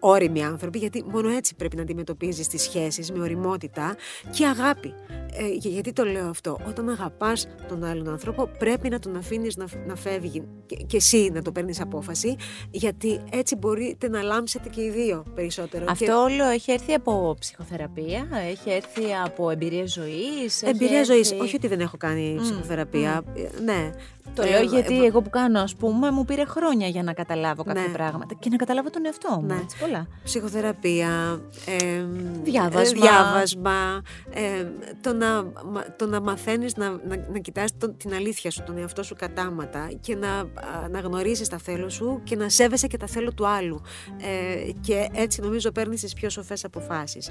όριμοι 0.00 0.44
άνθρωποι, 0.44 0.78
γιατί 0.78 1.04
μόνο 1.08 1.28
έτσι 1.28 1.54
πρέπει 1.54 1.76
να 1.76 1.82
αντιμετωπίζεις 1.82 2.48
τις 2.48 2.62
σχέσεις 2.62 3.12
με 3.12 3.20
οριμότητα 3.20 3.96
και 4.30 4.46
αγάπη. 4.46 4.94
Ε, 5.32 5.68
γιατί 5.68 5.92
το 5.92 6.04
λέω 6.04 6.28
αυτό, 6.28 6.58
όταν 6.68 6.88
αγαπάς 6.88 7.48
τον 7.68 7.84
άλλον 7.84 8.08
άνθρωπο, 8.08 8.50
πρέπει 8.58 8.88
να 8.88 8.98
τον 8.98 9.16
αφήνεις 9.16 9.56
να, 9.56 9.66
να 9.86 9.96
φεύγει 9.96 10.42
και, 10.66 10.76
και 10.76 10.96
εσύ 10.96 11.30
να 11.34 11.42
το 11.42 11.52
παίρνεις 11.52 11.80
απόφαση, 11.80 12.36
γιατί 12.70 13.20
έτσι 13.30 13.56
μπορείτε 13.56 14.08
να 14.08 14.22
λάμψετε 14.22 14.68
και 14.68 14.82
οι 14.82 14.90
δύο 14.90 15.24
περισσότερο. 15.34 15.84
Αυτό 15.88 16.22
όλο 16.22 16.44
έχει 16.44 16.72
έρθει 16.72 16.92
από 16.92 17.36
ψυχοθεραπεία, 17.38 18.28
έχει 18.50 18.70
έρθει 18.70 19.02
από 19.24 19.50
εμπειρία 19.50 19.86
ζωής. 19.86 20.62
Εμπειρία 20.62 20.98
έρθει... 20.98 21.12
ζωής. 21.12 21.34
Όχι 21.40 21.56
ότι 21.56 21.66
δεν 21.68 21.80
έχω 21.80 21.96
κάνει 21.96 22.38
ψυχοθεραπεία. 22.40 23.22
Mm. 23.22 23.40
Ναι, 23.64 23.90
το 24.34 24.42
λέω 24.44 24.62
γιατί 24.62 25.04
εγώ 25.04 25.22
που 25.22 25.30
κάνω, 25.30 25.60
ας 25.60 25.74
πούμε, 25.74 26.10
μου 26.10 26.24
πήρε 26.24 26.44
χρόνια 26.44 26.86
για 26.86 27.02
να 27.02 27.12
καταλάβω 27.12 27.64
κάποια 27.64 27.82
ναι. 27.82 27.92
πράγματα 27.92 28.34
και 28.34 28.48
να 28.50 28.56
καταλάβω 28.56 28.90
τον 28.90 29.06
εαυτό 29.06 29.28
μου. 29.40 29.46
Ναι. 29.46 29.54
Έτσι, 29.54 29.78
πολλά. 29.78 30.06
Ψυχοθεραπεία, 30.24 31.40
ε, 31.66 32.04
διάβασμα, 32.42 33.00
διάβασμα 33.00 34.02
ε, 34.30 34.64
το, 35.00 35.12
να, 35.12 35.52
το 35.96 36.06
να 36.06 36.20
μαθαίνεις 36.20 36.76
να, 36.76 36.90
να, 36.90 37.26
να 37.32 37.38
κοιτάς 37.38 37.70
την 37.96 38.14
αλήθεια 38.14 38.50
σου, 38.50 38.62
τον 38.66 38.78
εαυτό 38.78 39.02
σου 39.02 39.14
κατάματα 39.18 39.88
και 40.00 40.16
να, 40.16 40.44
να 40.90 41.00
γνωρίζεις 41.00 41.48
τα 41.48 41.58
θέλω 41.58 41.88
σου 41.88 42.20
και 42.24 42.36
να 42.36 42.48
σέβεσαι 42.48 42.86
και 42.86 42.96
τα 42.96 43.06
θέλω 43.06 43.32
του 43.32 43.46
άλλου. 43.46 43.80
Ε, 44.20 44.70
και 44.80 45.08
έτσι 45.12 45.40
νομίζω 45.40 45.72
παίρνεις 45.72 46.00
τις 46.00 46.14
πιο 46.14 46.30
σοφές 46.30 46.64
αποφάσεις. 46.64 47.30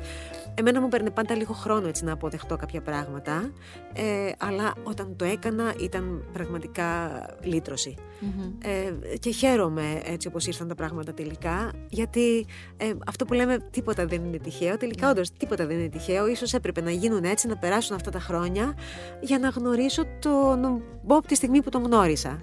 Εμένα 0.53 0.81
μου 0.81 0.87
παίρνει 0.87 1.11
πάντα 1.11 1.35
λίγο 1.35 1.53
χρόνο 1.53 1.87
έτσι 1.87 2.03
να 2.03 2.11
αποδεχτώ 2.13 2.55
κάποια 2.55 2.81
πράγματα, 2.81 3.51
ε, 3.93 4.31
αλλά 4.37 4.73
όταν 4.83 5.15
το 5.15 5.25
έκανα 5.25 5.73
ήταν 5.79 6.23
πραγματικά 6.33 6.88
λυτρωση 7.41 7.95
Ε, 8.61 9.17
και 9.17 9.31
χαίρομαι 9.31 10.01
έτσι 10.03 10.27
όπως 10.27 10.47
ήρθαν 10.47 10.67
τα 10.67 10.75
πράγματα 10.75 11.13
τελικά, 11.13 11.71
γιατί 11.89 12.45
ε, 12.77 12.91
αυτό 13.07 13.25
που 13.25 13.33
λέμε 13.33 13.57
τίποτα 13.71 14.05
δεν 14.05 14.25
είναι 14.25 14.37
τυχαίο, 14.37 14.77
τελικά 14.77 15.05
ναι. 15.05 15.11
όντως 15.11 15.31
τίποτα 15.31 15.65
δεν 15.65 15.79
είναι 15.79 15.89
τυχαίο, 15.89 16.27
ίσως 16.27 16.53
έπρεπε 16.53 16.81
να 16.81 16.91
γίνουν 16.91 17.23
έτσι, 17.23 17.47
να 17.47 17.57
περάσουν 17.57 17.95
αυτά 17.95 18.11
τα 18.11 18.19
χρόνια 18.19 18.73
για 19.21 19.39
να 19.39 19.49
γνωρίσω 19.49 20.03
τον 20.19 20.81
Μπομπ 21.03 21.23
τη 21.27 21.35
στιγμή 21.35 21.61
που 21.61 21.69
τον 21.69 21.83
γνώρισα. 21.83 22.39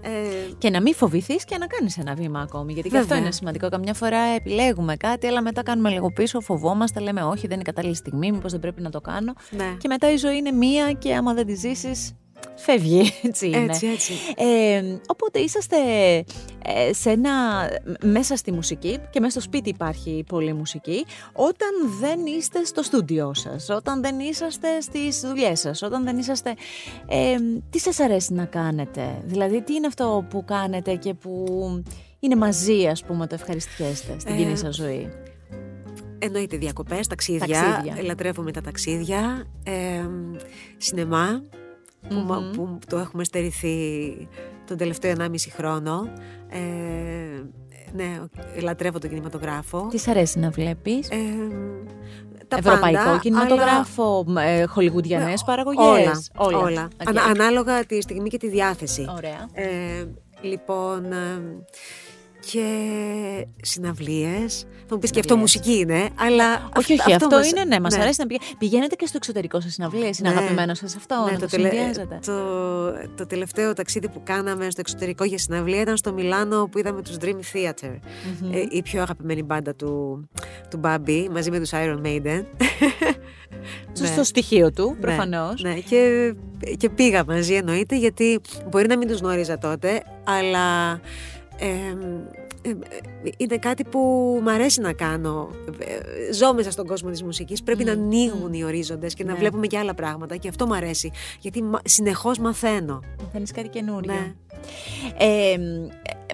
Ε... 0.00 0.52
Και 0.58 0.70
να 0.70 0.80
μην 0.80 0.94
φοβηθείς 0.94 1.44
και 1.44 1.56
να 1.58 1.66
κάνεις 1.66 1.98
ένα 1.98 2.14
βήμα 2.14 2.40
ακόμη. 2.40 2.72
Γιατί 2.72 2.88
και 2.88 2.98
αυτό 2.98 3.14
είναι 3.14 3.32
σημαντικό. 3.32 3.68
Καμιά 3.68 3.94
φορά 3.94 4.18
επιλέγουμε 4.18 4.96
κάτι, 4.96 5.26
αλλά 5.26 5.42
μετά 5.42 5.62
κάνουμε 5.62 5.90
λίγο 5.90 6.10
πίσω, 6.10 6.40
φοβόμαστε, 6.40 7.00
λέμε 7.00 7.22
Όχι, 7.22 7.46
δεν 7.46 7.54
είναι 7.54 7.62
κατάλληλη 7.62 7.94
στιγμή, 7.94 8.32
μήπως 8.32 8.50
δεν 8.52 8.60
πρέπει 8.60 8.82
να 8.82 8.90
το 8.90 9.00
κάνω. 9.00 9.32
Ναι. 9.50 9.74
Και 9.78 9.88
μετά 9.88 10.12
η 10.12 10.16
ζωή 10.16 10.36
είναι 10.36 10.50
μία 10.50 10.92
και 10.92 11.14
άμα 11.14 11.34
δεν 11.34 11.46
τη 11.46 11.54
ζήσεις, 11.54 12.14
Φεύγει, 12.58 13.12
έτσι 13.22 13.46
είναι. 13.46 13.58
Έτσι, 13.58 13.86
έτσι. 13.86 14.12
Ε, 14.36 14.82
οπότε 15.06 15.38
είσαστε 15.38 15.76
ε, 16.64 16.92
σε 16.92 17.10
ένα, 17.10 17.30
μέσα 18.02 18.36
στη 18.36 18.52
μουσική 18.52 18.98
και 19.10 19.20
μέσα 19.20 19.30
στο 19.30 19.40
σπίτι 19.40 19.68
υπάρχει 19.68 20.24
πολλή 20.28 20.52
μουσική 20.52 21.06
όταν 21.32 21.68
δεν 22.00 22.26
είστε 22.26 22.64
στο 22.64 22.82
στούντιό 22.82 23.34
σας, 23.34 23.68
όταν 23.68 24.02
δεν 24.02 24.18
είσαστε 24.18 24.80
στις 24.80 25.20
δουλειές 25.20 25.60
σας, 25.60 25.82
όταν 25.82 26.04
δεν 26.04 26.18
είσαστε... 26.18 26.54
Ε, 27.08 27.36
τι 27.70 27.78
σας 27.78 28.00
αρέσει 28.00 28.32
να 28.32 28.44
κάνετε, 28.44 29.22
δηλαδή 29.24 29.62
τι 29.62 29.74
είναι 29.74 29.86
αυτό 29.86 30.26
που 30.30 30.44
κάνετε 30.44 30.94
και 30.94 31.14
που 31.14 31.44
είναι 32.18 32.36
μαζί 32.36 32.86
ας 32.86 33.04
πούμε 33.04 33.26
το 33.26 33.34
ευχαριστιέστε 33.34 34.16
στην 34.18 34.36
κοινή 34.36 34.56
σας 34.56 34.74
ζωή; 34.74 35.08
Εννοείται 36.18 36.56
διακοπές, 36.56 37.06
ταξίδια, 37.06 37.60
ταξίδια. 37.60 38.02
λατρεύουμε 38.02 38.52
τα 38.52 38.60
ταξίδια, 38.60 39.46
ε, 39.64 39.72
σινεμά, 40.76 41.42
που, 42.08 42.50
που 42.52 42.78
το 42.86 42.98
έχουμε 42.98 43.24
στερηθεί 43.24 44.28
τον 44.66 44.76
τελευταίο 44.76 45.14
1,5 45.18 45.26
χρόνο. 45.56 46.12
Ε, 46.48 46.58
ναι, 47.92 48.18
λατρεύω 48.62 48.98
τον 48.98 49.10
κινηματογράφο. 49.10 49.88
Τι 49.90 50.10
αρέσει 50.10 50.38
να 50.38 50.50
βλέπεις; 50.50 51.08
Ε, 51.08 51.16
τα 52.48 52.56
Ευρωπαϊκό 52.56 53.04
πάντα, 53.04 53.18
κινηματογράφο, 53.18 54.24
αλλά... 54.28 54.42
ε, 54.42 54.64
χολιγουδιανές 54.64 55.44
παραγωγές. 55.44 56.30
Όλα. 56.36 56.58
όλα. 56.58 56.88
ανάλογα 57.30 57.84
τη 57.84 58.00
στιγμή 58.00 58.28
και 58.28 58.38
τη 58.38 58.48
διάθεση. 58.48 59.06
Ωραία. 59.16 59.48
Ε, 59.52 60.04
λοιπόν, 60.40 61.04
και 62.40 62.66
συναυλίες. 63.62 64.66
Θα 64.86 64.94
μου 64.94 64.98
πεις 65.00 65.10
και 65.10 65.18
αυτό 65.20 65.36
μουσική 65.36 65.72
είναι, 65.78 66.08
αλλά 66.18 66.68
Όχι, 66.76 66.92
όχι, 67.00 67.12
αυτό, 67.14 67.36
μας- 67.36 67.50
είναι, 67.50 67.64
ναι, 67.64 67.80
μας 67.80 67.96
ναι. 67.96 68.02
αρέσει 68.02 68.20
να 68.20 68.26
πηγαίνετε. 68.26 68.54
Πηγαίνετε 68.58 68.94
και 68.94 69.06
στο 69.06 69.16
εξωτερικό 69.16 69.60
σε 69.60 69.70
συναυλίες, 69.70 70.18
είναι 70.18 70.28
Ναι. 70.28 70.34
αγαπημένο 70.36 70.74
σας 70.74 70.96
αυτό, 70.96 71.22
Ναι, 71.26 71.32
να 71.32 71.38
το, 71.38 71.46
τελε- 71.46 71.72
συνδυάζετε. 71.72 72.18
το, 72.26 72.42
το 73.16 73.26
τελευταίο 73.26 73.72
ταξίδι 73.72 74.08
που 74.08 74.20
κάναμε 74.24 74.70
στο 74.70 74.80
εξωτερικό 74.80 75.24
για 75.24 75.38
συναυλία 75.38 75.80
ήταν 75.80 75.96
στο 75.96 76.12
Μιλάνο 76.12 76.68
που 76.68 76.78
είδαμε 76.78 77.02
τους 77.02 77.16
Dream 77.20 77.26
Theater. 77.52 77.96
Μμμ. 78.40 78.52
Ε, 78.52 78.66
η 78.70 78.82
πιο 78.82 79.02
αγαπημένη 79.02 79.42
μπάντα 79.42 79.74
του, 79.74 80.28
του 80.70 80.76
Μπάμπη 80.76 81.28
μαζί 81.32 81.50
με 81.50 81.58
τους 81.58 81.70
Iron 81.72 82.00
Maiden. 82.04 82.44
Στο 83.92 84.16
ναι. 84.16 84.22
στοιχείο 84.22 84.72
του, 84.72 84.88
Ναι, 84.94 85.00
προφανώς. 85.00 85.62
Ναι, 85.62 85.74
και, 85.74 86.34
και 86.76 86.88
πήγα 86.90 87.24
μαζί 87.24 87.54
εννοείται 87.54 87.96
γιατί 87.96 88.40
μπορεί 88.70 88.86
να 88.88 88.96
μην 88.96 89.08
τους 89.08 89.18
γνώριζα 89.20 89.58
τότε, 89.58 90.02
αλλά 90.24 90.90
ε, 90.92 90.94
ε, 90.94 90.94
ε, 90.94 91.37
είναι 93.36 93.56
κάτι 93.58 93.84
που 93.84 93.98
μου 94.42 94.50
αρέσει 94.50 94.80
να 94.80 94.92
κάνω. 94.92 95.50
Ε, 95.78 96.32
Ζω 96.32 96.54
μέσα 96.54 96.70
στον 96.70 96.86
κόσμο 96.86 97.10
της 97.10 97.22
μουσικής, 97.22 97.62
πρέπει 97.62 97.84
να 97.84 97.92
Μμμ, 97.96 98.02
ανοίγουν 98.02 98.52
οι 98.52 98.64
ορίζοντες 98.64 99.14
και 99.14 99.24
να 99.24 99.32
Ναι. 99.32 99.38
βλέπουμε 99.38 99.66
και 99.66 99.78
άλλα 99.78 99.94
πράγματα 99.94 100.36
και 100.36 100.48
αυτό 100.48 100.66
μου 100.66 100.74
αρέσει, 100.74 101.10
γιατί 101.40 101.62
μα- 101.62 101.80
συνεχώς 101.84 102.38
μαθαίνω. 102.38 103.00
Μαθαίνεις 103.22 103.52
κάτι 103.52 103.68
καινούριο. 103.68 104.12
Ναι. 104.12 104.32
Ε, 105.18 105.56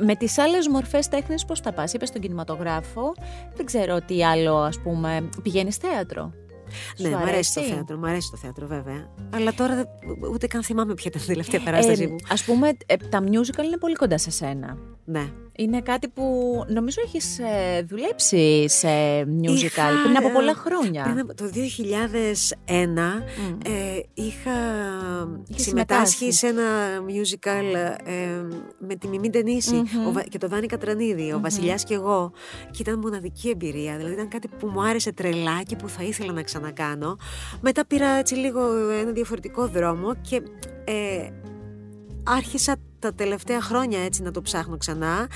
με 0.01 0.15
τις 0.17 0.39
άλλες 0.39 0.69
μορφές 0.69 1.09
τέχνης 1.09 1.45
πώς 1.45 1.61
τα 1.61 1.73
πας, 1.73 1.93
είπες 1.93 2.09
στον 2.09 2.21
κινηματογράφο, 2.21 3.15
δεν 3.57 3.67
ξέρω 3.67 4.01
τι 4.01 4.25
άλλο 4.25 4.55
ας 4.57 4.79
πούμε, 4.81 5.29
πηγαίνεις 5.43 5.77
θέατρο. 5.77 6.33
Ναι, 6.99 7.09
Σου 7.09 7.17
μου 7.17 7.23
αρέσει 7.23 7.55
το 7.55 7.61
θέατρο, 7.61 7.97
μου 7.97 8.07
αρέσει 8.07 8.31
το 8.31 8.37
θέατρο 8.37 8.67
βέβαια. 8.67 9.09
Αλλά 9.35 9.55
τώρα 9.55 9.75
δεν- 9.75 9.89
ούτε 10.33 10.47
καν 10.47 10.63
θυμάμαι 10.63 10.95
ποια 10.95 11.11
ήταν 11.15 11.23
η 11.23 11.27
τελευταία 11.27 11.61
παράσταση 11.61 12.03
Ε, 12.03 12.07
μου. 12.07 12.17
ας 12.29 12.45
πούμε 12.45 12.69
ε, 12.87 12.97
τα 12.97 13.23
musical 13.23 13.65
είναι 13.65 13.77
πολύ 13.79 13.95
κοντά 13.95 14.19
σε 14.19 14.31
σένα. 14.31 14.77
Ναι. 15.05 15.25
Είναι 15.57 15.81
κάτι 15.81 16.09
που 16.09 16.25
νομίζω 16.69 17.01
έχεις 17.05 17.39
ε, 17.39 17.83
δουλέψει 17.89 18.69
σε 18.69 18.89
musical 19.21 19.65
Είχα, 19.65 19.83
πριν 20.05 20.17
από 20.17 20.29
ε, 20.29 20.33
πολλά 20.33 20.55
χρόνια. 20.55 21.03
Πριν 21.03 21.19
από 21.19 21.35
το 21.35 21.45
2001 21.45 23.23
Μμ. 23.39 23.59
ε, 23.65 24.01
είχα 24.15 24.51
Είχες 25.49 25.63
συμμετάσχει 25.65 26.33
συμμετάσχει. 26.33 26.33
σε 26.33 26.47
ένα 26.47 26.63
musical 27.07 27.75
ε, 28.05 28.13
με 28.79 28.95
τη 28.95 29.09
Μιμή 29.09 29.29
Ντενίση 29.31 29.75
Μμμ. 29.75 30.07
ο 30.07 30.13
Βα- 30.13 30.23
και 30.23 30.39
το 30.39 30.49
Δάνη 30.49 30.67
Κατρανίδη, 30.67 31.33
ο 31.33 31.35
Μμμ. 31.37 31.43
Βασιλιάς 31.43 31.85
και 31.85 31.95
εγώ. 31.95 32.33
Και 32.71 32.79
ήταν 32.83 32.99
μοναδική 32.99 33.49
εμπειρία. 33.49 33.97
Δηλαδή 33.97 34.13
ήταν 34.15 34.29
κάτι 34.29 34.49
που 34.59 34.67
μου 34.67 34.83
άρεσε 34.83 35.13
τρελά 35.13 35.63
και 35.63 35.77
που 35.77 35.89
θα 35.89 36.03
ήθελα 36.03 36.33
να 36.33 36.43
ξανακάνω. 36.73 37.17
Μετά 37.61 37.87
πήρα 37.87 38.09
έτσι 38.09 38.35
λίγο 38.35 38.61
ένα 38.91 39.11
διαφορετικό 39.11 39.67
δρόμο 39.67 40.15
και 40.21 40.43
ε, 40.85 41.29
άρχισα 42.25 42.77
τα 42.99 43.15
τελευταία 43.15 43.61
χρόνια 43.61 44.01
έτσι 44.05 44.23
να 44.23 44.31
το 44.31 44.43
ψάχνω 44.43 44.77
ξανά 44.77 45.29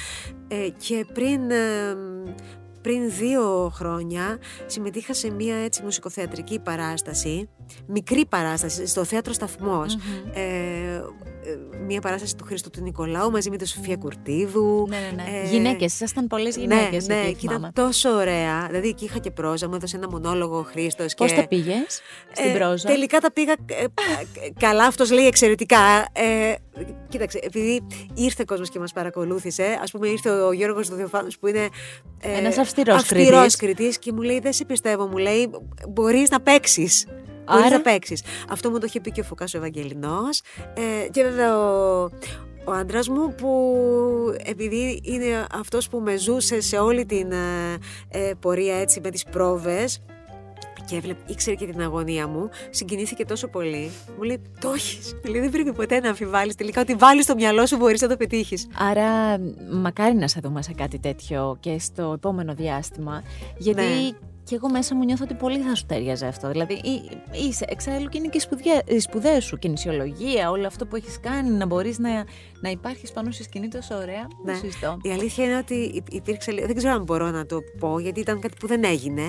ε, 0.49 0.68
και 0.76 1.07
πριν, 1.12 1.51
ε, 1.51 1.97
πριν 2.81 3.11
δύο 3.11 3.70
χρόνια 3.74 4.39
συμμετείχα 4.66 5.14
σε 5.14 5.31
μια 5.31 5.57
έτσι 5.57 5.83
μουσικοθεατρική 5.83 6.59
παράσταση, 6.59 7.49
μικρή 7.87 8.26
παράσταση, 8.26 8.87
στο 8.87 9.05
Θέατρο 9.05 9.33
Σταθμός. 9.33 9.97
Μμμ. 9.97 10.31
Ε, 10.35 10.41
ε, 10.95 11.03
μια 11.86 12.01
παράσταση 12.01 12.36
του 12.36 12.44
Χρήστου 12.44 12.70
του 12.70 12.80
Νικολάου 12.82 13.30
μαζί 13.30 13.51
με 13.51 13.57
τη 13.57 13.68
Σοφία 13.68 13.96
Κουρτίδου. 13.96 14.86
Ναι, 14.88 14.96
ναι, 14.96 15.22
ναι. 15.22 15.38
Ε, 15.38 15.49
Γυναίκες, 15.51 15.94
ήσασταν 15.94 16.26
πολλές 16.26 16.57
γυναίκες 16.57 17.07
ναι, 17.07 17.14
ναι, 17.14 17.20
εκεί, 17.20 17.32
και 17.32 17.38
θυμάμαι. 17.38 17.68
ήταν 17.72 17.84
τόσο 17.84 18.11
ωραία. 18.11 18.66
Δηλαδή 18.66 18.88
εκεί 18.88 19.05
είχα 19.05 19.18
και 19.18 19.30
πρόζα, 19.30 19.68
μου 19.68 19.74
έδωσε 19.74 19.96
ένα 19.96 20.09
μονόλογο 20.09 20.59
ο 20.59 20.62
Χρήστος. 20.62 21.14
Πώς 21.14 21.30
και... 21.30 21.36
τα 21.36 21.46
πήγες 21.46 22.01
στην 22.32 22.51
Ε, 22.51 22.59
πρόζα; 22.59 22.88
Τελικά 22.88 23.18
τα 23.18 23.32
πήγα 23.32 23.53
ε, 23.66 23.82
ε, 23.82 23.86
καλά, 24.59 24.84
αυτός 24.84 25.11
λέει 25.11 25.26
εξαιρετικά. 25.26 26.07
Ε, 26.12 26.55
κοίταξε, 27.09 27.38
επειδή 27.42 27.86
ήρθε 28.14 28.44
κόσμος 28.46 28.70
και 28.70 28.78
μας 28.78 28.92
παρακολούθησε, 28.92 29.78
ας 29.82 29.90
πούμε 29.90 30.09
ήρθε 30.09 30.30
ο 30.30 30.53
Γιώργος 30.53 30.88
Δοδιοφάνος 30.88 31.38
που 31.38 31.46
είναι 31.46 31.68
ε, 32.20 32.38
Ένας 32.38 32.59
αυστηρός 32.59 32.96
αυστηρός 32.96 33.57
κριτής. 33.57 33.57
κριτής 33.57 33.99
και 33.99 34.12
μου 34.12 34.22
λέει 34.22 34.38
δεν 34.40 34.53
σε 34.53 34.64
πιστεύω, 34.64 35.07
μου 35.07 35.16
λέει 35.16 35.51
μπορείς 35.88 36.30
να 36.30 36.40
παίξεις. 37.49 37.57
Μπορείς 37.57 37.66
Άρα; 37.66 37.76
να 37.76 37.80
παίξεις. 37.82 38.22
Αυτό 38.49 38.70
μου 38.70 38.78
το 38.78 38.86
είχε 38.86 39.01
πει 39.01 39.11
και 39.11 39.20
ο 39.20 39.24
Φωκάς 39.24 39.55
ο 39.55 39.57
Ευαγγελινός 39.57 40.42
ε, 40.74 41.09
και 41.11 41.22
βέβαια 41.22 41.59
ο, 41.59 42.03
ο 42.64 42.72
άντρας 42.72 43.09
μου 43.09 43.34
που 43.34 43.51
επειδή 44.44 45.01
είναι 45.05 45.46
αυτός 45.53 45.88
που 45.88 45.99
με 45.99 46.16
ζούσε 46.16 46.61
σε 46.61 46.78
όλη 46.78 47.07
την 47.07 47.32
ε, 47.32 47.78
ε, 48.09 48.32
πορεία 48.40 48.76
έτσι 48.76 49.01
με 49.03 49.11
τις 49.11 49.24
πρόβες 49.24 50.03
και 50.88 50.96
έβλεπε, 50.96 51.20
ήξερε 51.26 51.57
και 51.57 51.66
την 51.66 51.80
αγωνία 51.80 52.26
μου, 52.26 52.49
συγκινήθηκε 52.70 53.24
τόσο 53.24 53.49
πολύ. 53.49 53.90
Μου 54.16 54.22
λέει: 54.22 54.40
Το 54.61 54.70
έχεις. 54.70 55.16
Λέει: 55.28 55.40
Δεν 55.40 55.51
πρέπει 55.51 55.72
ποτέ 55.72 56.01
να 56.01 56.09
αμφιβάλλεις. 56.09 56.55
Τελικά, 56.55 56.80
ότι 56.80 56.94
βάλεις 56.94 57.24
στο 57.24 57.34
μυαλό 57.34 57.66
σου 57.66 57.76
μπορείς 57.76 58.01
να 58.01 58.09
το 58.09 58.16
πετύχεις. 58.16 58.68
Άρα, 58.78 59.38
μακάρι 59.70 60.14
να 60.14 60.28
σε 60.28 60.40
δούμε 60.42 60.62
σε 60.62 60.72
κάτι 60.72 60.99
τέτοιο 60.99 61.57
και 61.61 61.78
στο 61.78 62.12
επόμενο 62.14 62.55
διάστημα. 62.55 63.22
Γιατί 63.57 63.82
Ναι. 63.82 64.11
Και 64.49 64.55
εγώ 64.55 64.68
μέσα 64.70 64.94
μου 64.94 65.05
νιώθω 65.05 65.24
ότι 65.24 65.34
πολύ 65.34 65.59
θα 65.59 65.74
σου 65.74 65.86
τέριαζε 65.86 66.26
αυτό. 66.26 66.49
Δηλαδή, 66.51 66.72
ή- 66.74 67.11
είσαι 67.46 67.64
εξάλλου 67.68 68.09
και 68.09 68.18
είναι 68.18 68.28
και 68.28 68.36
οι 68.36 68.40
σπουδιά- 68.40 68.82
οι 68.90 68.99
σπουδές 68.99 69.44
σου, 69.44 69.59
κινησιολογία, 69.59 70.51
όλο 70.51 70.66
αυτό 70.66 70.86
που 70.86 70.96
έχεις 70.96 71.20
κάνει, 71.20 71.51
να 71.51 71.66
μπορείς 71.66 71.99
να, 71.99 72.11
να 72.61 72.70
υπάρχεις 72.70 73.12
πάνω 73.12 73.30
στη 73.30 73.42
σκηνή 73.42 73.68
τόσο 73.68 73.94
ωραία. 73.94 74.26
Ναι. 74.44 74.53
Δεν 74.53 74.57
συζητώ. 74.61 74.99
Η 75.03 75.11
αλήθεια 75.11 75.44
είναι 75.44 75.57
ότι 75.57 75.74
υ- 75.74 76.12
υπήρξε. 76.14 76.51
λίγο- 76.51 76.66
Δεν 76.66 76.76
ξέρω 76.76 76.92
αν 76.94 77.03
μπορώ 77.03 77.30
να 77.30 77.46
το 77.46 77.59
πω, 77.78 77.99
γιατί 77.99 78.20
ήταν 78.20 78.40
κάτι 78.40 78.55
που 78.61 78.66
δεν 78.66 78.84
έγινε. 78.84 79.22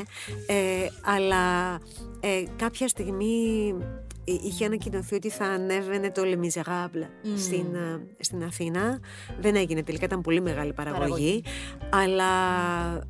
Ε, 0.48 0.88
αλλά 1.04 1.74
ε, 2.20 2.44
κάποια 2.56 2.88
στιγμή 2.88 3.74
ε, 3.80 3.84
είχε 4.32 4.66
ανακοινωθεί 4.66 5.16
ότι 5.16 5.30
θα 5.30 5.46
ανέβαινε 5.46 6.12
το 6.12 6.22
Le 6.26 6.38
Miserable 6.38 7.08
Μμμ. 7.24 7.38
στην, 7.38 7.76
ε, 7.76 8.08
στην 8.20 8.44
Αθήνα. 8.44 9.00
Δεν 9.40 9.56
έγινε 9.56 9.84
τελικά, 9.84 10.06
ήταν 10.06 10.22
πολύ 10.22 10.42
μεγάλη 10.42 10.74
παραγωγή. 10.74 11.02
Παραγωγή. 11.02 11.44
Αλλά 11.90 12.32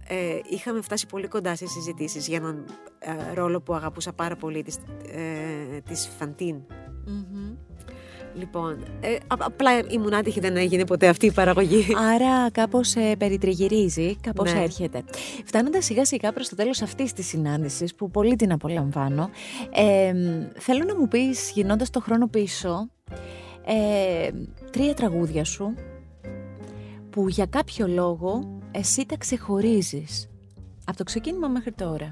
ε, 0.08 0.40
είχαμε 0.50 0.82
φτάσει 0.82 1.06
πολύ 1.06 1.28
κοντά 1.28 1.56
σε 1.56 1.68
συζητήσεις 1.68 2.28
για 2.28 2.38
έναν 2.38 2.66
ε, 3.00 3.34
ρόλο 3.34 3.62
που 3.62 3.74
αγαπούσα 3.74 4.14
πάρα 4.14 4.36
πολύ, 4.36 4.64
της, 4.64 4.78
ε, 5.12 5.80
της 5.82 6.10
Φαντίν. 6.18 6.56
Μμμ. 7.06 7.69
Λοιπόν, 8.36 8.78
ε, 9.02 9.14
α- 9.14 9.18
απλά 9.40 9.72
ήμουν 9.90 10.14
άτυχη, 10.14 10.40
δεν 10.40 10.58
έγινε 10.58 10.86
ποτέ 10.86 11.08
αυτή 11.08 11.26
η 11.26 11.32
παραγωγή. 11.32 11.86
Άρα 12.14 12.52
κάπως 12.52 12.96
ε, 12.96 13.16
περιτριγυρίζει, 13.18 14.16
κάπως 14.16 14.54
Ναι. 14.54 14.62
έρχεται. 14.62 15.04
Φτάνοντας 15.46 15.86
σιγά 15.86 16.06
σιγά 16.06 16.34
προς 16.34 16.50
το 16.50 16.56
τέλος 16.56 16.82
αυτής 16.82 17.14
της 17.14 17.28
συνάντησης 17.28 17.96
που 17.96 18.10
πολύ 18.12 18.36
την 18.36 18.52
απολαμβάνω, 18.52 19.30
ε, 19.74 20.14
θέλω 20.58 20.84
να 20.84 20.96
μου 20.96 21.08
πεις 21.08 21.52
γυρνώντας 21.54 21.90
το 21.90 22.00
χρόνο 22.00 22.28
πίσω, 22.28 22.90
ε, 23.66 24.30
τρία 24.72 24.94
τραγούδια 24.94 25.44
σου 25.44 25.74
που 27.10 27.28
για 27.30 27.46
κάποιο 27.46 27.88
λόγο 27.88 28.58
εσύ 28.72 29.06
τα 29.06 29.18
ξεχωρίζεις. 29.18 30.30
Από 30.86 30.98
το 30.98 31.04
ξεκίνημα 31.04 31.48
μέχρι 31.48 31.72
τώρα. 31.72 32.12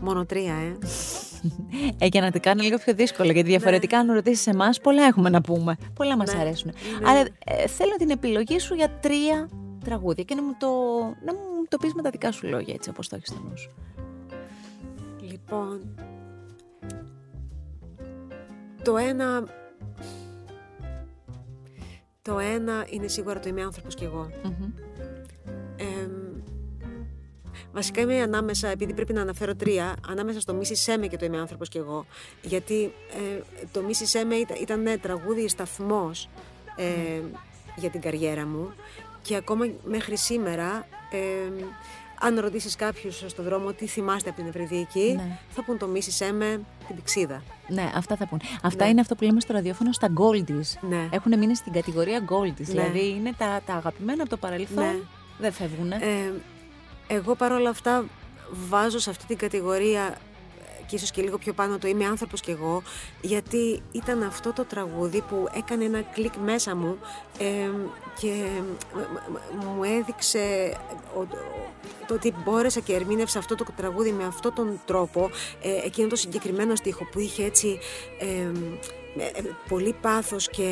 Μόνο 0.00 0.26
τρία, 0.26 0.54
ε. 0.54 0.76
Ε, 1.98 2.06
για 2.06 2.20
να 2.20 2.30
την 2.30 2.40
κάνω 2.40 2.62
λίγο 2.62 2.76
πιο 2.76 2.94
δύσκολο, 2.94 3.32
γιατί 3.32 3.48
διαφορετικά 3.48 3.98
αν 3.98 4.12
ρωτήσεις 4.12 4.46
εμάς, 4.46 4.80
πολλά 4.80 5.02
έχουμε 5.04 5.28
να 5.30 5.40
πούμε. 5.40 5.76
Πολλά 5.94 6.16
μας 6.16 6.34
Ναι. 6.34 6.40
αρέσουν. 6.40 6.70
Είναι- 6.98 7.08
Άρα 7.10 7.20
ε, 7.44 7.66
θέλω 7.66 7.94
την 7.98 8.10
επιλογή 8.10 8.58
σου 8.58 8.74
για 8.74 8.90
τρία 9.00 9.48
τραγούδια 9.84 10.24
και 10.24 10.34
να 10.34 10.42
μου 10.42 10.52
το, 10.58 10.68
να 11.24 11.32
μου 11.34 11.40
το 11.68 11.76
πεις 11.76 11.94
με 11.94 12.02
τα 12.02 12.10
δικά 12.10 12.32
σου 12.32 12.46
λόγια, 12.46 12.74
έτσι 12.74 12.90
όπως 12.90 13.08
το 13.08 13.16
έχεις 13.16 13.28
στο 13.28 13.38
νου 13.48 13.56
σου. 13.58 13.70
Λοιπόν, 15.20 15.80
το 18.84 18.96
ένα... 18.96 19.44
Το 22.22 22.38
ένα 22.38 22.86
είναι 22.90 23.06
σίγουρα 23.08 23.40
το 23.40 23.48
είμαι 23.48 23.62
άνθρωπος 23.62 23.94
κι 23.94 24.04
εγώ. 24.04 24.30
Μμμ. 24.44 24.72
Εμ, 27.70 27.76
βασικά 27.76 28.00
είμαι 28.00 28.22
ανάμεσα, 28.22 28.68
επειδή 28.68 28.92
πρέπει 28.94 29.12
να 29.12 29.20
αναφέρω 29.20 29.54
τρία, 29.54 29.94
ανάμεσα 30.08 30.40
στο 30.40 30.54
Μίσης 30.54 30.80
Σέμε 30.80 31.06
και 31.06 31.16
το 31.16 31.24
είμαι 31.24 31.38
άνθρωπος 31.38 31.68
κι 31.68 31.78
εγώ. 31.78 32.06
Γιατί 32.42 32.92
ε, 33.36 33.40
το 33.72 33.82
Μίσης 33.82 34.10
Σέμε 34.10 34.34
ήταν, 34.34 34.56
ήταν 34.60 34.82
ναι, 34.82 34.96
τραγούδι 34.98 35.48
σταθμός 35.48 36.28
ε, 36.76 37.20
για 37.76 37.90
την 37.90 38.00
καριέρα 38.00 38.46
μου 38.46 38.72
και 39.22 39.36
ακόμα 39.36 39.66
μέχρι 39.84 40.16
σήμερα 40.16 40.86
ε, 41.10 41.64
αν 42.22 42.38
ρωτήσεις 42.40 42.76
κάποιους 42.76 43.24
στον 43.26 43.44
δρόμο 43.44 43.72
τι 43.72 43.86
θυμάστε 43.86 44.28
από 44.30 44.38
την 44.38 44.48
Ευρυδίκη 44.48 45.12
Ναι. 45.16 45.38
θα 45.50 45.62
πούν 45.64 45.78
το 45.78 45.86
Μίσης 45.86 46.14
Σέμε 46.14 46.60
την 46.86 46.96
πηξίδα. 46.96 47.42
Ναι, 47.68 47.90
αυτά 47.94 48.16
θα 48.16 48.26
πούν. 48.26 48.40
Αυτά 48.62 48.84
Ναι. 48.84 48.90
είναι 48.90 49.00
αυτό 49.00 49.14
που 49.14 49.24
λέμε 49.24 49.40
στο 49.40 49.52
ραδιόφωνο 49.52 49.92
στα 49.92 50.08
goldies. 50.18 50.88
Ναι. 50.88 51.08
Έχουν 51.10 51.38
μείνει 51.38 51.56
στην 51.56 51.72
κατηγορία 51.72 52.24
goldies. 52.28 52.54
Δηλαδή 52.56 53.08
είναι 53.08 53.32
τα, 53.38 53.60
τα 53.66 53.74
αγαπημένα 53.74 54.20
από 54.22 54.30
το 54.30 54.36
παρελθόν. 54.36 54.84
Ναι. 54.84 54.96
Δεν 55.38 55.52
φεύγουν. 55.52 55.90
Ε, 55.92 55.98
εγώ 57.12 57.34
παρόλα 57.34 57.70
αυτά 57.70 58.04
βάζω 58.50 58.98
σε 58.98 59.10
αυτή 59.10 59.26
την 59.26 59.36
κατηγορία 59.36 60.02
ε, 60.02 60.82
και 60.86 60.96
ίσως 60.96 61.10
και 61.10 61.22
λίγο 61.22 61.38
πιο 61.38 61.52
πάνω 61.52 61.78
το 61.78 61.88
είμαι 61.88 62.04
άνθρωπος 62.04 62.40
κι 62.40 62.50
εγώ 62.50 62.82
γιατί 63.20 63.82
ήταν 63.92 64.22
αυτό 64.22 64.52
το 64.52 64.64
τραγούδι 64.64 65.20
που 65.20 65.48
έκανε 65.52 65.84
ένα 65.84 66.02
κλικ 66.02 66.34
μέσα 66.36 66.76
μου 66.76 66.98
ε, 67.38 67.70
και 68.20 68.46
μ- 68.94 69.30
μ- 69.32 69.64
μου 69.64 69.84
έδειξε 69.84 70.76
ο- 71.16 71.20
ο- 71.20 71.28
το 72.06 72.14
ότι 72.14 72.34
μπόρεσα 72.44 72.80
και 72.80 72.94
ερμήνευσα 72.94 73.38
αυτό 73.38 73.54
το 73.54 73.64
τραγούδι 73.76 74.12
με 74.12 74.24
αυτόν 74.24 74.54
τον 74.54 74.80
τρόπο, 74.84 75.30
ε, 75.62 75.86
εκείνο 75.86 76.08
το 76.08 76.16
συγκεκριμένο 76.16 76.74
στίχο 76.76 77.04
που 77.04 77.20
είχε 77.20 77.44
έτσι 77.44 77.78
ε, 78.18 78.46
πολύ 79.68 79.94
πάθος 80.00 80.48
και 80.50 80.62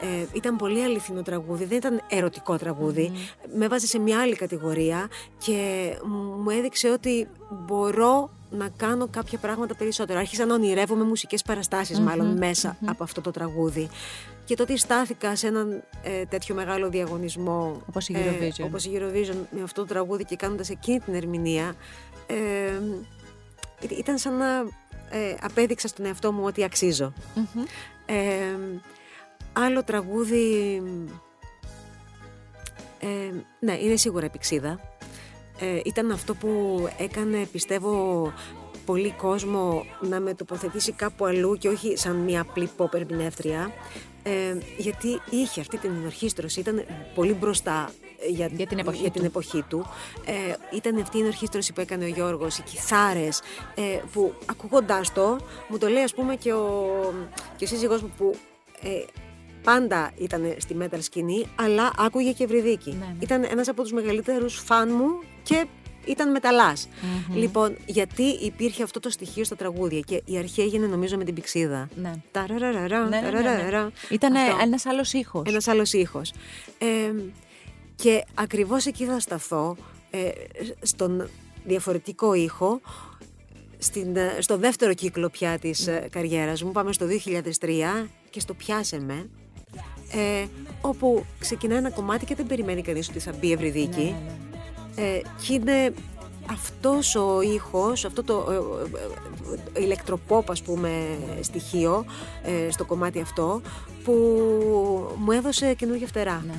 ε, 0.00 0.26
ήταν 0.32 0.56
πολύ 0.56 0.82
αληθινό 0.82 1.22
τραγούδι, 1.22 1.64
δεν 1.64 1.76
ήταν 1.76 2.02
ερωτικό 2.08 2.56
τραγούδι. 2.56 3.12
Με 3.56 3.68
βάζει 3.68 3.86
σε 3.86 3.98
μια 3.98 4.20
άλλη 4.20 4.34
κατηγορία 4.36 5.08
και 5.38 5.90
μου 6.42 6.50
έδειξε 6.50 6.88
ότι 6.88 7.28
μπορώ 7.50 8.30
να 8.50 8.68
κάνω 8.76 9.08
κάποια 9.10 9.38
πράγματα 9.38 9.74
περισσότερο. 9.74 10.18
Άρχισα 10.18 10.46
να 10.46 10.54
ονειρεύομαι 10.54 11.04
μουσικές 11.04 11.42
μάλλον 12.00 12.38
από 12.84 13.02
αυτό 13.02 13.20
το 13.20 13.30
τραγούδι. 13.30 13.88
Και 14.46 14.54
τότε 14.54 14.76
στάθηκα 14.76 15.36
σε 15.36 15.46
έναν 15.46 15.82
ε, 16.02 16.24
τέτοιο 16.24 16.54
μεγάλο 16.54 16.88
διαγωνισμό 16.88 17.82
όπως 17.88 18.08
η 18.08 18.14
Eurovision. 18.16 18.58
Ε, 18.58 18.62
όπως 18.62 18.84
η 18.84 18.90
Eurovision 18.94 19.36
με 19.50 19.62
αυτό 19.62 19.80
το 19.80 19.86
τραγούδι 19.86 20.24
και 20.24 20.36
κάνοντας 20.36 20.70
εκείνη 20.70 21.00
την 21.00 21.14
ερμηνεία 21.14 21.74
ε, 22.26 22.80
ήταν 23.98 24.18
σαν 24.18 24.36
να 24.36 24.46
ε, 25.10 25.36
απέδειξα 25.40 25.88
στον 25.88 26.04
εαυτό 26.04 26.32
μου 26.32 26.44
ότι 26.44 26.68
άλλο 29.52 29.84
τραγούδι 29.84 30.82
ναι 33.60 33.72
είναι 33.72 33.96
σίγουρα 33.96 34.24
επεξίδα 34.24 34.80
ήταν 35.84 36.10
αυτό 36.10 36.34
που 36.34 36.80
έκανε 36.98 37.46
πιστεύω 37.52 38.32
πολύ 38.84 39.10
κόσμο 39.10 39.84
να 40.00 40.20
με 40.20 40.34
τοποθετήσει 40.34 40.92
κάπου 40.92 41.24
αλλού 41.24 41.54
και 41.54 41.68
όχι 41.68 41.96
σαν 41.96 42.16
μια 42.16 42.40
απλή 42.40 42.70
pop 42.76 42.94
ερμηνεύτρια 42.94 43.72
ε, 44.26 44.58
γιατί 44.76 45.20
είχε 45.30 45.60
αυτή 45.60 45.78
την 45.78 46.04
ορχήστρωση, 46.04 46.60
ήταν 46.60 46.84
πολύ 47.14 47.32
μπροστά 47.32 47.90
για, 48.28 48.46
για 48.52 48.66
την 48.66 48.78
εποχή 48.78 49.00
για 49.00 49.10
του. 49.10 49.18
Την 49.18 49.24
εποχή 49.24 49.62
του. 49.68 49.86
Ε, 50.24 50.76
ήταν 50.76 51.00
αυτή 51.00 51.18
η 51.18 51.24
ορχήστρωση 51.24 51.72
που 51.72 51.80
έκανε 51.80 52.04
ο 52.04 52.08
Γιώργος, 52.08 52.58
οι 52.58 52.62
κιθάρες, 52.62 53.40
ε, 53.74 54.00
που 54.12 54.34
ακούγοντάς 54.46 55.12
το, 55.12 55.38
μου 55.68 55.78
το 55.78 55.88
λέει 55.88 56.02
ας 56.02 56.14
πούμε 56.14 56.36
και 56.36 56.52
ο, 56.52 56.90
και 57.56 57.64
ο 57.64 57.66
σύζυγός 57.66 58.02
μου 58.02 58.12
που 58.16 58.36
ε, 58.82 59.04
πάντα 59.62 60.10
ήταν 60.16 60.54
στη 60.58 60.76
metal 60.80 60.98
σκηνή, 60.98 61.46
αλλά 61.54 61.90
άκουγε 61.96 62.32
και 62.32 62.44
ευρυδίκη. 62.44 62.90
Ναι, 62.90 62.96
ναι. 62.96 63.16
Ήταν 63.18 63.46
ένας 63.50 63.68
από 63.68 63.82
τους 63.82 63.92
μεγαλύτερους 63.92 64.58
φαν 64.58 64.90
μου 64.92 65.22
και 65.42 65.66
ήταν 66.06 66.30
μεταλλας 66.30 66.88
Λοιπόν, 67.34 67.76
γιατί 67.86 68.22
υπήρχε 68.22 68.82
αυτό 68.82 69.00
το 69.00 69.10
στοιχείο 69.10 69.44
στα 69.44 69.56
τραγούδια 69.56 70.00
και 70.00 70.22
η 70.24 70.38
αρχή 70.38 70.60
έγινε 70.60 70.86
νομίζω 70.86 71.16
με 71.16 71.24
την 71.24 71.34
πηξίδα. 71.34 71.88
Ναι. 72.02 72.12
Ήταν 74.10 74.34
ένας 74.62 74.86
άλλος 74.86 75.12
ήχος. 75.12 75.42
Ένας 75.46 75.68
άλλος 75.68 75.92
ήχος. 75.92 76.32
και 77.96 78.24
ακριβώς 78.34 78.86
εκεί 78.86 79.04
θα 79.04 79.20
σταθώ, 79.20 79.76
ε, 80.10 80.30
στον 80.82 81.28
διαφορετικό 81.64 82.34
ήχο, 82.34 82.80
στην, 83.78 84.16
ε, 84.16 84.36
στο 84.38 84.58
δεύτερο 84.58 84.94
κύκλο 84.94 85.30
πια 85.30 85.58
της 85.58 85.86
ε, 85.86 86.08
καριέρας 86.10 86.62
μου, 86.62 86.72
πάμε 86.72 86.92
στο 86.92 87.06
2003 87.06 88.08
και 88.30 88.40
στο 88.40 88.54
«Πιάσε 88.54 89.00
με», 89.00 89.28
ε, 90.12 90.46
όπου 90.80 91.24
ξεκινάει 91.38 91.78
ένα 91.78 91.90
κομμάτι 91.90 92.24
και 92.24 92.34
δεν 92.34 92.46
περιμένει 92.46 92.82
κανείς 92.82 93.08
ότι 93.08 93.18
θα 93.18 93.32
μπει 93.40 93.52
ευρυδίκη. 93.52 93.96
Ναι, 93.96 94.02
ναι, 94.02 94.10
ναι. 94.10 94.45
Ε, 94.96 95.20
και 95.46 95.52
είναι 95.54 95.94
αυτός 96.50 97.14
ο 97.14 97.40
ήχος, 97.40 98.04
αυτό 98.04 98.22
το 98.24 98.46
ε, 98.50 99.78
ε, 99.78 99.82
ηλεκτροπόπ 99.82 100.50
ας 100.50 100.62
πούμε 100.62 101.18
στοιχείο 101.40 102.04
στο 102.70 102.84
κομμάτι 102.84 103.20
αυτό 103.20 103.60
που 104.04 104.12
μου 105.16 105.30
έδωσε 105.30 105.74
καινούργια 105.74 106.06
φτερά. 106.06 106.44
Ναι. 106.46 106.54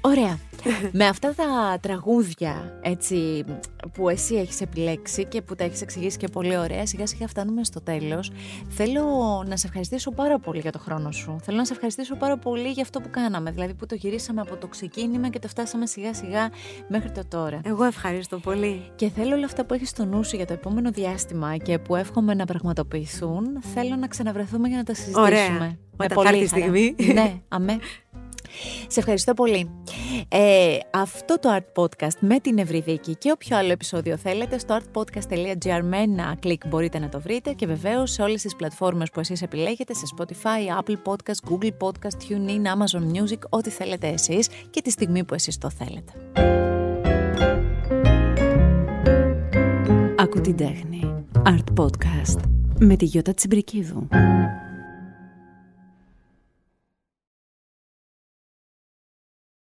Ωραία. 0.00 0.38
με 0.92 1.06
αυτά 1.06 1.34
τα 1.34 1.78
τραγούδια 1.80 2.78
έτσι, 2.82 3.44
που 3.92 4.08
εσύ 4.08 4.34
έχεις 4.34 4.60
επιλέξει 4.60 5.24
και 5.24 5.42
που 5.42 5.54
τα 5.54 5.64
έχεις 5.64 5.82
εξηγήσει 5.82 6.16
και 6.16 6.28
πολύ 6.28 6.56
ωραία, 6.56 6.86
σιγά 6.86 7.06
σιγά 7.06 7.28
φτάνουμε 7.28 7.64
στο 7.64 7.80
τέλος. 7.80 8.30
Θέλω 8.68 9.04
να 9.46 9.56
σε 9.56 9.66
ευχαριστήσω 9.66 10.10
πάρα 10.10 10.38
πολύ 10.38 10.60
για 10.60 10.72
το 10.72 10.78
χρόνο 10.78 11.10
σου. 11.10 11.36
Θέλω 11.42 11.56
να 11.56 11.64
σε 11.64 11.72
ευχαριστήσω 11.72 12.16
πάρα 12.16 12.38
πολύ 12.38 12.68
για 12.68 12.82
αυτό 12.82 13.00
που 13.00 13.10
κάναμε, 13.10 13.50
δηλαδή 13.50 13.74
που 13.74 13.86
το 13.86 13.94
γυρίσαμε 13.94 14.40
από 14.40 14.56
το 14.56 14.66
ξεκίνημα 14.66 15.28
και 15.28 15.38
το 15.38 15.48
φτάσαμε 15.48 15.86
σιγά 15.86 16.14
σιγά 16.14 16.50
μέχρι 16.88 17.10
το 17.10 17.22
τώρα. 17.28 17.60
Εγώ 17.64 17.84
ευχαριστώ 17.84 18.38
πολύ. 18.38 18.82
Και 18.94 19.08
θέλω 19.08 19.34
όλα 19.34 19.44
αυτά 19.44 19.64
που 19.64 19.74
έχεις 19.74 19.88
στο 19.88 20.04
νου 20.04 20.24
σου 20.24 20.36
για 20.36 20.46
το 20.46 20.52
επόμενο 20.52 20.90
διάστημα 20.90 21.56
και 21.56 21.78
που 21.78 21.96
εύχομαι 21.96 22.34
να 22.34 22.44
πραγματοποιηθούν, 22.44 23.62
θέλω 23.74 23.96
να 23.96 24.06
ξαναβρεθούμε 24.06 24.68
για 24.68 24.76
να 24.76 24.82
τα 24.82 24.94
συζητήσουμε. 24.94 25.26
Ωραία. 25.26 25.76
Με 25.96 26.06
πολύ 26.14 26.46
στιγμή. 26.46 26.94
ναι, 27.14 27.40
αμέ. 27.48 27.78
Σε 28.86 29.00
ευχαριστώ 29.00 29.34
πολύ. 29.34 29.70
Ε, 30.28 30.78
αυτό 30.90 31.38
το 31.38 31.56
Art 31.56 31.82
Podcast 31.82 32.18
με 32.20 32.40
την 32.40 32.58
Ευρυδίκη 32.58 33.16
και 33.16 33.30
όποιο 33.30 33.56
άλλο 33.56 33.72
επεισόδιο 33.72 34.16
θέλετε 34.16 34.58
στο 34.58 34.78
artpodcast.gr 34.78 35.80
με 35.82 35.96
ένα 35.96 36.36
κλικ 36.40 36.66
μπορείτε 36.66 36.98
να 36.98 37.08
το 37.08 37.20
βρείτε 37.20 37.52
και 37.52 37.66
βεβαίως 37.66 38.10
σε 38.10 38.22
όλες 38.22 38.42
τις 38.42 38.56
πλατφόρμες 38.56 39.10
που 39.10 39.20
εσείς 39.20 39.42
επιλέγετε 39.42 39.94
σε 39.94 40.02
Spotify, 40.16 40.80
Apple 40.82 40.96
Podcast, 41.04 41.52
Google 41.52 41.86
Podcast, 41.88 42.28
TuneIn, 42.28 42.62
Amazon 42.62 43.02
Music, 43.16 43.38
ό,τι 43.48 43.70
θέλετε 43.70 44.08
εσείς 44.08 44.48
και 44.70 44.82
τη 44.82 44.90
στιγμή 44.90 45.24
που 45.24 45.34
εσείς 45.34 45.58
το 45.58 45.70
θέλετε. 45.70 46.12
Ακού 50.16 50.40
την 50.40 50.56
τέχνη. 50.56 51.24
Art 51.44 51.84
Podcast 51.84 52.40
με 52.78 52.96
τη 52.96 53.04
Γιώτα 53.04 53.34
Τσιμπρικίδου. 53.34 54.08